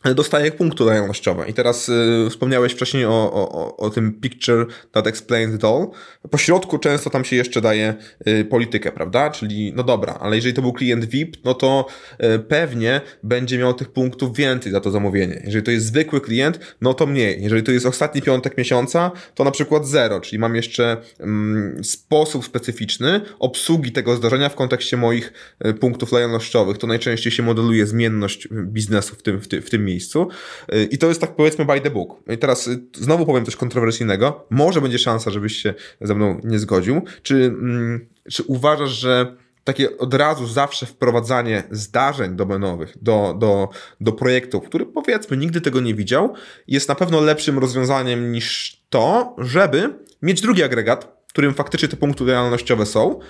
[0.05, 1.49] dostaje punkty lojalnościowe.
[1.49, 5.87] I teraz y, wspomniałeś wcześniej o, o, o tym picture that explains it all.
[6.31, 7.95] Po środku często tam się jeszcze daje
[8.29, 9.31] y, politykę, prawda?
[9.31, 11.87] Czyli, no dobra, ale jeżeli to był klient VIP, no to
[12.25, 15.43] y, pewnie będzie miał tych punktów więcej za to zamówienie.
[15.45, 17.43] Jeżeli to jest zwykły klient, no to mniej.
[17.43, 22.45] Jeżeli to jest ostatni piątek miesiąca, to na przykład zero, czyli mam jeszcze mm, sposób
[22.45, 25.33] specyficzny obsługi tego zdarzenia w kontekście moich
[25.67, 26.79] y, punktów lojalnościowych.
[26.79, 30.29] To najczęściej się modeluje zmienność biznesu w tym, w, ty, w tym miejscu.
[30.75, 32.17] Y, I to jest tak powiedzmy by the book.
[32.35, 34.47] I teraz y, znowu powiem coś kontrowersyjnego.
[34.51, 37.03] Może będzie szansa, żebyś się ze mną nie zgodził.
[37.23, 43.69] Czy, mm, czy uważasz, że takie od razu zawsze wprowadzanie zdarzeń domenowych do, do,
[44.01, 46.35] do projektów, który powiedzmy nigdy tego nie widział,
[46.69, 52.25] jest na pewno lepszym rozwiązaniem niż to, żeby mieć drugi agregat, którym faktycznie te punkty
[52.25, 53.21] realnościowe są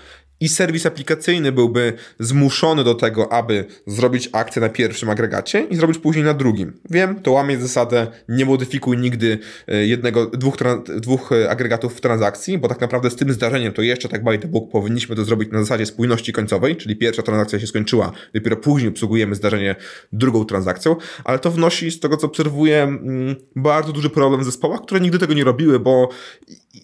[0.41, 5.99] i serwis aplikacyjny byłby zmuszony do tego, aby zrobić akcję na pierwszym agregacie i zrobić
[5.99, 6.73] później na drugim.
[6.91, 9.39] Wiem, to łamie zasadę nie modyfikuj nigdy
[9.69, 10.57] e, jednego, dwóch,
[10.97, 14.39] dwóch e, agregatów w transakcji, bo tak naprawdę z tym zdarzeniem to jeszcze tak by
[14.39, 18.57] the book powinniśmy to zrobić na zasadzie spójności końcowej, czyli pierwsza transakcja się skończyła, dopiero
[18.57, 19.77] później obsługujemy zdarzenie
[20.13, 24.81] drugą transakcją, ale to wnosi z tego, co obserwuję, mm, bardzo duży problem w zespołach,
[24.83, 26.09] które nigdy tego nie robiły, bo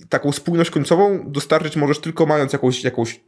[0.09, 3.21] taką spójność końcową dostarczyć możesz tylko mając jakąś, jakąś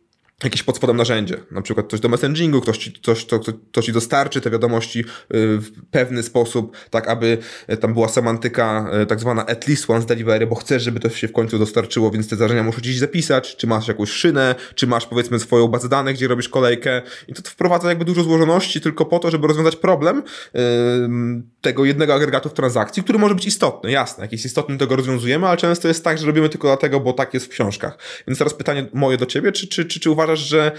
[0.44, 3.40] jakieś pod spodem narzędzie, na przykład coś do messagingu, ktoś ci, coś, to,
[3.72, 7.38] to ci dostarczy te wiadomości y, w pewny sposób, tak aby
[7.70, 11.10] y, tam była semantyka y, tak zwana at least once delivery, bo chcesz, żeby to
[11.10, 14.86] się w końcu dostarczyło, więc te zdarzenia muszą gdzieś zapisać, czy masz jakąś szynę, czy
[14.86, 17.02] masz powiedzmy swoją bazę danych, gdzie robisz kolejkę.
[17.28, 20.22] I to wprowadza jakby dużo złożoności tylko po to, żeby rozwiązać problem
[21.60, 24.96] tego jednego agregatu w transakcji, który może być istotny, jasne, jak jest istotny, to go
[24.96, 27.98] rozwiązujemy, ale często jest tak, że robimy tylko dlatego, bo tak jest w książkach.
[28.26, 30.72] Więc teraz pytanie moje do ciebie, czy, czy, czy, czy uważasz, uważasz, że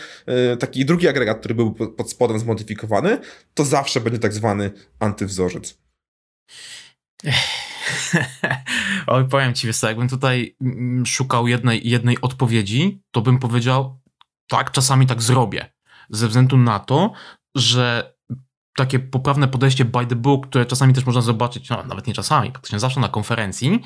[0.53, 3.17] y, taki drugi agregat, który był pod spodem zmodyfikowany,
[3.53, 5.77] to zawsze będzie tak zwany antywzorzec?
[9.07, 13.99] Oj, powiem ci, wiesz jakbym tutaj mm, szukał jednej, jednej odpowiedzi, to bym powiedział,
[14.47, 15.73] tak, czasami tak zrobię.
[16.09, 17.11] Ze względu na to,
[17.55, 18.13] że
[18.75, 22.51] takie poprawne podejście by the book, które czasami też można zobaczyć, no, nawet nie czasami,
[22.51, 23.81] praktycznie zawsze na konferencji,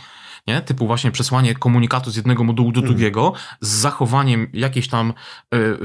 [0.48, 0.62] nie?
[0.62, 2.94] typu właśnie przesłanie komunikatu z jednego modułu do mhm.
[2.94, 5.14] drugiego, z zachowaniem jakiejś tam
[5.54, 5.78] y, y,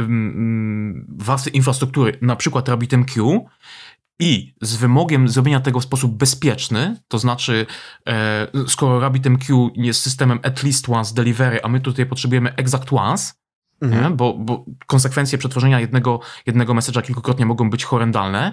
[1.09, 3.45] warstwy infrastruktury, na przykład RabbitMQ,
[4.21, 7.67] i z wymogiem zrobienia tego w sposób bezpieczny, to znaczy,
[8.09, 13.35] e, skoro RabbitMQ jest systemem at least once delivery, a my tutaj potrzebujemy exact once,
[13.81, 14.17] mhm.
[14.17, 18.53] bo, bo konsekwencje przetworzenia jednego, jednego message'a kilkukrotnie mogą być horrendalne,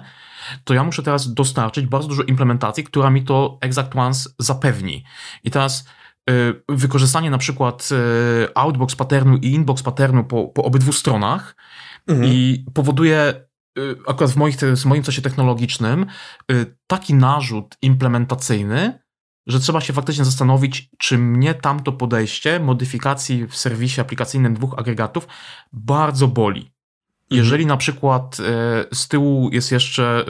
[0.64, 5.04] to ja muszę teraz dostarczyć bardzo dużo implementacji, która mi to exact once zapewni.
[5.44, 5.88] I teraz
[6.30, 6.32] e,
[6.68, 11.56] wykorzystanie na przykład e, outbox patternu i inbox patternu po, po obydwu stronach
[12.08, 12.32] mhm.
[12.32, 13.46] i powoduje
[13.78, 16.06] Y, akurat w, moich, w moim czasie technologicznym
[16.52, 18.98] y, taki narzut implementacyjny,
[19.46, 25.28] że trzeba się faktycznie zastanowić, czy mnie tamto podejście modyfikacji w serwisie aplikacyjnym dwóch agregatów
[25.72, 26.72] bardzo boli.
[27.30, 28.42] Jeżeli na przykład y,
[28.94, 30.24] z tyłu jest jeszcze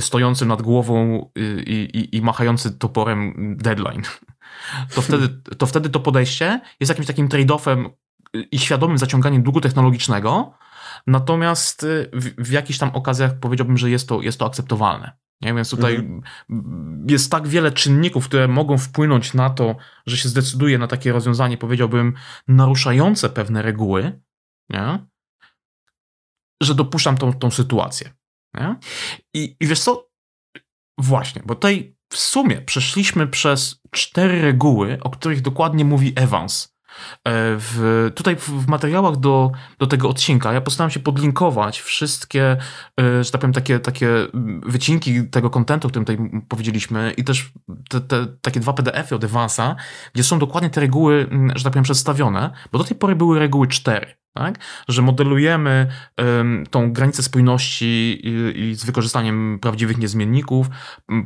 [0.00, 1.30] stojący nad głową
[1.66, 4.02] i, i, i machający toporem deadline,
[4.94, 5.28] to wtedy,
[5.58, 7.90] to wtedy to podejście jest jakimś takim trade-offem
[8.52, 10.54] i świadomym zaciąganiem długu technologicznego,
[11.06, 15.12] Natomiast w, w jakichś tam okazjach powiedziałbym, że jest to, jest to akceptowalne.
[15.40, 15.54] Nie?
[15.54, 17.06] Więc tutaj mhm.
[17.08, 19.76] jest tak wiele czynników, które mogą wpłynąć na to,
[20.06, 22.14] że się zdecyduje na takie rozwiązanie, powiedziałbym,
[22.48, 24.20] naruszające pewne reguły,
[24.70, 25.06] nie?
[26.62, 28.12] Że dopuszczam tą, tą sytuację.
[28.54, 28.76] Nie?
[29.34, 30.10] I, I wiesz co?
[30.98, 36.76] Właśnie, bo tutaj w sumie przeszliśmy przez cztery reguły, o których dokładnie mówi Evans
[37.58, 42.56] w, tutaj w, materiałach do, do tego odcinka ja postaram się podlinkować wszystkie,
[43.00, 44.08] e, że tak powiem, takie, takie
[44.66, 47.52] wycinki tego kontentu, o którym tutaj powiedzieliśmy i też
[47.88, 49.76] te, te takie dwa PDF-y od Evansa,
[50.14, 53.66] gdzie są dokładnie te reguły, że tak powiem, przedstawione, bo do tej pory były reguły
[53.66, 54.06] cztery.
[54.34, 54.58] Tak?
[54.88, 55.86] Że modelujemy
[56.18, 60.66] um, tą granicę spójności i, i, z wykorzystaniem prawdziwych niezmienników,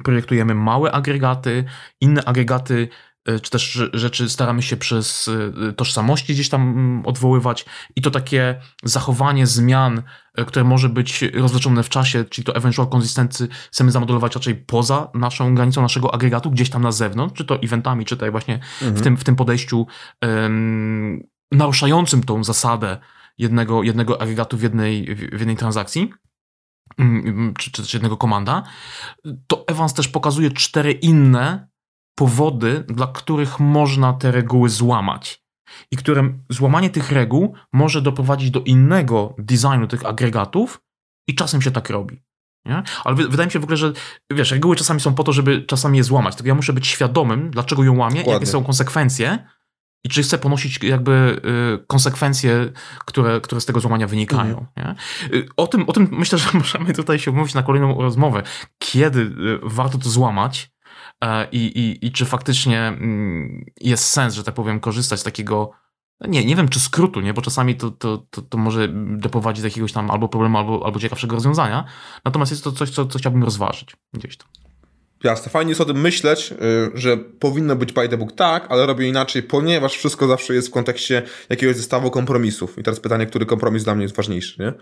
[0.05, 1.65] projektujemy małe agregaty,
[2.01, 5.31] inne agregaty E, czy też rzeczy staramy się przez
[5.69, 7.65] e, tożsamości gdzieś tam mm, odwoływać
[7.97, 10.03] i to takie zachowanie zmian,
[10.35, 15.11] e, które może być rozleczone w czasie, czyli to eventual consistency chcemy zamodelować raczej poza
[15.15, 18.95] naszą granicą naszego agregatu, gdzieś tam na zewnątrz, czy to eventami, czy tutaj właśnie mhm.
[18.95, 19.87] w, tym, w tym podejściu
[20.23, 21.23] um,
[21.53, 22.99] naruszającym tą zasadę
[23.39, 26.13] jednego, jednego agregatu w jednej, w jednej transakcji
[26.99, 28.63] mm, czy, czy, czy jednego komanda,
[29.47, 31.74] to Evans też pokazuje cztery inne
[32.15, 35.45] powody, dla których można te reguły złamać.
[35.91, 40.81] I które złamanie tych reguł może doprowadzić do innego designu tych agregatów,
[41.27, 42.23] i czasem się tak robi.
[42.65, 42.83] Nie?
[43.05, 43.93] Ale wydaje mi się w ogóle, że
[44.31, 46.37] wiesz, reguły czasami są po to, żeby czasami je złamać.
[46.37, 48.33] Tylko ja muszę być świadomym, dlaczego ją łamię, Dokładnie.
[48.33, 49.47] jakie są konsekwencje
[50.05, 51.41] i czy chcę ponosić jakby
[51.83, 52.73] y, konsekwencje,
[53.05, 54.67] które, które z tego złamania wynikają.
[54.77, 54.97] Mhm.
[55.33, 58.43] Y, o, tym, o tym myślę, że możemy tutaj się umówić na kolejną rozmowę.
[58.79, 60.74] Kiedy y, warto to złamać,
[61.53, 65.71] i, i, i czy faktycznie mm, jest sens, że tak powiem, korzystać z takiego
[66.21, 67.35] no nie, nie wiem czy skrótu, nie?
[67.35, 71.01] bo czasami to, to, to, to może doprowadzić do jakiegoś tam albo problemu, albo, albo
[71.01, 71.85] ciekawszego rozwiązania.
[72.25, 74.49] Natomiast jest to coś, co, co chciałbym rozważyć gdzieś tam.
[75.25, 78.87] Jasne, fajnie jest o tym myśleć, y, że powinno być by the book tak, ale
[78.87, 82.79] robię inaczej, ponieważ wszystko zawsze jest w kontekście jakiegoś zestawu kompromisów.
[82.79, 84.73] I teraz pytanie, który kompromis dla mnie jest ważniejszy, nie?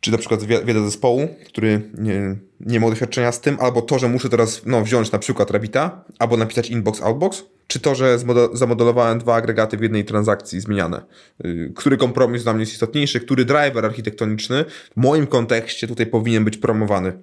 [0.00, 4.08] Czy na przykład wiedza zespołu, który nie, nie ma doświadczenia z tym, albo to, że
[4.08, 8.18] muszę teraz no, wziąć na przykład Rabbita, albo napisać inbox, outbox, czy to, że
[8.52, 11.04] zamodelowałem dwa agregaty w jednej transakcji zmieniane.
[11.44, 16.44] Yy, który kompromis dla mnie jest istotniejszy, który driver architektoniczny w moim kontekście tutaj powinien
[16.44, 17.22] być promowany.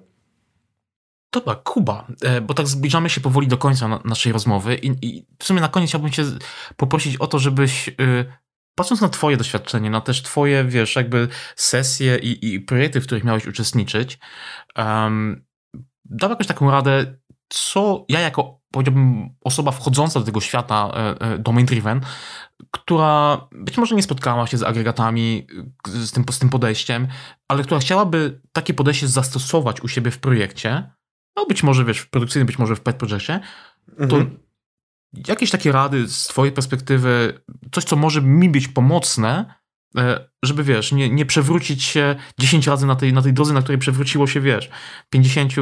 [1.32, 5.44] Dobra, Kuba, e, bo tak zbliżamy się powoli do końca naszej rozmowy i, i w
[5.44, 6.24] sumie na koniec chciałbym cię
[6.76, 7.92] poprosić o to, żebyś y,
[8.76, 13.24] patrząc na twoje doświadczenie, na też twoje, wiesz, jakby sesje i, i projekty, w których
[13.24, 14.18] miałeś uczestniczyć,
[14.76, 15.44] um,
[16.04, 21.38] dał jakąś taką radę, co ja jako, powiedziałbym, osoba wchodząca do tego świata e, e,
[21.38, 22.00] domain driven,
[22.70, 25.46] która być może nie spotkała się z agregatami,
[25.88, 27.08] z tym, z tym podejściem,
[27.48, 30.90] ale która chciałaby takie podejście zastosować u siebie w projekcie,
[31.36, 33.40] no być może, wiesz, w produkcyjnym, być może w pet projekcie,
[33.96, 34.45] to mhm
[35.28, 37.40] jakieś takie rady z twojej perspektywy,
[37.72, 39.54] coś, co może mi być pomocne,
[39.96, 43.62] e, żeby, wiesz, nie, nie przewrócić się 10 razy na tej, na tej drodze, na
[43.62, 44.70] której przewróciło się, wiesz,
[45.10, 45.54] 50 e,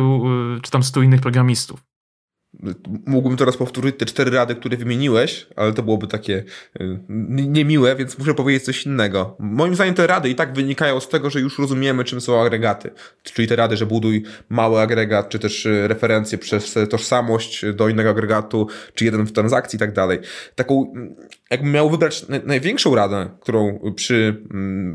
[0.63, 1.94] czy tam 100 innych programistów.
[3.07, 6.45] Mógłbym teraz powtórzyć te cztery rady, które wymieniłeś, ale to byłoby takie
[6.81, 6.99] y,
[7.29, 9.37] niemiłe, więc muszę powiedzieć coś innego.
[9.39, 12.91] Moim zdaniem te rady i tak wynikają z tego, że już rozumiemy, czym są agregaty.
[13.23, 18.11] Czyli te rady, że buduj mały agregat, czy też y, referencje przez tożsamość do innego
[18.11, 20.19] agregatu, czy jeden w transakcji i tak dalej.
[20.55, 20.93] Taką,
[21.51, 24.43] jakbym miał wybrać największą radę, którą przy,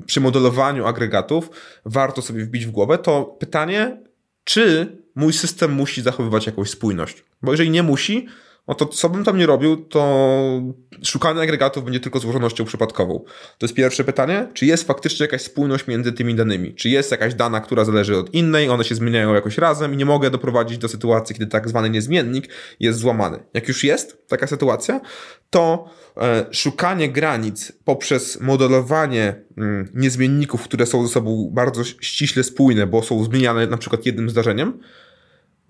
[0.06, 1.49] przy modelowaniu agregatów
[1.86, 3.98] warto sobie wbić w głowę, to pytanie,
[4.44, 7.24] czy mój system musi zachowywać jakąś spójność.
[7.41, 8.28] Bo jeżeli nie musi,
[8.68, 10.62] no to co bym tam nie robił, to
[11.04, 13.20] szukanie agregatów będzie tylko złożonością przypadkową.
[13.58, 16.76] To jest pierwsze pytanie, czy jest faktycznie jakaś spójność między tymi danymi?
[16.76, 20.06] Czy jest jakaś dana, która zależy od innej, one się zmieniają jakoś razem i nie
[20.06, 23.40] mogę doprowadzić do sytuacji, kiedy tak zwany niezmiennik jest złamany.
[23.54, 25.02] Jak już jest taka sytuacja,
[25.50, 32.88] to e, szukanie granic poprzez modelowanie mm, niezmienników, które są ze sobą bardzo ściśle spójne,
[32.88, 34.80] bo są zmieniane na przykład jednym zdarzeniem,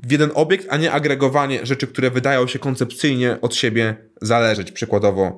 [0.03, 4.71] w jeden obiekt, a nie agregowanie rzeczy, które wydają się koncepcyjnie od siebie zależeć.
[4.71, 5.38] Przykładowo,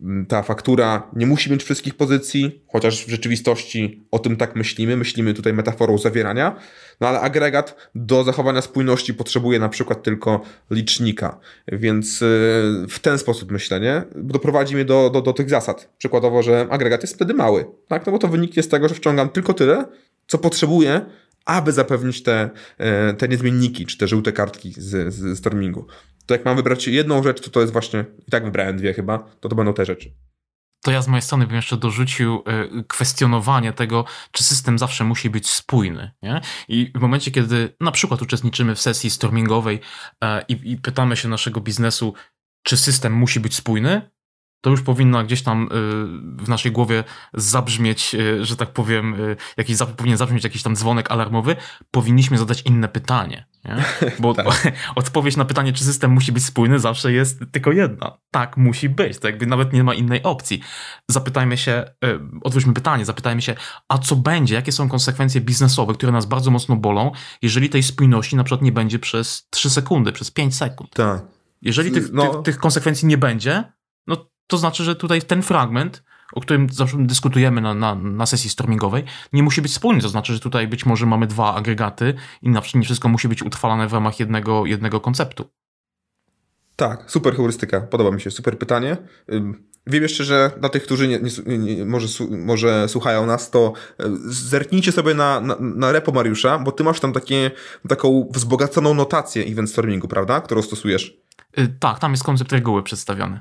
[0.00, 4.96] mm, ta faktura nie musi mieć wszystkich pozycji, chociaż w rzeczywistości o tym tak myślimy.
[4.96, 6.56] Myślimy tutaj metaforą zawierania,
[7.00, 10.40] no ale agregat do zachowania spójności potrzebuje na przykład tylko
[10.70, 11.38] licznika.
[11.72, 12.26] Więc y,
[12.88, 15.88] w ten sposób myślenie doprowadzi mnie do, do, do tych zasad.
[15.98, 18.06] Przykładowo, że agregat jest wtedy mały, tak?
[18.06, 19.84] No bo to wyniknie z tego, że wciągam tylko tyle,
[20.26, 21.00] co potrzebuję,
[21.44, 25.86] aby zapewnić te, e, te niezmienniki, czy te żółte kartki z, z stormingu.
[26.26, 29.18] To jak mam wybrać jedną rzecz, to to jest właśnie, i tak wybrałem dwie chyba,
[29.18, 30.14] to to będą te rzeczy.
[30.82, 35.30] To ja z mojej strony bym jeszcze dorzucił e, kwestionowanie tego, czy system zawsze musi
[35.30, 36.10] być spójny.
[36.22, 36.40] Nie?
[36.68, 39.80] I w momencie, kiedy na przykład uczestniczymy w sesji stormingowej
[40.24, 42.14] e, i, i pytamy się naszego biznesu,
[42.62, 44.10] czy system musi być spójny,
[44.62, 45.68] to już powinno gdzieś tam y,
[46.44, 51.10] w naszej głowie zabrzmieć, y, że tak powiem, y, jakiś, powinien zabrzmieć jakiś tam dzwonek
[51.10, 51.56] alarmowy,
[51.90, 53.46] powinniśmy zadać inne pytanie.
[53.64, 53.84] Nie?
[54.20, 54.46] Bo tak.
[54.94, 58.18] odpowiedź na pytanie, czy system musi być spójny, zawsze jest tylko jedna.
[58.30, 59.18] Tak, musi być.
[59.18, 60.60] To jakby nawet nie ma innej opcji.
[61.08, 61.84] Zapytajmy się,
[62.42, 63.54] odwróćmy pytanie, zapytajmy się,
[63.88, 67.12] a co będzie, jakie są konsekwencje biznesowe, które nas bardzo mocno bolą,
[67.42, 70.90] jeżeli tej spójności na przykład nie będzie przez 3 sekundy, przez 5 sekund.
[70.94, 71.22] Tak.
[71.62, 72.28] Jeżeli tych, no.
[72.28, 73.64] tych, tych konsekwencji nie będzie,
[74.46, 76.02] to znaczy, że tutaj ten fragment,
[76.32, 80.02] o którym zawsze dyskutujemy na, na, na sesji stormingowej, nie musi być wspólny.
[80.02, 83.28] To znaczy, że tutaj być może mamy dwa agregaty i na przykład nie wszystko musi
[83.28, 85.50] być utrwalane w ramach jednego, jednego konceptu.
[86.76, 88.96] Tak, super heurystyka, podoba mi się, super pytanie.
[89.86, 94.04] Wiem jeszcze, że dla tych, którzy nie, nie, nie, może, może słuchają nas, to e,
[94.24, 97.50] zerknijcie sobie na, na, na repo Mariusza, bo ty masz tam takie,
[97.88, 100.40] taką wzbogaconą notację event stormingu, prawda?
[100.40, 101.16] Którą stosujesz.
[101.56, 103.40] Yy, tak, tam jest koncept reguły przedstawiony.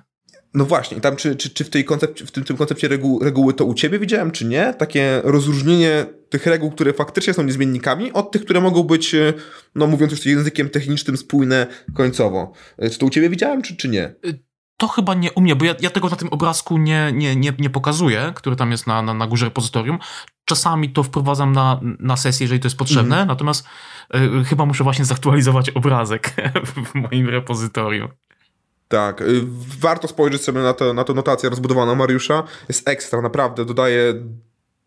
[0.53, 3.53] No właśnie, tam czy, czy, czy w, tej koncepcie, w tym, tym koncepcie reguł, reguły
[3.53, 4.73] to u ciebie widziałem, czy nie?
[4.73, 9.33] Takie rozróżnienie tych reguł, które faktycznie są niezmiennikami, od tych, które mogą być, e,
[9.75, 12.53] no mówiąc już językiem technicznym, spójne końcowo.
[12.77, 14.15] E, czy to u ciebie widziałem, czy, czy nie?
[14.25, 14.39] Y,
[14.77, 17.53] to chyba nie u mnie, bo ja, ja tego na tym obrazku nie, nie, nie,
[17.59, 19.99] nie pokazuję, który tam jest na, na, na górze repozytorium.
[20.45, 23.27] Czasami to wprowadzam na, na sesję, jeżeli to jest potrzebne, mm.
[23.27, 23.67] natomiast
[24.15, 26.35] y, chyba muszę właśnie zaktualizować obrazek
[26.85, 28.09] w moim repozytorium.
[28.91, 29.41] Tak, y,
[29.79, 32.43] warto spojrzeć sobie na, to, na tę notację rozbudowaną Mariusza.
[32.69, 34.13] Jest ekstra, naprawdę, dodaje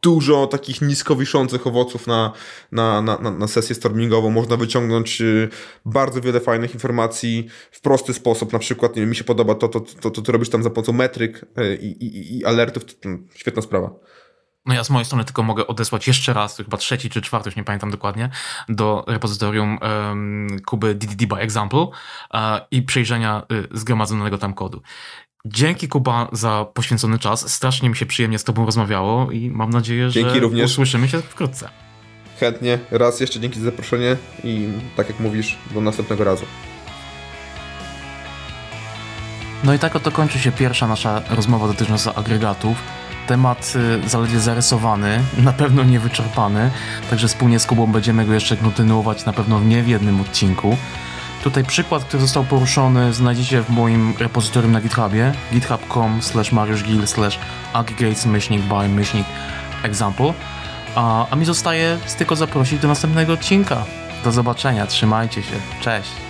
[0.02, 2.32] dużo takich nisko wiszących owoców na,
[2.72, 4.30] na, na, na sesję stormingową.
[4.30, 5.48] Można wyciągnąć y,
[5.84, 8.52] bardzo wiele fajnych informacji w prosty sposób.
[8.52, 10.70] Na przykład, nie wiem, mi się podoba to, to, to, to, to robisz tam za
[10.70, 12.82] pomocą metryk y, i, i, i alertów.
[13.34, 13.90] Świetna sprawa.
[14.66, 17.48] No ja z mojej strony tylko mogę odesłać jeszcze raz, to chyba trzeci czy czwarty,
[17.48, 18.30] już nie pamiętam dokładnie,
[18.68, 21.90] do repozytorium um, Kuby DDD by Example uh,
[22.70, 24.82] i przejrzenia y, zgromadzonego tam kodu.
[25.44, 27.52] Dzięki Kuba za poświęcony czas.
[27.52, 30.70] Strasznie mi się przyjemnie z Tobą rozmawiało i mam nadzieję, dzięki że również.
[30.70, 31.68] usłyszymy się wkrótce.
[32.40, 32.78] Chętnie.
[32.90, 36.44] Raz jeszcze dzięki za zaproszenie i tak jak mówisz, do następnego razu.
[39.64, 42.76] No i tak oto kończy się pierwsza nasza rozmowa dotycząca agregatów.
[43.26, 43.72] Temat
[44.04, 46.70] y, zaledwie zarysowany, na pewno niewyczerpany,
[47.10, 50.76] także wspólnie z Kubą będziemy go jeszcze kontynuować na pewno nie w jednym odcinku.
[51.42, 57.38] Tutaj przykład, który został poruszony znajdziecie w moim repozytorium na githubie github.com slash mariuszgil slash
[58.68, 59.26] by myślnik
[59.82, 60.32] example
[60.94, 63.84] a, a mi zostaje tylko zaprosić do następnego odcinka.
[64.24, 66.23] Do zobaczenia, trzymajcie się, cześć!